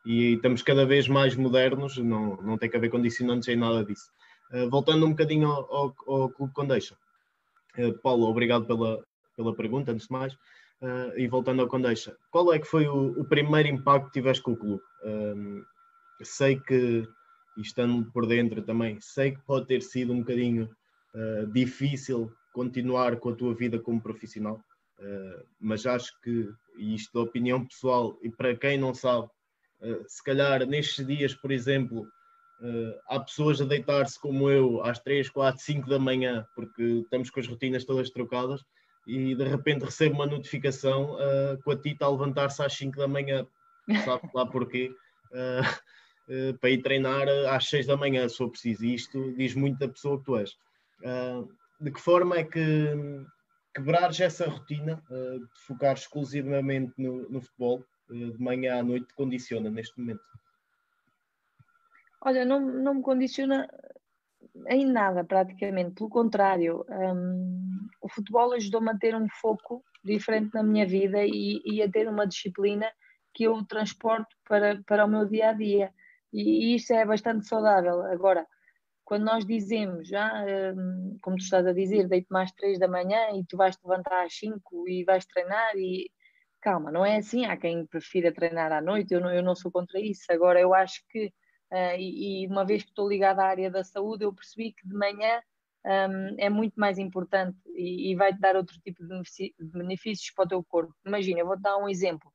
[0.04, 4.10] e estamos cada vez mais modernos, não, não tem que haver condicionantes em nada disso.
[4.52, 6.96] Uh, voltando um bocadinho ao, ao, ao Clube Condeixa.
[7.78, 9.02] Uh, Paulo, obrigado pela,
[9.36, 10.34] pela pergunta, antes de mais.
[10.34, 14.42] Uh, e voltando ao Condeixa, qual é que foi o, o primeiro impacto que tiveste
[14.42, 14.82] com o clube?
[16.22, 17.04] sei que,
[17.58, 20.70] estando por dentro também, sei que pode ter sido um bocadinho
[21.52, 24.60] difícil continuar com a tua vida como profissional,
[25.60, 26.48] mas acho que,
[26.78, 29.28] e isto da opinião pessoal, e para quem não sabe,
[30.06, 35.28] se calhar nestes dias, por exemplo, uh, há pessoas a deitar-se como eu às 3,
[35.28, 38.62] 4, 5 da manhã, porque estamos com as rotinas todas trocadas,
[39.06, 43.08] e de repente recebo uma notificação uh, com a Tita a levantar-se às 5 da
[43.08, 43.46] manhã,
[44.04, 44.94] sabe lá porquê,
[46.60, 48.84] para ir treinar às 6 da manhã, se for preciso.
[48.84, 50.56] E isto diz muito da pessoa que tu és.
[51.80, 52.94] de que forma é que
[53.74, 59.70] quebrares essa rotina de focar exclusivamente no, no futebol de manhã à noite te condiciona
[59.70, 60.22] neste momento?
[62.24, 63.68] Olha, não, não me condiciona
[64.68, 65.94] em nada, praticamente.
[65.94, 71.60] Pelo contrário, um, o futebol ajudou-me a ter um foco diferente na minha vida e,
[71.64, 72.90] e, a ter uma disciplina
[73.34, 75.92] que eu transporto para, para o meu dia a dia.
[76.32, 78.02] E, e isso é bastante saudável.
[78.02, 78.46] Agora,
[79.04, 80.44] quando nós dizemos, já,
[80.76, 83.86] um, como tu estás a dizer, deito mais três da manhã e tu vais te
[83.86, 86.10] levantar às cinco e vais treinar e
[86.62, 87.44] calma, não é assim.
[87.44, 90.24] Há quem prefira treinar à noite, eu não, eu não sou contra isso.
[90.30, 91.26] Agora, eu acho que,
[91.72, 94.88] uh, e, e, uma vez que estou ligada à área da saúde, eu percebi que
[94.88, 95.42] de manhã
[95.84, 99.22] um, é muito mais importante e, e vai-te dar outro tipo de
[99.58, 100.94] benefícios para o teu corpo.
[101.04, 102.32] Imagina, eu vou-te dar um exemplo.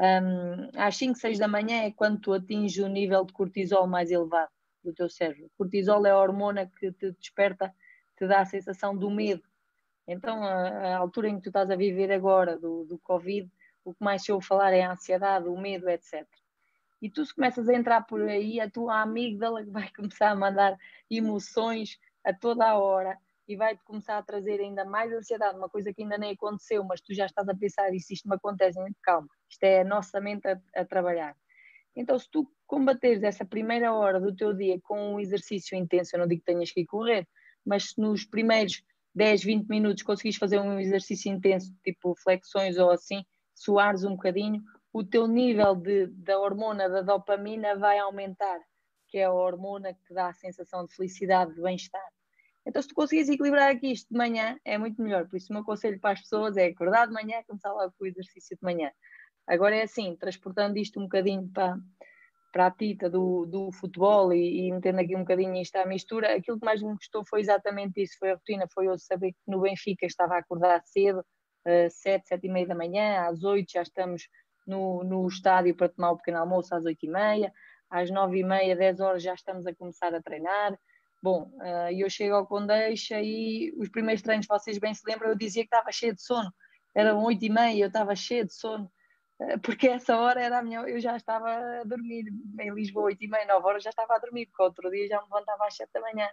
[0.00, 4.10] Um, às 5, 6 da manhã é quando tu atinges o nível de cortisol mais
[4.10, 4.50] elevado
[4.82, 5.50] do teu cérebro.
[5.58, 7.74] Cortisol é a hormona que te desperta,
[8.16, 9.42] te dá a sensação do medo.
[10.06, 13.50] Então, a, a altura em que tu estás a viver agora, do, do Covid,
[13.88, 16.26] o que mais se ouve falar é a ansiedade, o medo, etc.
[17.00, 20.76] E tu se começas a entrar por aí, a tua amígdala vai começar a mandar
[21.10, 23.16] emoções a toda a hora
[23.46, 27.00] e vai-te começar a trazer ainda mais ansiedade, uma coisa que ainda nem aconteceu, mas
[27.00, 30.20] tu já estás a pensar, e se isto me acontece, calma, isto é a nossa
[30.20, 31.34] mente a, a trabalhar.
[31.96, 36.20] Então, se tu combateres essa primeira hora do teu dia com um exercício intenso, eu
[36.20, 37.26] não digo que tenhas que ir correr,
[37.64, 38.82] mas se nos primeiros
[39.14, 43.24] 10, 20 minutos conseguires fazer um exercício intenso, tipo flexões ou assim,
[43.62, 48.60] suares um bocadinho, o teu nível de, da hormona da dopamina vai aumentar,
[49.08, 52.08] que é a hormona que dá a sensação de felicidade, de bem-estar.
[52.66, 55.26] Então, se tu conseguires equilibrar aqui isto de manhã, é muito melhor.
[55.26, 58.04] Por isso, o meu conselho para as pessoas é acordar de manhã, começar logo com
[58.04, 58.90] o exercício de manhã.
[59.46, 61.78] Agora é assim, transportando isto um bocadinho para,
[62.52, 66.36] para a tita do, do futebol e, e metendo aqui um bocadinho isto à mistura,
[66.36, 69.40] aquilo que mais me gostou foi exatamente isso, foi a rotina, foi eu saber que
[69.46, 71.24] no Benfica estava a acordar cedo,
[71.68, 74.28] uh, sete, sete e meia da manhã, às oito já estamos
[74.66, 77.52] no, no estádio para tomar o pequeno almoço às oito e meia,
[77.90, 80.78] às nove e meia, dez horas já estamos a começar a treinar.
[81.22, 85.36] Bom, uh, eu chego ao Condeixa e os primeiros treinos, vocês bem se lembram, eu
[85.36, 86.52] dizia que estava cheio de sono.
[86.94, 88.90] Eram oito e meia, eu estava cheio de sono,
[89.40, 92.24] uh, porque essa hora era a minha, eu já estava a dormir
[92.60, 95.16] em Lisboa, oito e meia, nove horas já estava a dormir, porque outro dia já
[95.20, 96.28] me levantava às sete da manhã.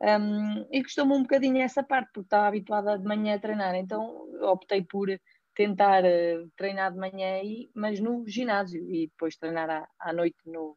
[0.00, 4.28] Um, e custou-me um bocadinho essa parte, porque estava habituada de manhã a treinar, então
[4.42, 5.08] optei por
[5.54, 10.38] tentar uh, treinar de manhã aí, mas no ginásio e depois treinar à, à noite
[10.44, 10.76] no,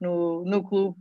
[0.00, 0.98] no, no clube.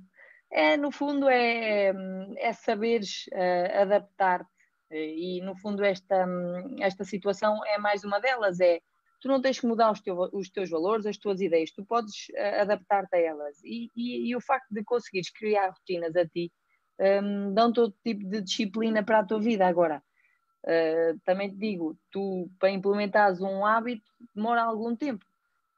[0.52, 1.93] É, no fundo, é,
[2.38, 4.50] é saberes uh, adaptar-te
[4.91, 6.26] e, no fundo, esta,
[6.80, 8.80] esta situação é mais uma delas, é
[9.20, 12.28] tu não tens que mudar os, teu, os teus valores, as tuas ideias, tu podes
[12.30, 13.58] uh, adaptar-te a elas.
[13.64, 16.52] E, e, e, o facto de conseguires criar rotinas a ti
[17.00, 19.68] um, dão todo tipo de disciplina para a tua vida.
[19.68, 20.04] Agora,
[20.66, 25.26] uh, também te digo, tu para implementares um hábito demora algum tempo.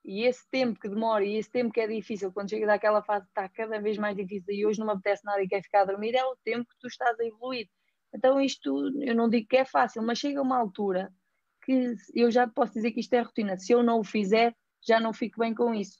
[0.04, 3.26] E esse tempo que demora e esse tempo que é difícil, quando chega daquela fase
[3.28, 5.86] está cada vez mais difícil e hoje não me apetece nada e quer ficar a
[5.86, 7.68] dormir, é o tempo que tu estás a evoluir.
[8.14, 11.12] Então isto, eu não digo que é fácil, mas chega uma altura
[11.62, 13.58] que eu já posso dizer que isto é rotina.
[13.58, 16.00] Se eu não o fizer, já não fico bem com isso.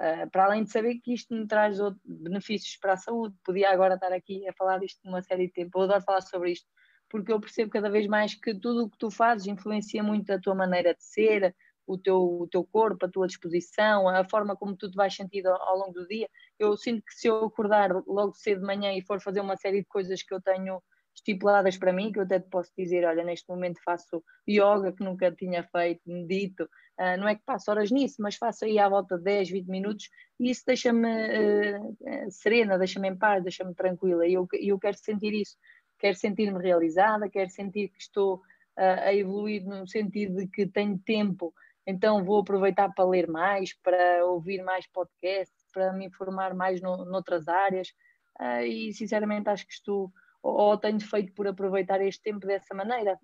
[0.00, 3.96] Uh, para além de saber que isto me traz benefícios para a saúde, podia agora
[3.96, 6.66] estar aqui a falar disto numa série de tempo, eu adoro falar sobre isto,
[7.10, 10.40] porque eu percebo cada vez mais que tudo o que tu fazes influencia muito a
[10.40, 11.54] tua maneira de ser,
[11.86, 15.46] o teu, o teu corpo, a tua disposição, a forma como tu te vais sentir
[15.46, 16.28] ao, ao longo do dia.
[16.58, 19.80] Eu sinto que se eu acordar logo cedo de manhã e for fazer uma série
[19.80, 20.82] de coisas que eu tenho
[21.14, 25.04] estipuladas para mim, que eu até te posso dizer, olha, neste momento faço yoga que
[25.04, 28.88] nunca tinha feito, medito, uh, não é que passo horas nisso, mas faço aí à
[28.88, 30.08] volta de 10, 20 minutos
[30.38, 35.34] e isso deixa-me uh, serena, deixa-me em paz, deixa-me tranquila e eu, eu quero sentir
[35.34, 35.56] isso,
[35.98, 40.98] quero sentir-me realizada, quero sentir que estou uh, a evoluir no sentido de que tenho
[40.98, 41.52] tempo
[41.86, 47.04] então vou aproveitar para ler mais, para ouvir mais podcasts, para me informar mais no,
[47.04, 47.88] noutras áreas.
[48.64, 53.18] E sinceramente acho que estou, ou, tenho feito por aproveitar este tempo dessa maneira.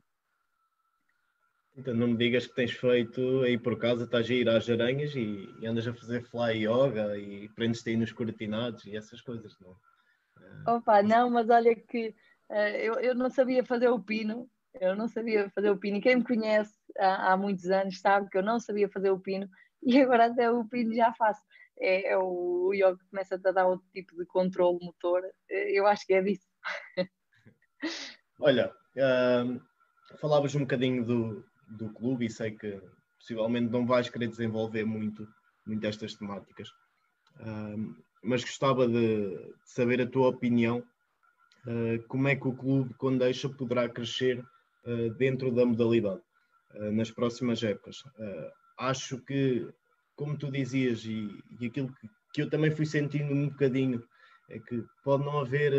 [1.76, 5.14] Então não me digas que tens feito aí por casa, estás a ir às aranhas
[5.14, 9.54] e, e andas a fazer fly yoga e prendes-te aí nos cortinados e essas coisas,
[9.60, 9.72] não?
[9.72, 12.14] Uh, Opa, não, mas olha que
[12.50, 14.48] uh, eu, eu não sabia fazer o pino,
[14.80, 18.30] eu não sabia fazer o pino, e quem me conhece há, há, muitos anos sabe
[18.30, 19.46] que eu não sabia fazer o pino
[19.84, 21.42] e agora até o pino já faço.
[21.78, 25.86] É, é o, o yoga que começa a dar outro tipo de controle motor, eu
[25.86, 26.46] acho que é disso.
[28.40, 29.60] Olha, uh,
[30.18, 32.80] falavas um bocadinho do, do clube e sei que
[33.18, 35.26] possivelmente não vais querer desenvolver muito,
[35.66, 36.68] muito estas temáticas.
[37.40, 40.82] Uh, mas gostava de, de, saber a tua opinião.
[41.66, 44.38] Uh, como é que o clube Condeixa poderá crescer
[44.84, 46.20] uh, dentro da modalidade
[46.92, 48.04] nas próximas épocas?
[48.76, 49.66] acho que,
[50.14, 54.04] como tu dizias, e, e aquilo que, que, eu também fui sentindo um bocadinho,
[54.48, 55.72] é que pode não haver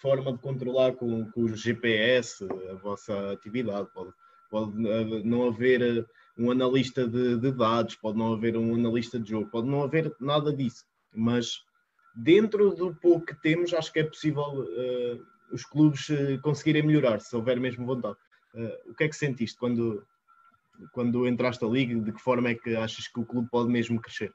[0.00, 4.12] forma de controlar com, com o GPS a vossa atividade, pode,
[4.52, 4.76] pode
[5.24, 6.04] não haver eh,
[6.38, 10.14] um analista de, de, dados, pode não haver um analista de jogo, pode não haver
[10.20, 11.64] nada disso, mas
[12.14, 17.20] dentro do pouco que temos, acho que é possível uh, os clubes uh, conseguirem melhorar,
[17.20, 18.16] se houver mesmo vontade.
[18.54, 20.06] Uh, o que é que sentiste quando,
[20.92, 21.98] quando entraste a liga?
[21.98, 24.32] De que forma é que achas que o clube pode mesmo crescer?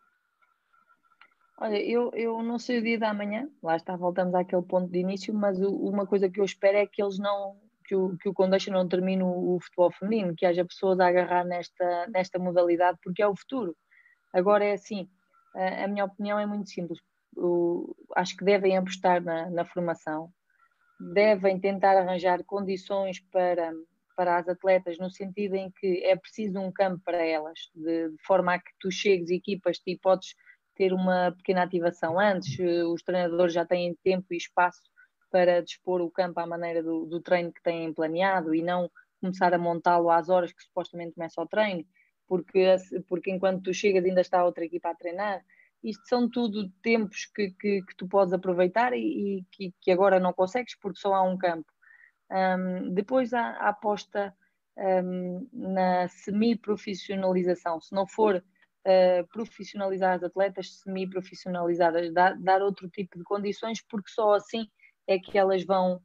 [1.60, 5.00] Olha, eu, eu não sei o dia da manhã, lá está, voltamos àquele ponto de
[5.00, 8.30] início, mas o, uma coisa que eu espero é que eles não, que o, que
[8.30, 12.38] o Condeixa não termine o, o, futebol feminino, que haja pessoas a agarrar nesta, nesta
[12.38, 13.76] modalidade, porque é o futuro.
[14.32, 15.10] Agora é assim,
[15.56, 17.00] a, a minha opinião é muito simples.
[18.16, 20.30] Acho que devem apostar na, na, formação,
[21.00, 23.74] devem tentar arranjar condições para,
[24.16, 28.24] para as atletas, no sentido em que é preciso um campo para elas, de, de
[28.28, 30.36] forma a que tu chegues, equipas-te e podes
[30.78, 32.58] ter uma pequena ativação antes,
[32.88, 34.82] os treinadores já têm tempo e espaço
[35.32, 39.54] para dispor o campo à maneira do, do treino que têm planeado e não começar
[39.54, 41.84] a montá-lo às horas que supostamente começa o treino,
[42.28, 42.76] porque,
[43.08, 45.44] porque enquanto tu chegas ainda está outra equipa a treinar.
[45.84, 49.00] Isto são tudo tempos que, que, que tu podes aproveitar e,
[49.40, 51.72] e que, que, agora não consegues porque só há um campo.
[52.32, 54.34] Um, depois há a aposta
[54.78, 57.80] um, na semi-profissionalização.
[57.80, 58.44] Se não for
[58.88, 64.68] uh, profissionalizar as atletas, semi-profissionalizadas, dar, dar outro tipo de condições, porque só assim
[65.06, 66.02] é que elas vão,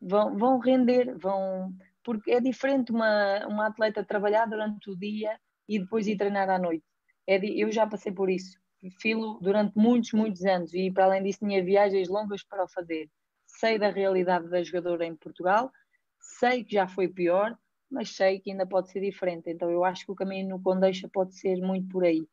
[0.00, 1.72] vão, vão render, vão,
[2.02, 6.58] porque é diferente uma, uma atleta trabalhar durante o dia e depois ir treinar à
[6.58, 6.84] noite.
[7.26, 8.58] É, eu já passei por isso,
[9.00, 13.08] filo durante muitos, muitos anos e para além disso tinha viagens longas para o fazer.
[13.46, 15.72] Sei da realidade da jogadora em Portugal,
[16.20, 17.56] sei que já foi pior,
[17.90, 19.50] mas sei que ainda pode ser diferente.
[19.50, 22.26] Então eu acho que o caminho no Condeixa pode ser muito por aí.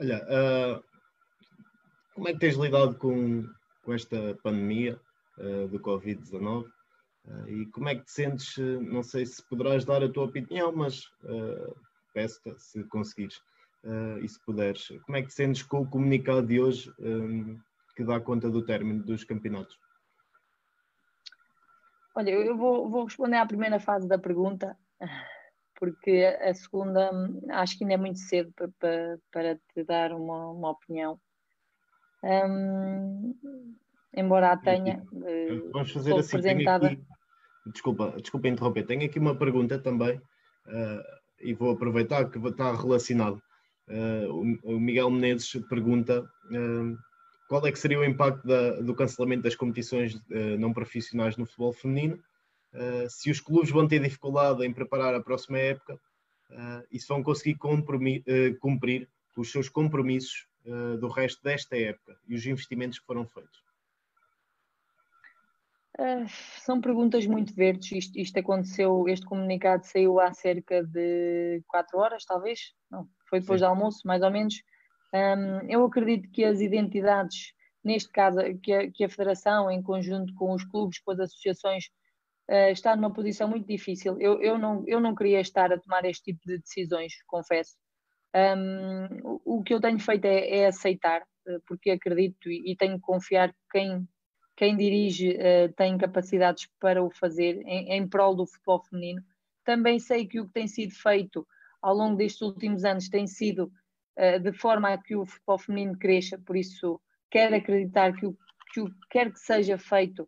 [0.00, 0.84] Olha, uh,
[2.14, 3.44] como é que tens lidado com,
[3.82, 5.00] com esta pandemia
[5.38, 6.70] uh, do Covid-19 uh,
[7.26, 8.56] eh, e como é que te sentes?
[8.58, 11.02] Não sei se poderás dar a tua opinião, mas
[12.14, 13.40] peço-te se conseguires
[14.22, 14.88] e se puderes.
[15.04, 17.58] Como é que te sentes com o comunicado de hoje um,
[17.96, 19.78] que dá conta do término dos campeonatos?
[22.18, 24.76] Olha, eu vou, vou responder à primeira fase da pergunta,
[25.78, 30.12] porque a segunda hum, acho que ainda é muito cedo para, para, para te dar
[30.12, 31.20] uma, uma opinião.
[32.24, 33.36] Um,
[34.12, 35.00] embora a tenha.
[35.12, 36.38] Uh, Vamos fazer assim.
[36.38, 36.88] Apresentada...
[36.88, 37.00] Aqui,
[37.72, 38.84] desculpa, desculpa interromper.
[38.84, 41.02] Tenho aqui uma pergunta também uh,
[41.40, 43.40] e vou aproveitar que está relacionado.
[43.88, 46.28] Uh, o, Miguel Menezes pergunta
[47.48, 50.20] qual é que seria o impacto da, do cancelamento das competições
[50.58, 52.22] não profissionais no futebol feminino,
[53.08, 55.98] se os clubes vão ter dificuldade em preparar a próxima época
[56.92, 57.56] e se vão conseguir
[58.60, 59.08] cumprir
[59.40, 63.62] os seus compromissos uh, do resto desta época e os investimentos que foram feitos?
[65.98, 66.26] Uh,
[66.60, 67.90] são perguntas muito verdes.
[67.90, 72.74] Isto, isto, aconteceu, este comunicado saiu há cerca de quatro horas, talvez.
[72.90, 73.66] Não, foi depois Sim.
[73.66, 74.62] do almoço, mais ou menos.
[75.14, 77.52] Um, eu acredito que as identidades,
[77.82, 81.86] neste caso, que a, que a Federação, em conjunto com os clubes, com as associações,
[82.50, 84.20] uh, está numa posição muito difícil.
[84.20, 87.76] Eu, eu, não, eu não queria estar a tomar este tipo de decisões, confesso.
[88.34, 92.96] Um, o que eu tenho feito é, é aceitar, eh, porque acredito e, e, tenho
[92.96, 94.06] que confiar que quem,
[94.54, 99.22] quem dirige uh, tem capacidades para o fazer em, em prol do futebol feminino.
[99.64, 101.46] Também sei que o que tem sido feito
[101.80, 103.72] ao longo destes últimos anos tem sido
[104.40, 107.00] de forma a que o futebol feminino cresça, por isso
[107.30, 108.36] quero acreditar que o
[108.72, 110.22] que o quer que seja feito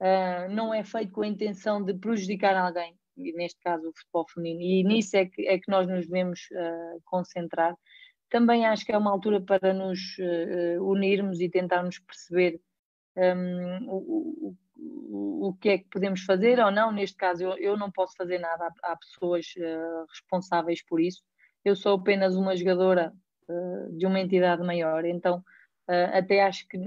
[0.00, 4.26] uh, não é feito com a intenção de prejudicar alguém, e neste caso o futebol
[4.28, 7.76] feminino, e nisso é que, é que nós nos devemos uh, concentrar.
[8.30, 10.00] Também acho que é uma altura para nos
[10.80, 12.60] unirmos e tentarmos perceber
[13.16, 16.90] um, o, o, o, que é que podemos fazer ou não.
[16.90, 21.22] Neste caso, eu, eu não posso fazer nada, há, há pessoas uh, responsáveis por isso.
[21.64, 23.12] Eu sou apenas uma jogadora
[23.92, 25.42] de uma entidade maior, então
[25.86, 26.78] até acho que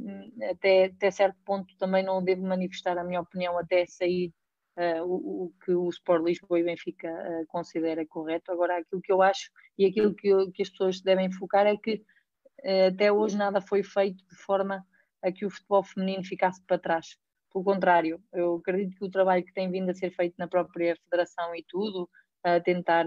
[0.49, 4.33] até, até certo ponto também não devo manifestar a minha opinião até sair
[4.77, 8.51] uh, o, o, que o Sport Lisboa e Benfica uh, considera correto.
[8.51, 11.75] Agora, aquilo que eu acho e aquilo que, eu, que as pessoas devem focar é
[11.75, 11.95] que
[12.63, 14.85] uh, até hoje nada foi feito de forma
[15.23, 17.17] a que o futebol feminino ficasse para trás.
[17.51, 20.95] Pelo contrário, eu acredito que o trabalho que tem vindo a ser feito na própria
[21.03, 22.07] federação e tudo,
[22.43, 23.05] a tentar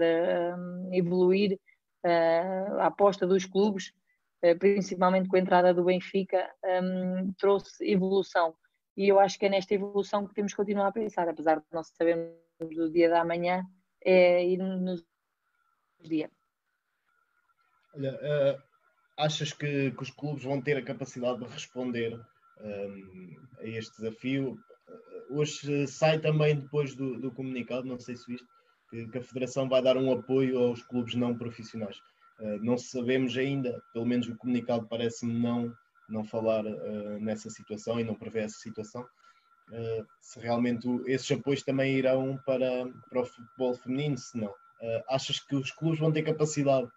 [0.91, 1.57] evoluir
[2.03, 3.93] a aposta dos clubes,
[4.59, 6.49] principalmente com a entrada do Benfica,
[6.83, 8.55] um, trouxe evolução.
[8.97, 11.65] E eu acho que é nesta evolução que temos que continuar a pensar, apesar de
[11.71, 13.63] não sabermos o dia da manhã,
[14.03, 15.03] é ir nos
[16.01, 16.29] dia.
[17.93, 18.61] Olha, uh,
[19.17, 22.13] achas que, que, os clubes vão ter a capacidade de responder
[22.59, 24.57] um, a este desafio?
[25.29, 28.47] Hoje sai também depois do, do comunicado, não sei se viste,
[28.91, 31.97] que, que, a Federação vai dar um apoio aos clubes não profissionais.
[32.39, 35.73] Uh, não sabemos ainda, pelo menos o comunicado parece-me não
[36.09, 39.01] não falar uh, nessa situação e não prevê essa situação.
[39.69, 44.53] Uh, se realmente esses apoios também irão para, para o futebol feminino, se não.
[45.07, 46.89] Achas que os clubes vão ter capacidade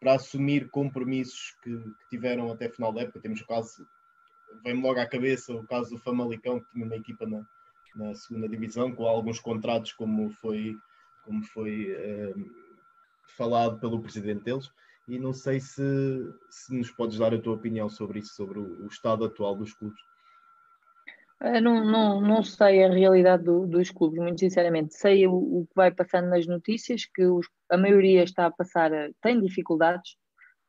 [0.00, 3.20] para assumir compromissos que, que, tiveram até final da época?
[3.20, 3.86] Temos o caso,
[4.64, 7.46] vem-me logo à cabeça o caso do Famalicão, que tinha uma equipa na,
[7.94, 10.76] na segunda divisão, com alguns contratos, como foi,
[11.28, 11.94] como foi
[13.36, 14.70] falado pelo presidente deles
[15.08, 15.82] e não sei se,
[16.50, 19.72] se nos podes dar a tua opinião sobre isso, sobre o, o estado atual dos
[19.72, 19.98] clubes.
[21.40, 24.94] Uh, não, não, não sei a realidade do, dos clubes, muito sinceramente.
[24.94, 28.90] Sei o, o, que vai passando nas notícias, que os, a maioria está a passar,
[29.22, 30.16] tem dificuldades,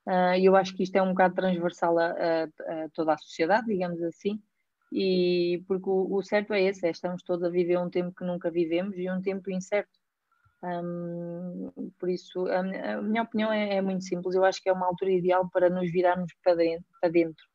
[0.07, 3.17] uh, e eu acho que isto é um bocado transversal a, a, a toda a
[3.17, 4.39] sociedade, digamos assim,
[4.91, 8.23] e porque o, o certo é esse, é, estamos todos a viver um tempo que
[8.23, 9.98] nunca vivemos e um tempo incerto.
[10.61, 14.35] Um, por isso, a, a minha opinião é, é, muito simples.
[14.35, 17.45] Eu acho que é uma altura ideal para nos virarmos para dentro, para, dentro,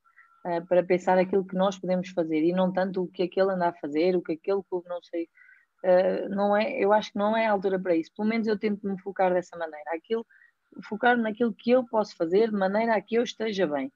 [0.46, 3.68] uh, para pensar aquilo que nós podemos fazer e não tanto o que aquele anda
[3.68, 5.28] a fazer, o que aquele clube não sei.
[5.84, 8.11] Uh, não é, eu acho que não é a altura para isso.
[8.16, 9.90] Pelo menos eu tento me focar dessa maneira.
[9.94, 10.26] Aquilo,
[10.88, 13.92] focar naquilo que eu posso fazer de maneira a que eu esteja bem.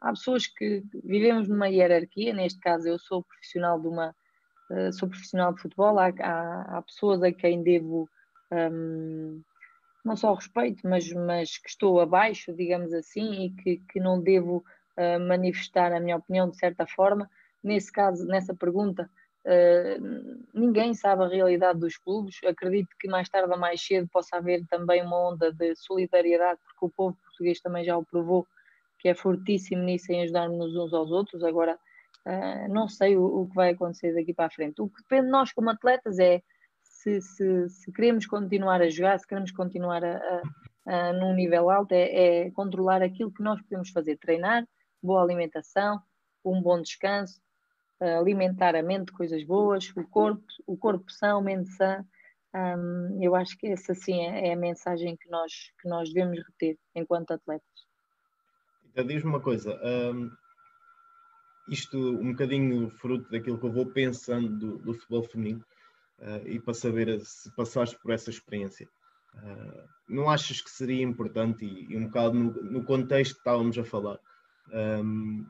[0.00, 4.14] Há pessoas que vivemos numa hierarquia, neste caso eu sou profissional de uma,
[4.70, 8.08] uh, sou profissional de futebol, há, há, há pessoas a quem devo
[8.52, 9.42] um,
[10.04, 14.64] não só respeito, mas, mas que estou abaixo, digamos assim, e que, que não devo
[14.96, 17.28] uh, manifestar a minha opinião de certa forma.
[17.62, 19.10] Nesse caso, nessa pergunta,
[19.44, 22.36] uh, ninguém sabe a realidade dos clubes.
[22.44, 26.86] Acredito que mais tarde ou mais cedo possa haver também uma onda de solidariedade, porque
[26.86, 28.46] o povo português também já o provou,
[29.00, 31.42] que é fortíssimo nisso em ajudar-nos uns aos outros.
[31.42, 31.76] Agora,
[32.24, 34.80] uh, não sei o, o, que vai acontecer daqui para a frente.
[34.80, 36.42] O que depende de nós como atletas é
[37.06, 40.42] se, se, se queremos continuar a jogar, se queremos continuar a,
[40.86, 44.66] a, a num nível alto, é, é, controlar aquilo que nós podemos fazer, treinar,
[45.00, 46.02] boa alimentação,
[46.44, 47.40] um bom descanso,
[48.00, 52.04] alimentar a mente, coisas boas, o corpo, o corpo são, mente sã.
[53.20, 56.76] Eu acho que essa sim é, é, a mensagem que nós, que nós devemos reter
[56.94, 57.86] enquanto atletas.
[58.90, 59.78] Então, diz-me uma coisa,
[61.68, 65.64] isto um bocadinho fruto daquilo que eu vou pensando do, do futebol feminino,
[66.20, 68.88] uh, e para saber se passaste por essa experiência.
[69.34, 73.76] Uh, não achas que seria importante, e, e um bocado no, no, contexto que estávamos
[73.76, 74.18] a falar,
[74.72, 75.46] um, ehm,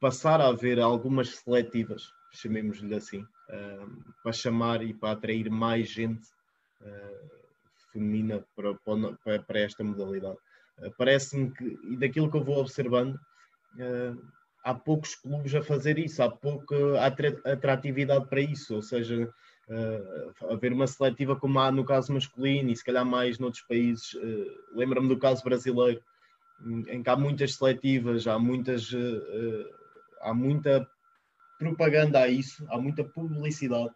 [0.00, 6.28] passar a haver algumas seletivas, chamemos-lhe assim, um, para chamar e para atrair mais gente
[6.82, 7.30] uh,
[7.92, 10.38] feminina para, para, para, esta modalidade?
[10.96, 13.18] Parece-me que, e daquilo que eu vou observando,
[14.62, 16.76] há poucos clubes a fazer isso, há pouca
[17.44, 19.32] atratividade para isso, ou seja,
[19.68, 24.14] uh, haver uma seletiva como há no caso masculino e se calhar mais noutros países.
[24.14, 26.02] Uh, Lembra-me do caso brasileiro,
[26.88, 28.92] em que há muitas seletivas, há muitas.
[28.92, 29.78] Uh,
[30.20, 30.88] há muita
[31.58, 33.94] propaganda a isso, há muita publicidade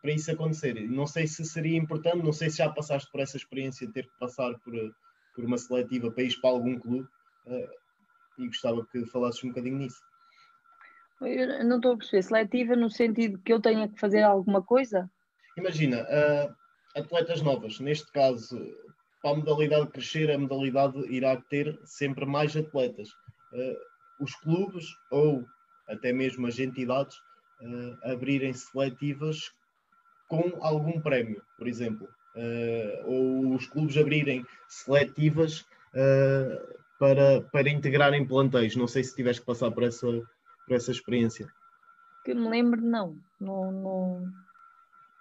[0.00, 0.88] para isso acontecer.
[0.88, 4.04] Não sei se seria importante, não sei se já passaste por essa experiência de ter
[4.04, 4.72] que passar por,
[5.34, 7.06] por uma seletiva ir para algum clube
[8.38, 10.00] e gostava que falasses um bocadinho nisso.
[11.20, 12.22] Eu não estou a perceber.
[12.22, 15.10] Seletiva no sentido que eu tenha que fazer alguma coisa?
[15.56, 16.54] Imagina, uh,
[16.96, 18.56] atletas novas, neste caso,
[19.20, 23.08] para a modalidade crescer, a modalidade irá ter sempre mais atletas.
[23.52, 25.44] Uh, os clubes ou
[25.88, 29.50] até mesmo as entidades uh, abrirem seletivas
[30.28, 32.06] com algum prémio, por exemplo,
[33.06, 35.64] ou os clubes abrirem seletivas
[36.98, 38.76] para, para integrarem plantéis.
[38.76, 40.06] Não sei se tiveste que passar por essa,
[40.68, 41.48] por essa experiência.
[42.24, 43.16] Que me lembro, não.
[43.40, 44.22] não,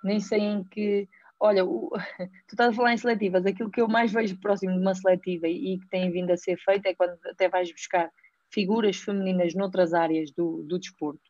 [0.04, 1.08] nem sei em que.
[1.40, 1.90] Olha, o...
[2.48, 5.48] tu estás a falar em seletivas, aquilo que eu mais vejo próximo de uma seletiva
[5.48, 8.12] e que tem vindo a ser feito é quando até vais buscar
[8.52, 11.22] figuras femininas noutras áreas do, do desporto.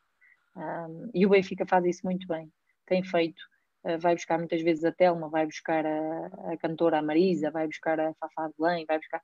[0.56, 2.50] Um, e o Benfica faz isso muito bem.
[2.86, 3.40] Tem feito,
[3.84, 8.00] uh, vai buscar muitas vezes a Telma, vai buscar a, a cantora Marisa, vai buscar
[8.00, 9.22] a Fafá de Belém, vai buscar.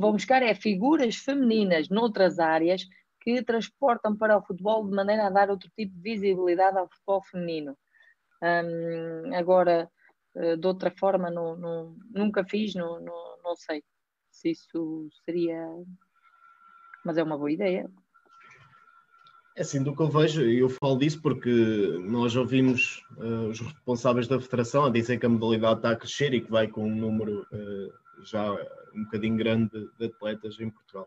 [0.00, 2.86] Vão buscar é figuras femininas noutras áreas
[3.28, 7.22] que transportam para o futebol de maneira a dar outro tipo de visibilidade ao futebol
[7.22, 7.76] feminino.
[8.42, 9.86] Um, agora,
[10.34, 11.30] uh, de outra forma,
[12.10, 13.84] nunca fiz, não, não, sei
[14.30, 15.62] se isso seria.
[17.04, 17.90] Mas é uma boa ideia.
[19.54, 21.50] É assim, do que eu vejo, e eu falo disso porque
[22.00, 26.32] nós ouvimos uh, os responsáveis da federação a dizer que a modalidade está a crescer
[26.32, 28.50] e que vai com um número uh, já
[28.94, 31.06] um bocadinho grande de, de, atletas em Portugal.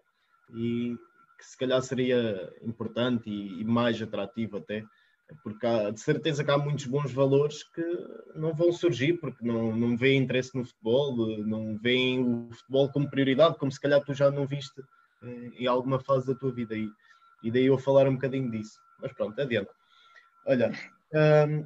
[0.53, 0.95] E
[1.41, 4.83] que se calhar seria importante e, e mais atrativo até,
[5.43, 7.83] porque há, de certeza que há muitos bons valores que
[8.35, 11.15] não vão surgir porque não, não veem interesse no futebol,
[11.45, 15.65] não veem o futebol como prioridade, como se calhar tu já não viste uh, em
[15.65, 16.75] alguma fase da tua vida.
[16.75, 16.87] E,
[17.43, 18.79] e daí eu falar um bocadinho disso.
[19.01, 19.71] Mas pronto, adiante.
[20.45, 20.71] Olha,
[21.13, 21.65] hum,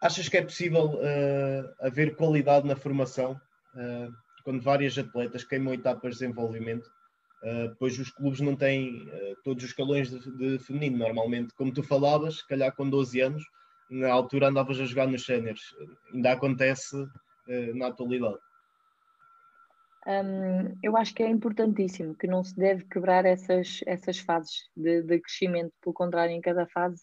[0.00, 3.40] achas que é possível uh, haver qualidade na formação
[3.74, 4.12] uh,
[4.44, 6.90] quando várias atletas queimam etapas de desenvolvimento?
[7.42, 9.04] Uh, pois os clubes não têm
[9.42, 10.98] todos os escalões de, de, feminino.
[10.98, 13.42] Normalmente, como tu falavas, se calhar com 12 anos,
[13.90, 15.60] na altura andavas a jogar nos séniores.
[16.14, 16.96] Ainda acontece
[17.74, 18.38] na atualidade.
[20.06, 25.02] Um, eu acho que é importantíssimo que não se deve quebrar essas, essas fases de,
[25.02, 27.02] de crescimento, pelo contrário, em cada fase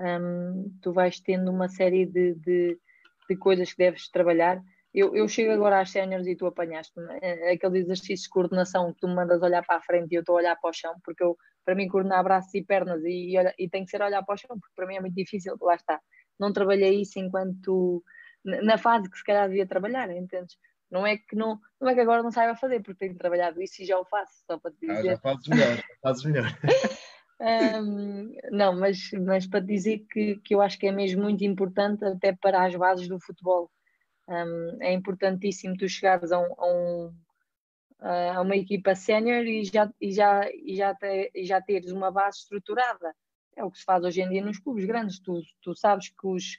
[0.00, 2.78] um, tu vais tendo uma série de, de,
[3.28, 4.62] de, coisas que deves trabalhar.
[4.98, 6.92] Eu, eu chego agora às séniores e tu apanhaste
[7.22, 10.20] é, aqueles exercícios de coordenação que tu me mandas olhar para a frente e eu
[10.20, 13.32] estou a olhar para o chão, porque eu, para mim, coordenar braços e pernas e,
[13.32, 15.14] e, olha, e tem que ser olhar para o chão, porque para mim é muito
[15.14, 16.00] difícil, lá está.
[16.38, 18.02] Não trabalhei isso enquanto
[18.44, 20.56] na fase que se calhar devia trabalhar, entendes?
[20.90, 23.82] Não é que não, não é que agora não saiba fazer, porque tenho trabalhado isso
[23.82, 25.10] e já o faço, só para te dizer.
[25.10, 26.58] Ah, já fazes melhor, fazes melhor.
[27.40, 31.44] um, não, mas, mas para te dizer que, que eu acho que é mesmo muito
[31.44, 33.70] importante até para as bases do futebol.
[34.28, 37.14] Um, é importantíssimo tu chegares a, um, a, um,
[38.36, 42.10] a uma equipa sénior e já, e, já, e, já te, e já teres uma
[42.10, 43.14] base estruturada.
[43.56, 45.18] É o que se faz hoje em dia nos clubes grandes.
[45.18, 46.58] Tu, tu sabes que os,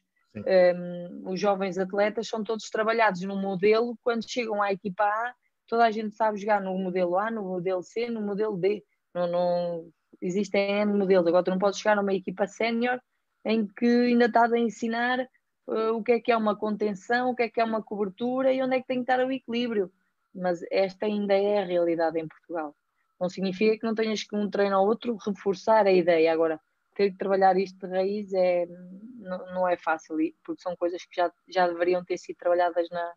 [1.26, 5.34] os jovens atletas são todos trabalhados no modelo, quando chegam à equipa A,
[5.68, 8.84] toda a gente sabe jogar no modelo A, no modelo C, no modelo D.
[9.14, 11.28] Não, não existem N modelos.
[11.28, 13.00] Agora tu não podes chegar numa equipa sénior
[13.46, 15.26] em que ainda estás a ensinar
[15.70, 18.52] uh, o que é que é uma contenção, o que é que é uma cobertura
[18.52, 19.92] e onde é que tem que estar o equilíbrio.
[20.34, 22.76] Mas esta ainda é a realidade em Portugal.
[23.20, 26.32] Não significa que não tenhas que um treino ou outro reforçar a ideia.
[26.32, 26.60] Agora,
[26.96, 28.66] ter que trabalhar isto de raiz é,
[29.18, 33.14] não, não é fácil, porque são coisas que já, já deveriam ter sido trabalhadas na,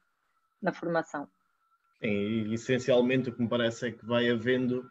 [0.63, 1.29] na formação.
[2.01, 4.85] Sim, e essencialmente o que me parece é que vai havendo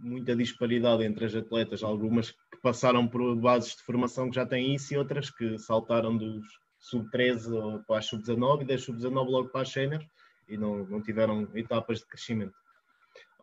[0.00, 4.74] muita disparidade entre as atletas, algumas que passaram por bases de formação que já têm
[4.74, 6.44] isso e outras que saltaram dos
[6.78, 10.02] sub-13 para as sub-19 e das sub-19 logo para as sénior
[10.48, 12.54] e não, não tiveram etapas de crescimento.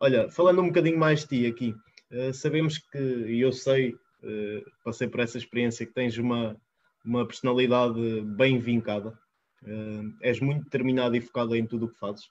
[0.00, 1.74] Olha, falando um bocadinho mais de ti aqui,
[2.10, 6.56] eh, sabemos que, e eu sei, uh, passei por essa experiência, que tens uma,
[7.04, 9.10] uma personalidade bem vincada,
[9.62, 12.30] uh, és muito determinado e focado em tudo o que fazes.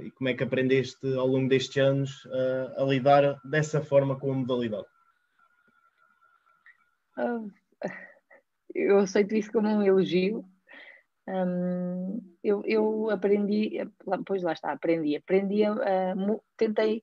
[0.00, 2.26] E como é que aprendeste ao longo destes anos
[2.76, 4.86] a lidar dessa forma com a modalidade?
[7.16, 7.50] Uh,
[8.74, 10.44] eu aceito isso como um elogio.
[11.28, 13.78] Um, eu, eu, aprendi,
[14.24, 17.02] pois lá está, aprendi, aprendi, uh, tentei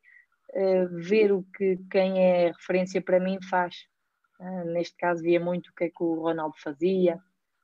[0.54, 3.76] uh, ver o que quem é referência para mim faz.
[4.40, 7.20] Uh, neste caso, via muito o que é que o Ronaldo fazia.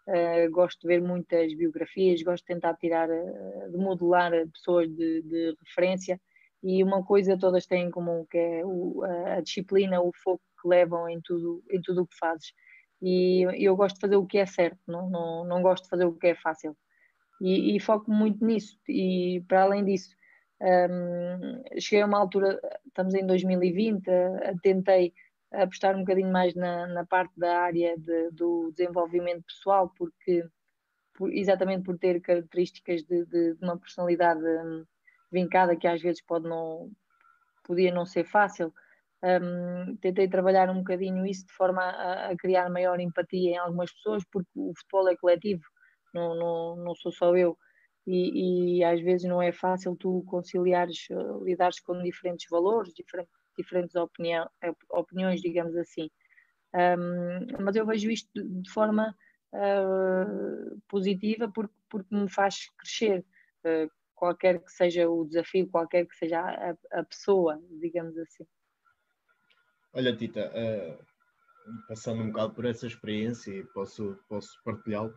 [0.09, 5.55] Uh, gosto de ver muitas biografias, gosto de tentar tirar, de modelar pessoas de, de,
[5.63, 6.19] referência.
[6.63, 10.67] E uma coisa todas têm em comum, que é o, a disciplina, o foco que
[10.67, 12.53] levam em tudo em tudo o que fazes.
[13.01, 16.05] E eu gosto de fazer o que é certo, não, não, não gosto de fazer
[16.05, 16.75] o que é fácil.
[17.39, 18.77] E, e foco muito nisso.
[18.87, 20.09] E para além disso,
[20.61, 24.03] um, cheguei a uma altura, estamos em 2020,
[24.61, 25.13] tentei
[25.51, 30.43] apostar um bocadinho mais na, na parte da área de, do desenvolvimento pessoal, porque
[31.15, 34.41] por, exatamente por ter características de, de, de, uma personalidade
[35.31, 36.91] vincada que às vezes pode não,
[37.63, 38.73] podia não ser fácil.
[39.23, 43.91] um, tentei trabalhar um bocadinho isso de forma a, a, criar maior empatia em algumas
[43.91, 45.63] pessoas, porque o futebol é coletivo,
[46.13, 47.57] não, não, não sou só eu.
[48.07, 53.31] E, e, às vezes não é fácil tu conciliares, uh, lidares com diferentes valores, diferentes,
[53.61, 54.49] diferentes opinião,
[54.89, 56.09] opiniões, digamos assim.
[56.73, 59.15] Um, mas eu vejo isto de, forma
[59.53, 63.25] uh, positiva porque, porque me faz crescer,
[63.65, 68.45] uh, qualquer que seja o desafio, qualquer que seja a, a pessoa, digamos assim.
[69.93, 75.13] Olha, Tita, uh, passando um bocado por essa experiência posso, posso partilhá-lo,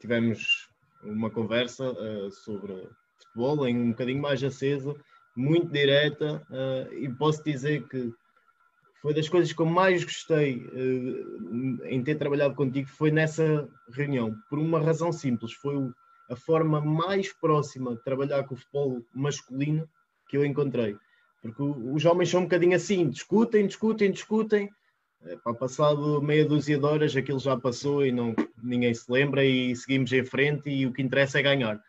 [0.00, 0.68] tivemos
[1.04, 1.94] uma conversa
[2.32, 4.92] sobre futebol em um bocadinho mais acesa,
[5.36, 6.42] muito direta,
[6.92, 8.12] e posso dizer que
[9.02, 10.66] foi das coisas que eu mais gostei
[11.84, 15.76] em ter trabalhado contigo, foi nessa reunião, por uma razão simples, foi
[16.30, 19.88] a forma mais próxima de trabalhar com o futebol masculino
[20.28, 20.96] que eu encontrei
[21.46, 24.70] porque os homens são um bocadinho assim, discutem, discutem, discutem.
[25.42, 29.74] Para passado meia dúzia de horas aquilo já passou e não, ninguém se lembra e
[29.74, 31.80] seguimos em frente e o que interessa é ganhar,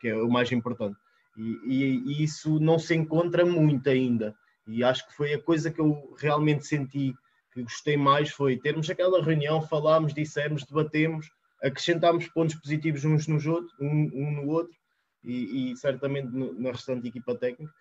[0.00, 0.96] que é o mais importante.
[1.38, 4.34] E, e, isso não se encontra muito ainda.
[4.66, 7.14] E acho que foi a coisa que eu realmente senti
[7.52, 11.30] que gostei mais foi termos aquela reunião, falámos, dissemos, debatemos,
[11.62, 14.76] acrescentámos pontos positivos uns nos outros, um, um no outro
[15.24, 17.72] e, e certamente no, na restante equipa técnica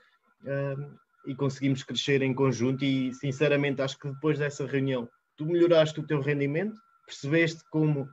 [1.26, 2.86] e conseguimos crescer em conjunto.
[2.86, 8.08] E sinceramente, acho que depois dessa reunião, tu melhoraste o teu rendimento, percebeste como,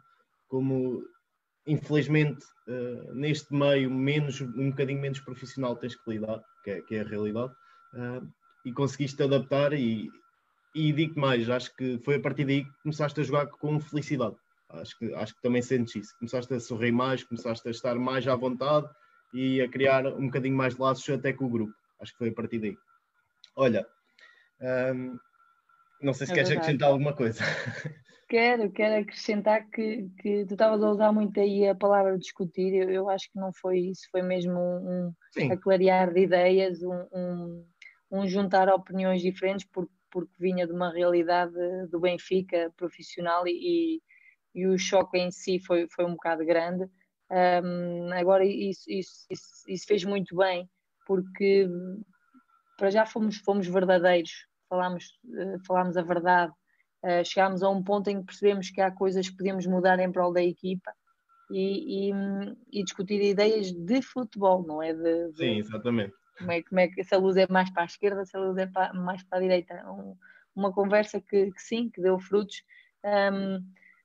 [0.49, 1.03] como
[1.67, 6.95] infelizmente, uh, neste meio, menos, um bocadinho menos profissional tens que lidar, que é, que
[6.97, 7.53] é a realidade,
[7.95, 8.27] uh,
[8.65, 9.73] e conseguiste adaptar.
[9.73, 10.11] E,
[10.75, 14.37] e digo mais, acho que foi a partir daí que começaste a jogar com felicidade.
[14.71, 16.19] Acho que, acho que também sentes isso.
[16.19, 18.89] Começaste a sorrir mais, começaste a estar mais à vontade
[19.33, 21.75] e a criar um bocadinho mais laços até com o grupo.
[22.01, 22.77] Acho que foi a partir daí.
[23.57, 23.87] Olha,
[24.95, 25.17] hum,
[26.03, 26.67] não sei se é queres verdade.
[26.67, 27.43] acrescentar alguma coisa.
[28.35, 32.91] Quero, quero acrescentar que, que tu estavas a usar muito aí a palavra discutir, eu,
[32.91, 37.67] eu acho que não foi isso, foi mesmo um, um aclarear de ideias, um, um,
[38.11, 41.55] um, juntar opiniões diferentes, porque, porque vinha de uma realidade
[41.93, 44.03] do Benfica profissional e,
[44.53, 46.91] e o choque em si foi, foi um bocado grande.
[47.31, 50.69] Um, agora, isso, isso, isso, isso fez muito bem,
[51.07, 51.69] porque
[52.77, 54.33] para já fomos, fomos verdadeiros,
[54.69, 56.53] falámos, uh, falámos a verdade,
[57.05, 60.11] uh, chegámos a um ponto em que percebemos que há coisas que podemos mudar em
[60.11, 60.93] prol da equipa
[61.51, 62.13] e, e,
[62.73, 64.93] e discutir ideias de futebol, não é?
[64.93, 66.15] De, de, Sim, exatamente.
[66.39, 68.41] Como é, como é que se a luz é mais para a esquerda, se a
[68.41, 69.75] luz é para, mais para a direita.
[69.89, 70.17] Um,
[70.57, 72.63] uma conversa que, que, sim, que deu frutos.
[73.05, 73.65] Um,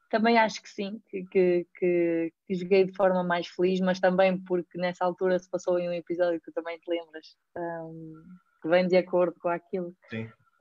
[0.10, 4.38] também acho que sim, que, que, que, que, joguei de forma mais feliz, mas também
[4.40, 8.24] porque nessa altura se passou em um episódio que tu também te lembras, um,
[8.62, 9.96] que vem de acordo com aquilo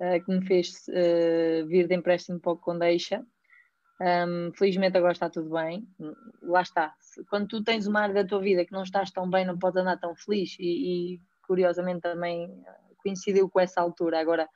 [0.00, 3.24] uh, que me fez uh, vir de empréstimo para o Condeixa.
[4.00, 5.86] Um, felizmente agora está tudo bem.
[6.42, 6.94] Lá está.
[7.28, 9.80] Quando tu tens uma área da tua vida que não estás tão bem, não podes
[9.80, 12.62] andar tão feliz e, e curiosamente também
[12.98, 14.20] coincidiu com essa altura.
[14.20, 14.48] Agora,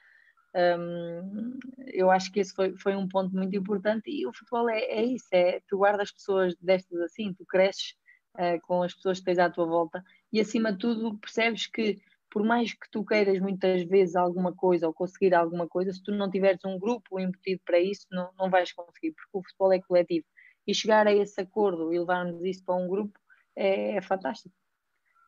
[0.55, 4.81] um, eu acho que esse foi, foi um ponto muito importante e o futebol é,
[4.81, 7.95] é isso, é tu guardas pessoas destas assim, tu cresces
[8.35, 11.99] uh, com as pessoas que tens à tua volta e acima de tudo percebes que
[12.33, 16.11] por mais que tu queiras muitas vezes alguma coisa ou conseguir alguma coisa, se tu
[16.11, 19.83] não tiveres um grupo embutido para isso, não, não vais conseguir, porque o futebol é
[19.83, 20.25] coletivo.
[20.67, 23.19] E chegar a esse acordo e levarmos isso para um grupo
[23.55, 24.55] é, é fantástico.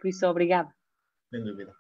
[0.01, 0.75] Por isso, obrigada.
[1.31, 1.75] Sem dúvida.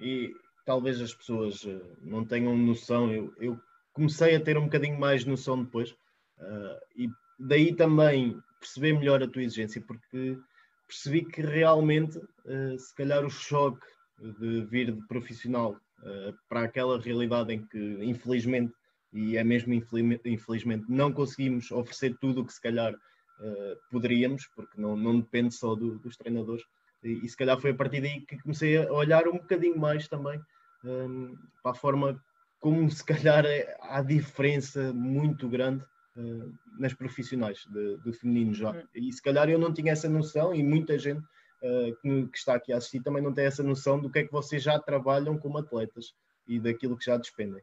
[0.00, 0.32] E
[0.64, 3.60] talvez as pessoas eh, não tenham noção, eu, eu
[3.92, 9.28] comecei a ter um bocadinho mais noção depois, uh, e daí também perceber melhor a
[9.28, 10.38] tua exigência, porque
[10.86, 17.00] percebi que realmente, uh, se calhar, o choque de vir de profissional uh, para aquela
[17.00, 18.72] realidade em que, infelizmente,
[19.12, 24.80] e é mesmo infelizmente, não conseguimos oferecer tudo o que se calhar uh, poderíamos, porque
[24.80, 26.62] não, não depende só do, dos treinadores.
[27.02, 30.08] E, e, se calhar foi a partir daí que comecei a olhar um bocadinho mais
[30.08, 30.40] também
[30.84, 32.20] um, ehm, para a forma
[32.58, 35.84] como se calhar é, há diferença muito grande
[36.16, 38.72] uh, nas profissionais de, do feminino já.
[38.72, 38.82] Hum.
[38.94, 41.22] E se calhar eu não tinha essa noção e muita gente
[41.62, 44.32] uh, que, está aqui a assistir também não tem essa noção do que é que
[44.32, 46.14] vocês já trabalham como atletas
[46.46, 47.62] e daquilo que já despendem.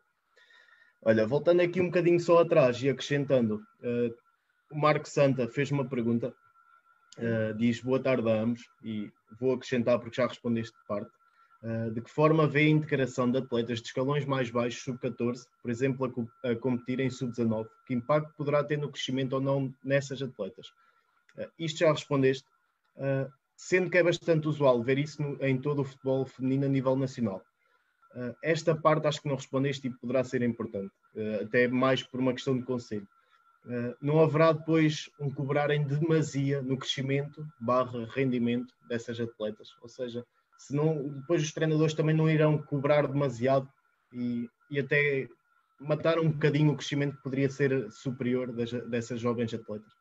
[1.02, 4.16] Olha, voltando aqui um bocadinho só atrás e acrescentando, uh,
[4.72, 6.34] o Marco Santa fez uma pergunta,
[7.18, 11.12] uh, diz boa tarde a ambos, e vou acrescentar porque já respondeste de parte.
[11.64, 15.72] Uh, de que forma vê a integração de atletas de escalões mais baixos, sub-14, por
[15.72, 17.68] exemplo, a, a competir em sub-19?
[17.88, 20.68] Que impacto poderá ter no crescimento ou não nessas atletas?
[21.38, 22.48] Uh, isto já respondeste.
[22.96, 26.70] Uh, sendo que é bastante usual ver isso no, em todo o futebol feminino a
[26.70, 27.42] nível nacional.
[28.16, 32.20] Uh, esta parte acho que não respondeste e poderá ser importante, uh, até mais por
[32.20, 33.08] uma questão de conselho.
[33.66, 39.90] Uh, não haverá depois um cobrar em demasia no crescimento barra rendimento dessas atletas, ou
[39.90, 40.26] seja,
[40.58, 43.68] se não, depois os treinadores também não irão cobrar demasiado
[44.14, 45.28] e, e até
[45.80, 49.92] matar um bocadinho o crescimento que poderia ser superior das, dessas jovens atletas.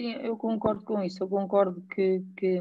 [0.00, 1.22] Sim, eu concordo com isso.
[1.22, 2.58] Eu concordo que, que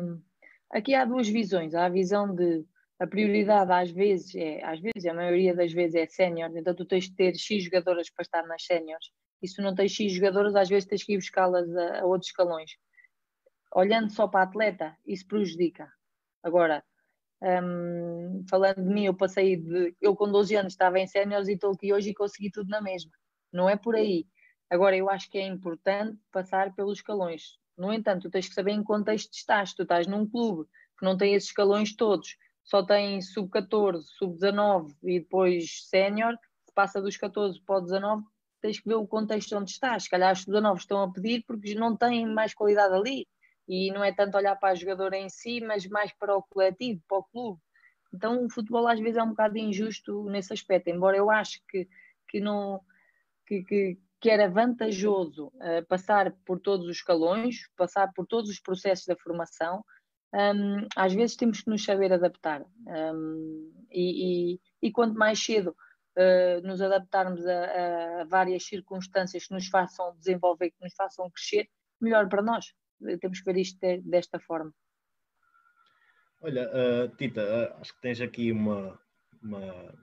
[0.69, 1.73] aqui há duas visões.
[1.73, 2.65] Há a visão de
[2.99, 6.83] a prioridade às vezes é, às vezes, a maioria das vezes é sénior, então tu
[6.83, 9.09] tens de ter X jogadoras para estar nas séniores.
[9.41, 12.29] E se não tens X jogadoras, às vezes tens que ir buscá-las a, a outros
[12.29, 12.71] escalões.
[13.73, 15.89] Olhando só para a atleta, isso prejudica.
[16.43, 16.83] Agora,
[17.41, 19.95] um, falando de mim, eu passei de.
[20.01, 22.81] Eu com 12 anos estava em séniores e estou aqui hoje e consegui tudo na
[22.81, 23.11] mesma.
[23.49, 24.27] Não é por aí.
[24.69, 27.57] Agora, eu acho que é importante passar pelos escalões.
[27.77, 29.73] No entanto, tu tens que saber em que contexto estás.
[29.73, 35.19] Tu estás num clube que não tem esses escalões todos, só tem sub-14, sub-19 e
[35.19, 36.35] depois sénior.
[36.65, 38.23] Se passa dos 14 para o 19,
[38.61, 40.03] tens que ver o contexto onde estás.
[40.03, 43.27] Se calhar os sub-19 estão a pedir porque não têm mais qualidade ali.
[43.67, 47.01] E não é tanto olhar para a jogadora em si, mas mais para o coletivo,
[47.07, 47.61] para o clube.
[48.13, 51.87] Então o futebol às vezes é um bocado injusto nesse aspecto, embora eu acho que,
[52.27, 52.81] que, não,
[53.45, 58.59] que, que, que era vantajoso uh, passar por todos os escalões, passar por todos os
[58.59, 59.83] processos da formação,
[60.33, 62.63] um, às vezes temos que nos saber adaptar.
[62.85, 65.75] Um, e, e, e, quanto mais cedo
[66.17, 71.67] uh, nos adaptarmos a, a, várias circunstâncias que nos façam desenvolver, que nos façam crescer,
[71.99, 72.73] melhor para nós.
[73.21, 74.71] Temos que ver isto de, desta forma.
[76.41, 78.99] Olha, uh, Tita, acho que tens aqui uma,
[79.41, 79.93] uma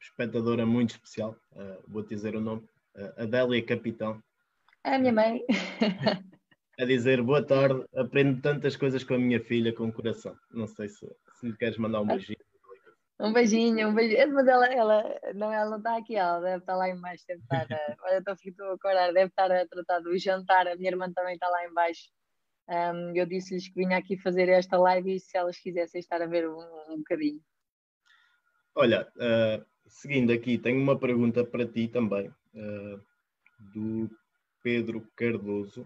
[0.00, 1.36] espectadora muito especial,
[1.86, 2.66] vou dizer o nome,
[3.16, 4.22] Adélia Capitão.
[4.84, 5.44] É a minha mãe.
[6.78, 10.34] a dizer boa tarde, aprendo tantas coisas com a minha filha com o coração.
[10.50, 12.38] Não sei se, se lhe queres mandar um beijinho.
[13.20, 14.32] Um beijinho, um beijinho.
[14.32, 17.24] Mas ela, ela, não, ela não está aqui, ela deve estar lá embaixo.
[17.28, 20.66] Deve estar, a, olha, estou a acordar, deve estar a tratar do jantar.
[20.66, 22.08] A minha irmã também está lá embaixo.
[22.66, 26.26] Um, eu disse-lhes que vinha aqui fazer esta live e se elas quisessem estar a
[26.26, 27.40] ver um, um bocadinho.
[28.74, 33.00] Olha, uh, seguindo aqui, tenho uma pergunta para ti também, uh,
[33.72, 34.10] do
[34.62, 35.82] Pedro Cardoso,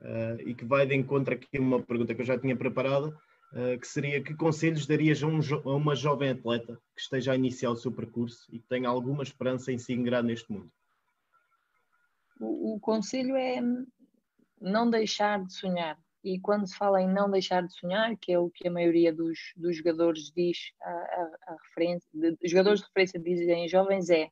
[0.00, 3.16] uh, e que vai de encontro aqui a uma pergunta que eu já tinha preparado,
[3.52, 7.36] uh, que seria que conselhos darias a, um a, uma jovem atleta que esteja a
[7.36, 10.70] iniciar o seu percurso e que tenha alguma esperança em se ingrar neste mundo?
[12.40, 13.60] O, o conselho é
[14.60, 15.98] não deixar de sonhar.
[16.22, 19.12] E quando se fala em não deixar de sonhar, que é o que a maioria
[19.12, 24.28] dos, dos jogadores diz, a, a, a referência, de, jogadores de referência dizem jovens, é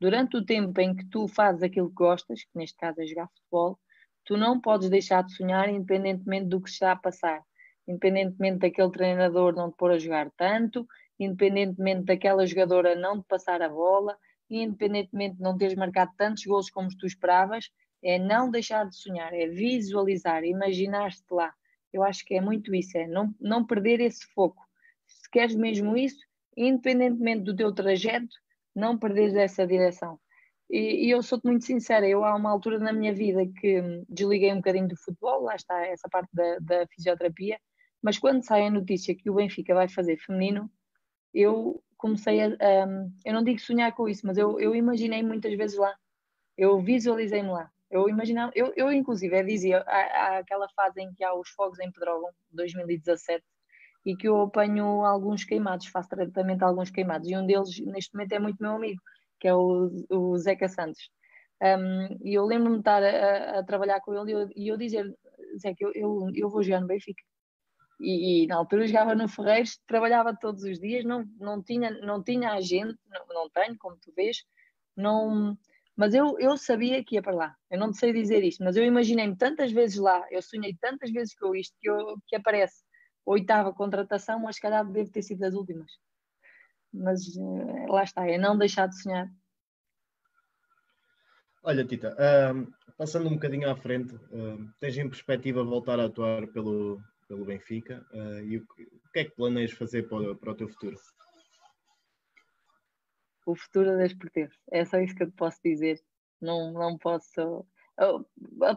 [0.00, 3.28] durante o tempo em que tu fazes aquilo que gostas, que neste caso é jogar
[3.28, 3.78] futebol,
[4.24, 7.42] tu não podes deixar de sonhar independentemente do que está a passar,
[7.86, 10.86] independentemente daquele treinador não te pôr a jogar tanto,
[11.18, 14.16] independentemente daquela jogadora não te passar a bola,
[14.50, 17.70] independentemente de não teres marcado tantos gols como tu esperavas,
[18.02, 21.52] é não deixar de sonhar, é visualizar, imaginar-te lá.
[21.92, 24.62] Eu acho que é muito isso, é não, não perder esse foco.
[25.06, 26.20] Se queres mesmo isso,
[26.56, 28.34] independentemente do teu trajeto,
[28.76, 30.20] não perderes essa direção.
[30.68, 34.52] E, e eu sou-te muito sincera, eu há uma altura na minha vida que desliguei
[34.52, 37.58] um bocadinho do futebol, lá está essa parte da, da fisioterapia,
[38.02, 40.70] mas quando sai a notícia que o Benfica vai fazer feminino,
[41.32, 45.54] eu comecei a, um, eu não digo sonhar com isso, mas eu, eu imaginei muitas
[45.56, 45.96] vezes lá,
[46.56, 51.24] eu visualizei-me lá, eu imaginava, eu, eu inclusive dizia, há, há, aquela fase em que
[51.24, 53.44] há os fogos em Pedrógão, 2017,
[54.06, 58.14] e que eu apanho alguns queimados, faço tratamento a alguns queimados, e um deles neste
[58.14, 59.02] momento é muito meu amigo,
[59.40, 61.10] que é o, o Zeca Santos.
[61.60, 64.76] Um, e eu lembro-me de estar a, a, trabalhar com ele e eu, e eu
[64.76, 65.12] dizer,
[65.60, 67.22] Zeca, eu, eu, eu vou jogar no Benfica.
[67.98, 71.90] E, e, na altura eu jogava no Ferreiros, trabalhava todos os dias, não, não, tinha,
[72.02, 74.44] não tinha agente, não, não tenho, como tu vês,
[74.96, 75.58] não,
[75.96, 77.56] mas eu, eu sabia que ia para lá.
[77.70, 81.34] Eu não sei dizer isto, mas eu imaginei-me tantas vezes lá, eu sonhei tantas vezes
[81.34, 82.85] com isto, que, eu, que aparece
[83.26, 85.90] oitava contratação, mas se calhar deve ter sido das últimas
[86.96, 89.28] mas uh, lá está, é não deixar de sonhar.
[91.62, 96.46] Olha, Tita, uh, passando um bocadinho à frente, uh, tens em perspectiva voltar a atuar
[96.48, 100.52] pelo, pelo Benfica uh, e o que, o que, é que planeias fazer para, para,
[100.52, 100.96] o teu futuro?
[103.44, 106.00] O futuro é desportivo, é só isso que eu te posso dizer.
[106.40, 107.66] Não, não posso.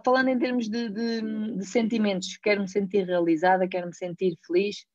[0.03, 4.85] Falando em termos de, de, de sentimentos, quero-me sentir realizada, quero-me sentir feliz,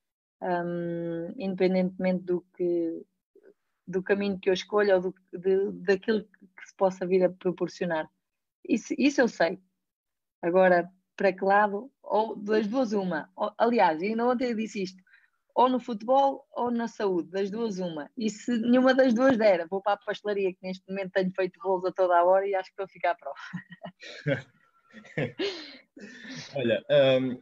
[0.42, 3.02] um, independentemente do que,
[3.86, 8.08] do caminho que eu escolho ou do, de, daquilo que se possa vir a proporcionar.
[8.66, 9.58] Isso, isso eu sei.
[10.40, 11.90] Agora, para que lado?
[12.02, 13.30] Ou das duas, uma.
[13.36, 15.02] Ou, aliás, ainda ontem eu disse isto.
[15.54, 18.10] Ou no futebol ou na saúde, das duas uma.
[18.18, 21.60] E se nenhuma das duas der, vou para a pastelaria, que neste momento tenho feito
[21.60, 23.38] bolos a toda a hora e acho que vou ficar à prova.
[26.56, 26.84] Olha,
[27.20, 27.40] um,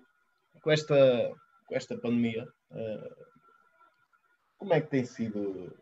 [0.60, 1.34] com, esta,
[1.66, 3.16] com esta pandemia, uh,
[4.58, 5.74] como é que tem sido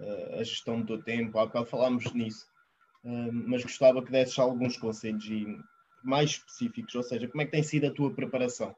[0.00, 1.38] uh, a gestão do teu tempo?
[1.38, 2.44] Há bocado falámos nisso,
[3.04, 5.24] uh, mas gostava que desses alguns conselhos
[6.02, 8.74] mais específicos, ou seja, como é que tem sido a tua preparação?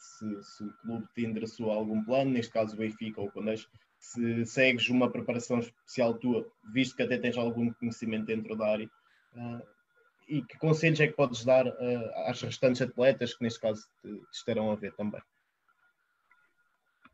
[0.00, 3.68] Se, se, o clube te endereçou algum plano, neste caso o Benfica ou o Condés,
[3.98, 8.90] se segues uma preparação especial tua, visto que até tens algum conhecimento dentro da área,
[10.26, 14.08] e que conselhos é que podes dar uh, às restantes atletas que neste caso te,
[14.08, 15.20] te estarão a ver também?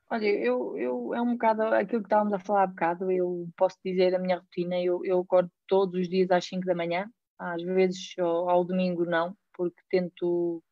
[0.09, 3.77] Olha, eu, eu é um bocado aquilo que estávamos a falar há bocado, eu posso
[3.85, 7.61] dizer a minha rotina, eu, eu acordo todos os dias às 5 da manhã, às
[7.63, 10.63] vezes ao, ao domingo não, porque tento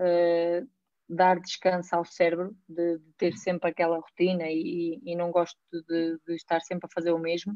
[0.00, 0.66] uh,
[1.08, 6.18] dar descanso ao cérebro, de, de, ter sempre aquela rotina e, e não gosto de,
[6.26, 7.54] de, estar sempre a fazer o mesmo.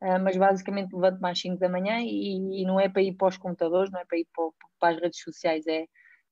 [0.00, 3.28] Uh, mas basicamente levanto mais 5 da manhã e, e, não é para ir para
[3.28, 4.50] os computadores, não é para ir para,
[4.80, 5.86] para as redes sociais, é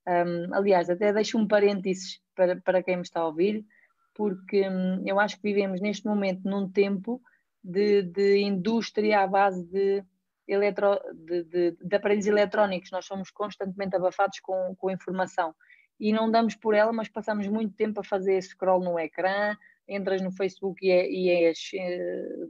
[0.07, 3.65] um, aliás, até deixo um parênteses para, para quem me está a ouvir,
[4.13, 7.21] porque um, eu acho que vivemos neste momento num tempo
[7.63, 10.03] de, de indústria à base de,
[10.47, 15.55] eletro, de, de, de, aparelhos eletrónicos, nós somos constantemente abafados com, com informação
[16.01, 19.55] e não damos por ela, mas passamos muito tempo a fazer scroll no ecrã,
[19.87, 22.47] entras no Facebook e, é, e és eh,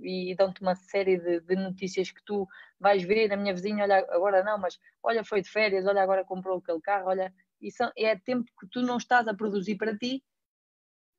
[0.00, 2.48] e dão-te uma série de, de, notícias que tu
[2.78, 3.32] vais ver.
[3.32, 6.80] A minha vizinha, olha, agora não, mas olha, foi de férias, olha, agora comprou aquele
[6.80, 7.34] carro, olha.
[7.60, 10.22] E são, é tempo que tu não estás a produzir para ti,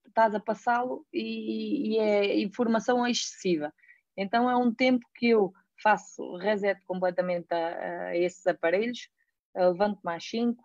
[0.07, 3.73] estás a passá-lo e, e, é informação excessiva.
[4.15, 9.09] Então é um tempo que eu faço reset completamente a, a esses aparelhos,
[9.53, 10.63] levanto mais 5,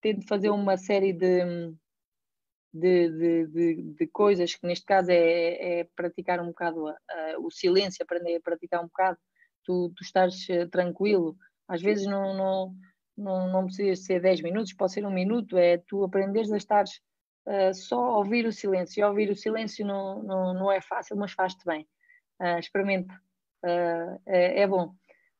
[0.00, 1.74] tento fazer uma série de
[2.76, 6.94] de, de, de, de, coisas que neste caso é, é praticar um bocado uh,
[7.40, 9.18] o silêncio, aprender a praticar um bocado,
[9.64, 11.36] tu, tu estares uh, tranquilo,
[11.66, 12.74] às vezes não, não,
[13.16, 16.84] não, não precisa ser 10 minutos, pode ser um minuto, é tu aprenderes a estar
[16.84, 21.16] uh, só a ouvir o silêncio, e ouvir o silêncio não, não, não é fácil,
[21.16, 21.88] mas faz-te bem,
[22.40, 23.18] uh, experimenta,
[24.26, 24.94] é, é, bom.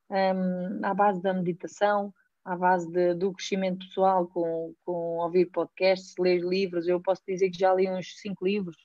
[0.08, 2.12] Um, à base da meditação,
[2.46, 6.86] à base de, do crescimento pessoal, com, com ouvir podcasts, ler livros.
[6.86, 8.76] Eu posso dizer que já li uns cinco livros,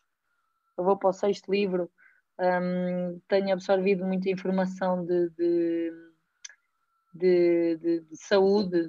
[0.76, 1.90] eu vou para o sexto livro.
[2.40, 5.92] Um, tenho absorvido muita informação de, de,
[7.14, 8.80] de, de, de saúde,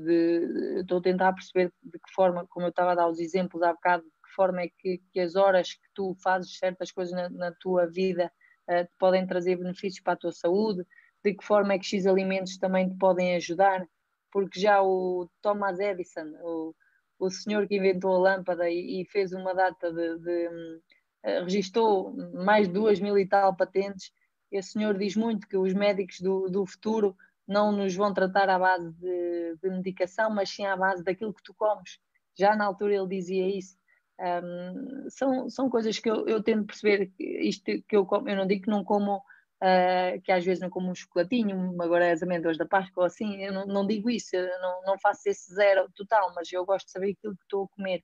[0.80, 3.74] estou a tentar perceber de que forma, como eu estava a dar os exemplos há
[3.74, 7.28] bocado, de que forma é que, que as horas que tu fazes certas coisas na,
[7.28, 8.32] na tua vida
[8.70, 10.82] uh, te podem trazer benefícios para a tua saúde,
[11.22, 13.86] de que forma é que X alimentos também te podem ajudar
[14.32, 16.74] porque já o Thomas Edison, o,
[17.18, 22.12] o senhor que inventou a lâmpada e, e fez uma data de, de uh, registou
[22.32, 24.10] mais de duas mil e tal patentes,
[24.50, 28.58] esse senhor diz muito que os médicos do, do futuro não nos vão tratar à
[28.58, 31.98] base de, de, medicação, mas sim à base daquilo que tu comes.
[32.38, 33.76] Já na altura ele dizia isso.
[34.20, 38.46] Um, são, são coisas que eu, eu tento perceber, isto que eu como, eu não
[38.46, 39.22] digo que não como
[39.62, 43.42] uh, que às vezes não como um chocolatinho, agora é as amêndoas da Páscoa assim,
[43.42, 46.92] eu não, não digo isso, não, não faço esse zero total, mas eu gosto de
[46.92, 48.02] saber aquilo que estou a comer.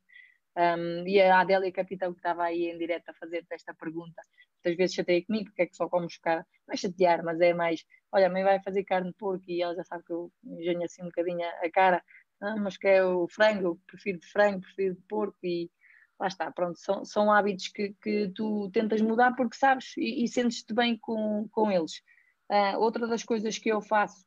[0.57, 4.23] Um, e a Adélia Capitão, que estava aí em direto a fazer esta pergunta,
[4.57, 6.45] muitas vezes chateia comigo, porque é que só como carne?
[6.67, 9.63] Não é chatear, mas é mais, olha, a mãe vai fazer carne de porco e
[9.63, 12.03] ela já sabe que eu engenho assim um bocadinho a cara,
[12.41, 15.71] ah, mas que é o frango, eu prefiro de frango, prefiro de porco e
[16.19, 20.29] lá está, pronto, são, são hábitos que, que tu tentas mudar porque sabes e, e
[20.29, 22.03] sentes-te bem com, com eles.
[22.51, 24.27] Uh, outra das coisas que eu faço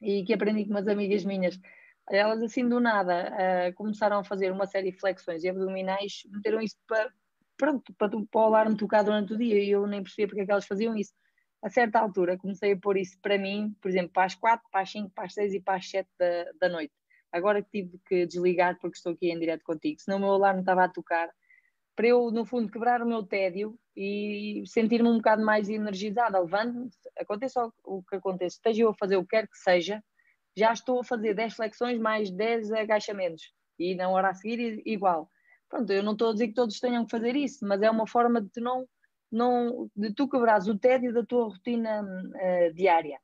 [0.00, 1.58] e que aprendi com umas amigas minhas,
[2.10, 6.60] elas assim do nada uh, começaram a fazer uma série de flexões e abdominais, meteram
[6.60, 7.12] isso para,
[7.56, 10.44] pronto, para, para o alarme tocar durante o dia e eu nem percebia porque é
[10.46, 11.12] que elas faziam isso.
[11.62, 14.82] A certa altura comecei a pôr isso para mim, por exemplo, para as 4, para
[14.82, 16.92] as 5, para as 6 e para as 7 da, da noite
[17.34, 20.84] agora tive que desligar porque estou aqui em direto contigo, senão o meu alarme estava
[20.84, 21.28] a tocar,
[21.96, 26.40] para eu, no fundo, quebrar o meu tédio e sentir-me um bocado mais energizada.
[26.40, 26.88] Levando-me,
[27.18, 30.02] aconteça o que aconteça, esteja eu a fazer o que quer que seja,
[30.56, 35.28] já estou a fazer 10 flexões mais 10 agachamentos e na hora a seguir igual.
[35.68, 38.06] Pronto, eu não estou a dizer que todos tenham que fazer isso, mas é uma
[38.06, 38.86] forma de tu não,
[39.30, 43.20] não de tu quebrares o tédio da tua rotina uh, diária.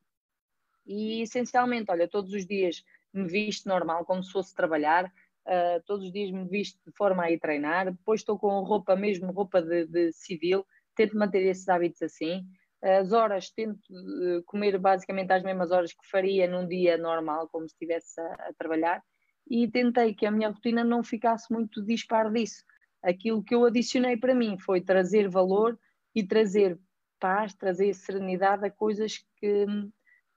[0.87, 2.83] E essencialmente, olha, todos os dias
[3.13, 7.25] me visto normal, como se fosse trabalhar, uh, todos os dias me visto de forma
[7.25, 10.65] a ir treinar, depois estou com roupa mesmo, roupa de, de civil,
[10.95, 12.45] tento manter esses hábitos assim.
[12.83, 17.69] As horas, tento uh, comer basicamente às mesmas horas que faria num dia normal, como
[17.69, 19.03] se estivesse a, a trabalhar,
[19.49, 22.65] e tentei que a minha rotina não ficasse muito dispar disso.
[23.03, 25.79] aquilo que eu adicionei para mim foi trazer valor
[26.15, 26.79] e trazer
[27.19, 29.67] paz, trazer serenidade a coisas que,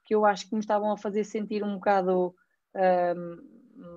[0.05, 2.35] que eu acho que me estavam a fazer sentir um bocado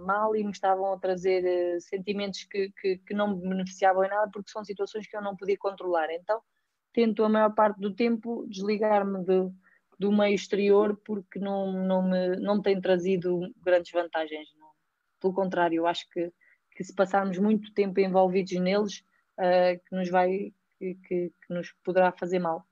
[0.04, 4.08] mal e me estavam a trazer uh, sentimentos que, que, que, não me beneficiavam em
[4.08, 6.10] nada porque são situações que eu não podia controlar.
[6.10, 6.40] Então,
[6.92, 9.50] tento a maior parte do tempo desligar-me de,
[9.98, 14.48] do meio exterior porque não, não, me, não me tem trazido grandes vantagens.
[14.58, 14.70] Não.
[15.20, 16.32] Pelo contrário, eu acho que,
[16.72, 19.04] que se passarmos muito tempo envolvidos neles,
[19.38, 22.66] uh, que nos vai que, que, que, nos poderá fazer mal.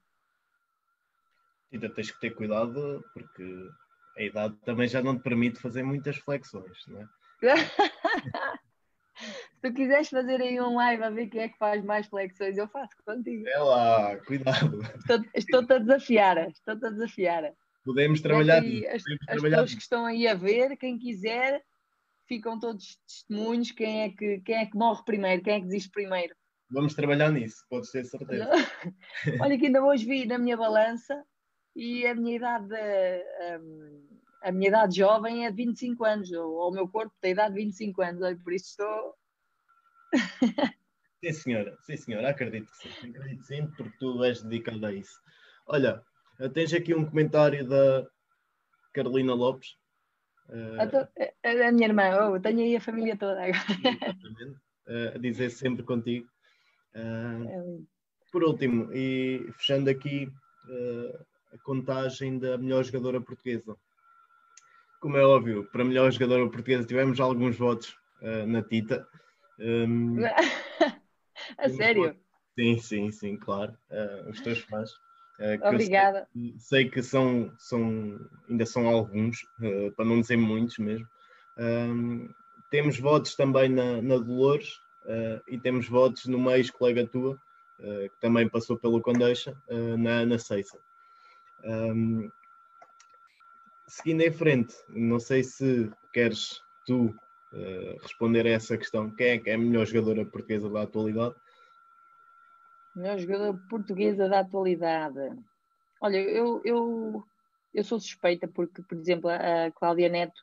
[1.72, 3.68] Ainda tens que ter cuidado porque
[4.16, 7.06] a idade também já não te permite fazer muitas flexões, não é?
[9.16, 12.58] Se tu quiseres fazer aí um live a ver quem é que faz mais flexões,
[12.58, 13.48] eu faço contigo.
[13.48, 14.80] É lá, cuidado.
[14.96, 17.52] Estou-te estou a desafiar, estou-te a desafiar.
[17.84, 18.62] Podemos trabalhar.
[18.62, 21.62] Aí, as, podemos as pessoas que estão aí a ver, quem quiser,
[22.26, 23.70] ficam todos testemunhos.
[23.70, 25.42] Quem é, que, quem é que morre primeiro?
[25.42, 26.34] Quem é que desiste primeiro?
[26.70, 28.48] Vamos trabalhar nisso, podes ter certeza.
[29.40, 31.22] Olha, que ainda hoje vi na minha balança
[31.74, 32.74] e a minha idade.
[33.60, 37.54] Um, a minha idade jovem é de 25 anos, ou o meu corpo tem idade
[37.54, 39.14] de 25 anos, olha, por isso estou.
[41.24, 45.18] sim, senhora, sim, senhora, acredito que sim, acredito sim, porque tu és dedicado a isso.
[45.66, 46.02] Olha,
[46.52, 48.06] tens aqui um comentário da
[48.92, 49.78] Carolina Lopes.
[50.50, 50.78] Uh,
[51.42, 53.56] a, a, minha irmã, oh, tenho aí a família toda agora.
[54.86, 56.28] uh, a dizer sempre contigo.
[56.94, 57.94] Uh, é
[58.30, 60.28] por último, e fechando aqui
[61.54, 63.76] a contagem da melhor jogadora portuguesa
[65.04, 69.06] como é óbvio, para melhor jogadora portuguesa tivemos alguns votos uh, na Tita.
[69.60, 70.16] Um,
[71.58, 72.16] a sério?
[72.58, 73.76] Sim, sim, sim, claro.
[73.90, 74.90] Uh, os teus fãs.
[75.38, 76.26] Uh, Obrigada.
[76.32, 78.18] Sei, sei, que são, são,
[78.48, 79.36] ainda são alguns,
[79.94, 81.06] para não dizer muitos mesmo.
[81.58, 82.26] Um,
[82.70, 84.70] temos votos também na, na Dolores
[85.48, 87.38] e temos votos numa ex-colega tua,
[87.78, 89.54] que também passou pelo Condeixa,
[89.98, 90.78] na Ana Ceissa.
[91.64, 92.30] Um,
[93.86, 99.10] seguindo em frente, não sei se queres tu uh, responder a essa questão.
[99.14, 101.34] Quem é que é a melhor jogadora portuguesa da atualidade?
[102.94, 105.18] Melhor jogadora portuguesa da atualidade.
[106.00, 107.24] Olha, eu, eu,
[107.72, 110.40] eu sou suspeita porque, por exemplo, a Cláudia Neto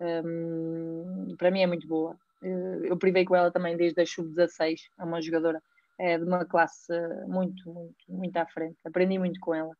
[0.00, 2.16] um, para mim é muito boa.
[2.42, 5.62] Eh, eu privei com ela também desde a sub-16, é uma jogadora
[5.98, 6.92] é, de uma classe
[7.26, 8.76] muito, muito, muito à frente.
[8.84, 9.74] Aprendi muito com ela.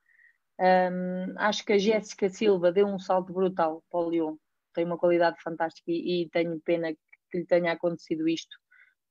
[0.60, 4.36] Um, acho que a Jéssica Silva deu um salto brutal para o Lyon,
[4.74, 8.56] tem uma qualidade fantástica e, e tenho pena que lhe tenha acontecido isto.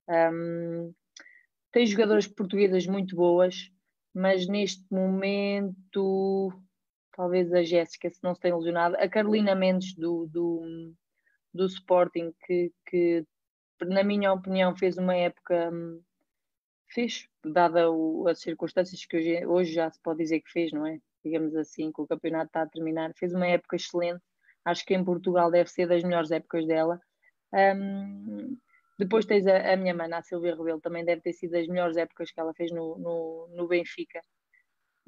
[0.08, 0.94] Um,
[1.72, 3.72] tem jogadoras portuguesas muito boas,
[4.14, 6.52] mas neste momento,
[7.16, 10.94] talvez a Jéssica, se não se tem lesionado, a Carolina Mendes do, do,
[11.54, 13.26] do Sporting, que, que,
[13.82, 15.72] na minha opinião fez uma época
[16.94, 20.86] fez, dada o, as circunstâncias que hoje, hoje já se pode dizer que fez, não
[20.86, 21.00] é?
[21.24, 23.14] Digamos assim, que o campeonato está a terminar.
[23.18, 24.22] Fez uma época excelente,
[24.66, 27.00] acho que em Portugal deve ser das melhores épocas dela.
[27.54, 28.58] Um,
[28.98, 31.98] depois tens a, a, minha mana, a Silvia Rebelo, também deve ter sido das melhores
[31.98, 34.22] épocas que ela fez no, no, no Benfica.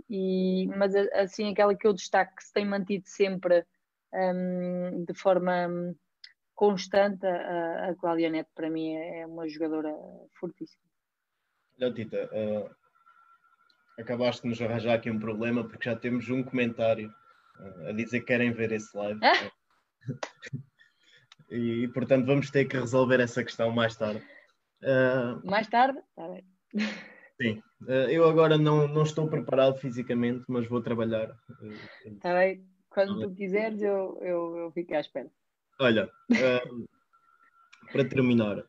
[0.10, 3.66] E, mas assim, aquela que eu destaco que se tem mantido sempre
[4.14, 5.96] um, de forma
[6.56, 9.94] constante, a, a Cláudia Neto para mim é, uma jogadora
[10.40, 10.84] fortíssima.
[11.82, 12.76] Olha, uh,
[14.00, 17.14] acabaste de nos arranjar aqui um problema porque já temos um comentário
[17.60, 19.20] uh, a dizer que querem ver esse live.
[19.24, 19.52] Ah?
[21.50, 24.24] e, e, portanto vamos ter que resolver essa questão mais tarde.
[24.82, 26.00] Uh, mais tarde?
[26.00, 26.44] Está bem.
[27.42, 31.36] Sim, uh, eu agora não, não estou preparado fisicamente, mas vou trabalhar.
[32.06, 35.30] Está bem, quando tu quiseres eu, eu, eu fico à espera.
[35.80, 36.08] Olha,
[37.92, 38.64] para terminar,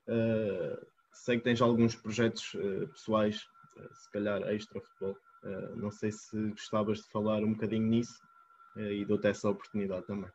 [1.12, 2.56] sei que tens alguns projetos
[2.92, 3.46] pessoais
[3.94, 5.16] se calhar extra futebol.
[5.42, 8.18] Uh, não sei se gostavas de falar um bocadinho nisso
[8.76, 10.30] uh, e dou-te essa oportunidade também.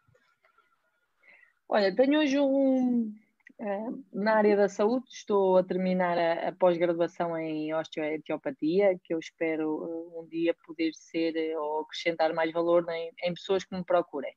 [1.67, 3.13] Olha, tenho hoje um.
[3.59, 10.13] Uh, na área da saúde, estou a terminar a, pós-graduação em osteopatia, que eu espero
[10.15, 14.33] um dia poder ser ou acrescentar mais valor em, em pessoas que me procurem.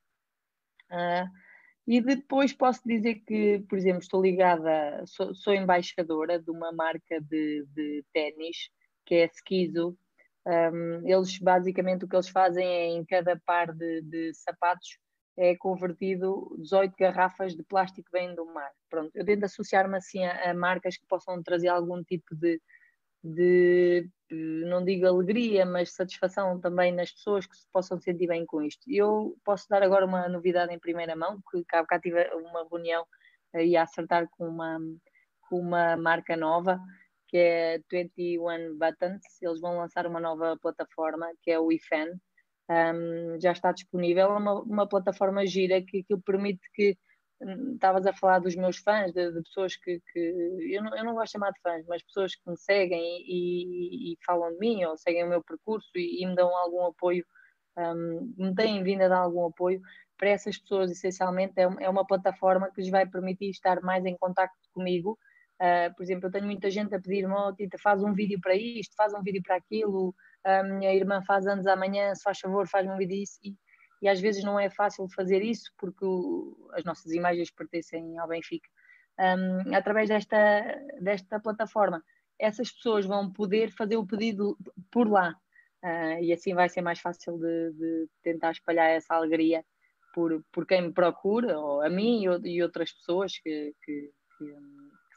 [1.87, 7.19] E depois posso dizer que, por exemplo, estou ligada, sou, sou embaixadora de uma marca
[7.21, 8.69] de, de ténis
[9.05, 9.97] que é Skizo.
[10.45, 14.97] Um, eles basicamente o que eles fazem é em cada par de, de sapatos
[15.37, 18.71] é convertido 18 garrafas de plástico vêm do mar.
[18.89, 22.61] Pronto, eu tento associar-me assim a, a, marcas que possam trazer algum tipo de,
[23.23, 28.61] de, não digo alegria, mas satisfação também nas pessoas que se possam sentir bem com
[28.61, 28.83] isto.
[28.87, 33.05] Eu posso dar agora uma novidade em primeira mão, que cá, cá tive uma reunião
[33.55, 34.79] e a acertar com uma,
[35.49, 36.79] com uma marca nova
[37.33, 39.21] que é 21 Buttons.
[39.41, 42.11] Eles vão lançar uma nova plataforma que é o iFan.
[42.69, 46.95] Um, já está disponível, é uma, uma plataforma gira que, que permite que
[47.41, 50.19] hum, estavas a falar dos meus fãs, de, de pessoas que, que
[50.75, 54.11] eu, não, eu, não, gosto de chamar de fãs, mas pessoas que me seguem e,
[54.11, 56.85] e, e falam de mim ou seguem o meu percurso e, e me dão algum
[56.85, 57.25] apoio,
[57.77, 59.81] um, me têm vindo a dar algum apoio.
[60.17, 64.15] Para essas pessoas, essencialmente, é, é uma plataforma que lhes vai permitir estar mais em
[64.15, 65.17] contato comigo
[65.61, 68.55] Uh, por exemplo, eu tenho muita gente a pedir-me, oh, Tita, faz um vídeo para
[68.55, 70.13] isto, faz um vídeo para aquilo,
[70.43, 73.55] a minha irmã faz anos amanhã, se faz favor, faz um vídeo disso, e,
[74.01, 78.27] e às vezes não é fácil fazer isso porque o, as nossas imagens pertencem ao
[78.27, 78.67] Benfica.
[79.17, 80.63] Um, através desta,
[80.99, 82.03] desta plataforma,
[82.39, 84.57] essas pessoas vão poder fazer o pedido
[84.91, 85.35] por lá,
[85.83, 89.63] uh, e assim vai ser mais fácil de, de tentar espalhar essa alegria
[90.13, 94.55] por, por quem me procura, ou a mim e, e outras pessoas que, que, que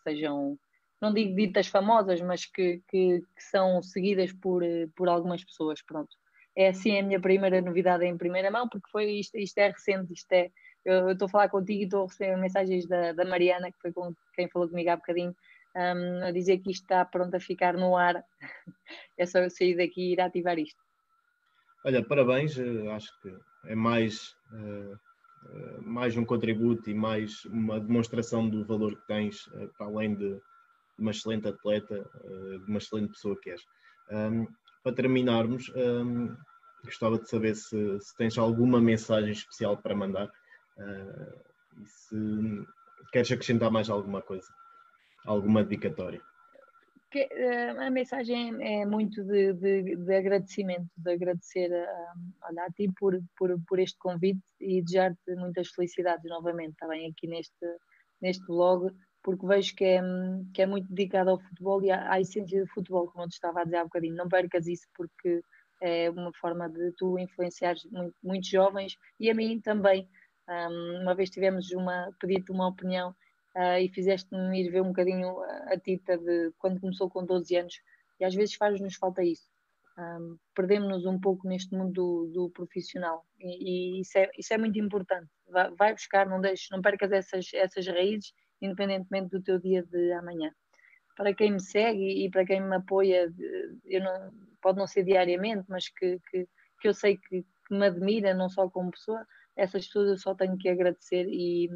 [0.07, 0.59] sejam,
[1.01, 4.63] não digo ditas famosas, mas que, que, que, são seguidas por,
[4.95, 6.11] por algumas pessoas, pronto.
[6.57, 10.13] É assim a minha primeira novidade em primeira mão, porque foi isto, isto é recente,
[10.13, 10.51] isto é,
[10.85, 13.93] eu estou a falar contigo e estou a receber mensagens da, da Mariana, que foi
[13.93, 15.35] com quem falou comigo há bocadinho,
[15.77, 18.25] um, a dizer que isto está pronto a ficar no ar.
[19.19, 20.81] é só eu sair daqui e ir ativar isto.
[21.85, 23.33] Olha, parabéns, eh, acho que
[23.67, 24.99] é mais uh, eh,
[25.83, 30.41] mais um contributo e mais uma demonstração do valor que tens, uh, para além de
[30.99, 33.63] uma excelente atleta, uh, de uma excelente pessoa que és.
[34.11, 34.47] Um,
[34.83, 36.37] para terminarmos, um,
[36.85, 40.31] gostava de saber se, se, tens alguma mensagem especial para mandar
[41.79, 42.67] e se
[43.11, 44.47] queres acrescentar mais alguma coisa,
[45.25, 46.21] alguma dedicatória
[47.25, 52.53] uh, a mensagem é muito de, de, de agradecimento, de agradecer a, a
[52.99, 57.67] por, por, por este convite e desejar-te muitas felicidades novamente também aqui neste,
[58.21, 60.01] neste blog, porque vejo que é,
[60.55, 63.35] que é muito dedicado ao futebol e à, à essência do futebol, como eu te
[63.35, 64.15] estava a dizer há bocadinho.
[64.15, 65.43] Não percas isso porque
[65.83, 70.09] é uma forma de tu influenciar muito, muitos jovens e a mim também.
[70.49, 73.13] Um, uma vez tivemos uma, pedi-te uma opinião
[73.57, 77.81] uh, e fizeste-me ir ver um bocadinho a Tita de quando começou com 12 anos,
[78.21, 79.49] e às vezes faz-nos falta isso.
[79.99, 84.59] Um, Perdemos-nos um pouco neste mundo do, do profissional e, e, isso, é, isso é
[84.59, 85.31] muito importante.
[85.49, 90.13] Vai, vai, buscar, não, deixes, não percas essas, essas raízes, independentemente do teu dia de
[90.13, 90.53] amanhã.
[91.17, 93.33] Para quem me segue e para quem me apoia,
[93.87, 96.47] eu não, pode não ser diariamente, mas que, que,
[96.79, 99.27] que eu sei que, que me admira, não só como pessoa,
[99.57, 101.71] essas pessoas eu só tenho que agradecer e,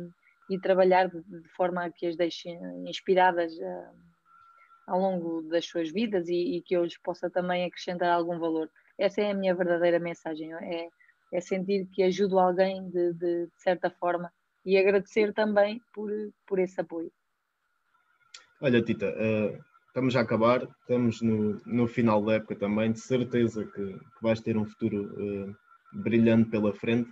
[0.50, 2.50] e trabalhar de, de forma a que as deixe
[2.84, 4.10] inspiradas uh,
[4.88, 8.68] ao longo das suas vidas e, e, que eu lhes possa também acrescentar algum valor.
[8.98, 10.88] Essa é a minha verdadeira mensagem, é,
[11.32, 14.32] é sentir que ajudo alguém de, de, de certa forma
[14.66, 16.10] e agradecer também por,
[16.46, 17.12] por esse apoio.
[18.60, 23.64] Olha, Tita, uh, estamos a acabar, estamos no, no final da época também, de certeza
[23.64, 25.56] que, que vais ter um futuro uh,
[25.92, 27.08] brilhante pela frente.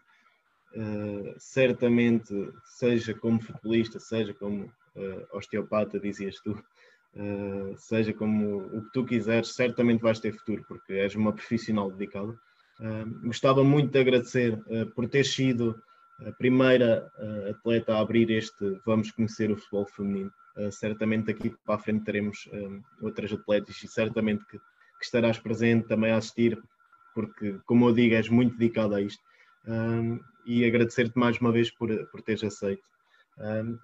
[0.77, 8.85] Uh, certamente, seja como futebolista, seja como uh, osteopata, dizias tu, uh, seja como o
[8.85, 12.39] que tu quiseres, certamente vais ter futuro, porque és uma profissional dedicada.
[13.25, 14.57] gostava muito de agradecer
[14.95, 15.75] por ter sido
[16.25, 17.11] a primeira
[17.51, 20.33] atleta a abrir este Vamos Conhecer o Futebol Feminino.
[20.71, 22.49] certamente daqui para a frente teremos
[23.03, 26.57] outras atletas e certamente que, que estarás presente também a assistir,
[27.17, 29.23] porque, como eu digo, és muito dedicada a isto
[30.49, 32.83] e agradecer-te mais uma vez por, por teres aceito.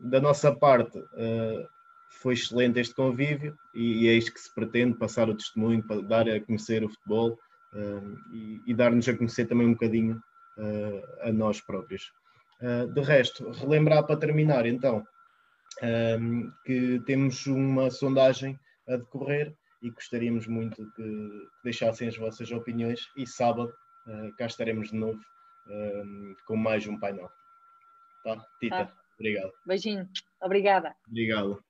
[0.00, 1.68] Da nossa parte, uh,
[2.22, 6.00] foi excelente este convívio e, e, é isto que se pretende: passar o testemunho, para
[6.00, 7.38] dar a conhecer o futebol
[8.32, 10.16] e, e dar-nos a conhecer também um bocadinho
[10.58, 12.10] uh, a nós próprios.
[12.60, 15.04] Uh, de resto, relembrar para terminar, então,
[16.64, 18.58] que temos uma sondagem
[18.88, 21.30] a decorrer e gostaríamos muito que
[21.64, 23.72] deixassem as vossas opiniões e sábado
[24.38, 25.18] cá estaremos de novo
[25.66, 27.30] um, com mais um painel.
[28.24, 28.36] Tá?
[28.58, 28.92] Tita, tá.
[29.18, 29.52] obrigado.
[29.66, 30.08] Beijinho,
[30.40, 30.94] obrigada.
[31.08, 31.62] Obrigado.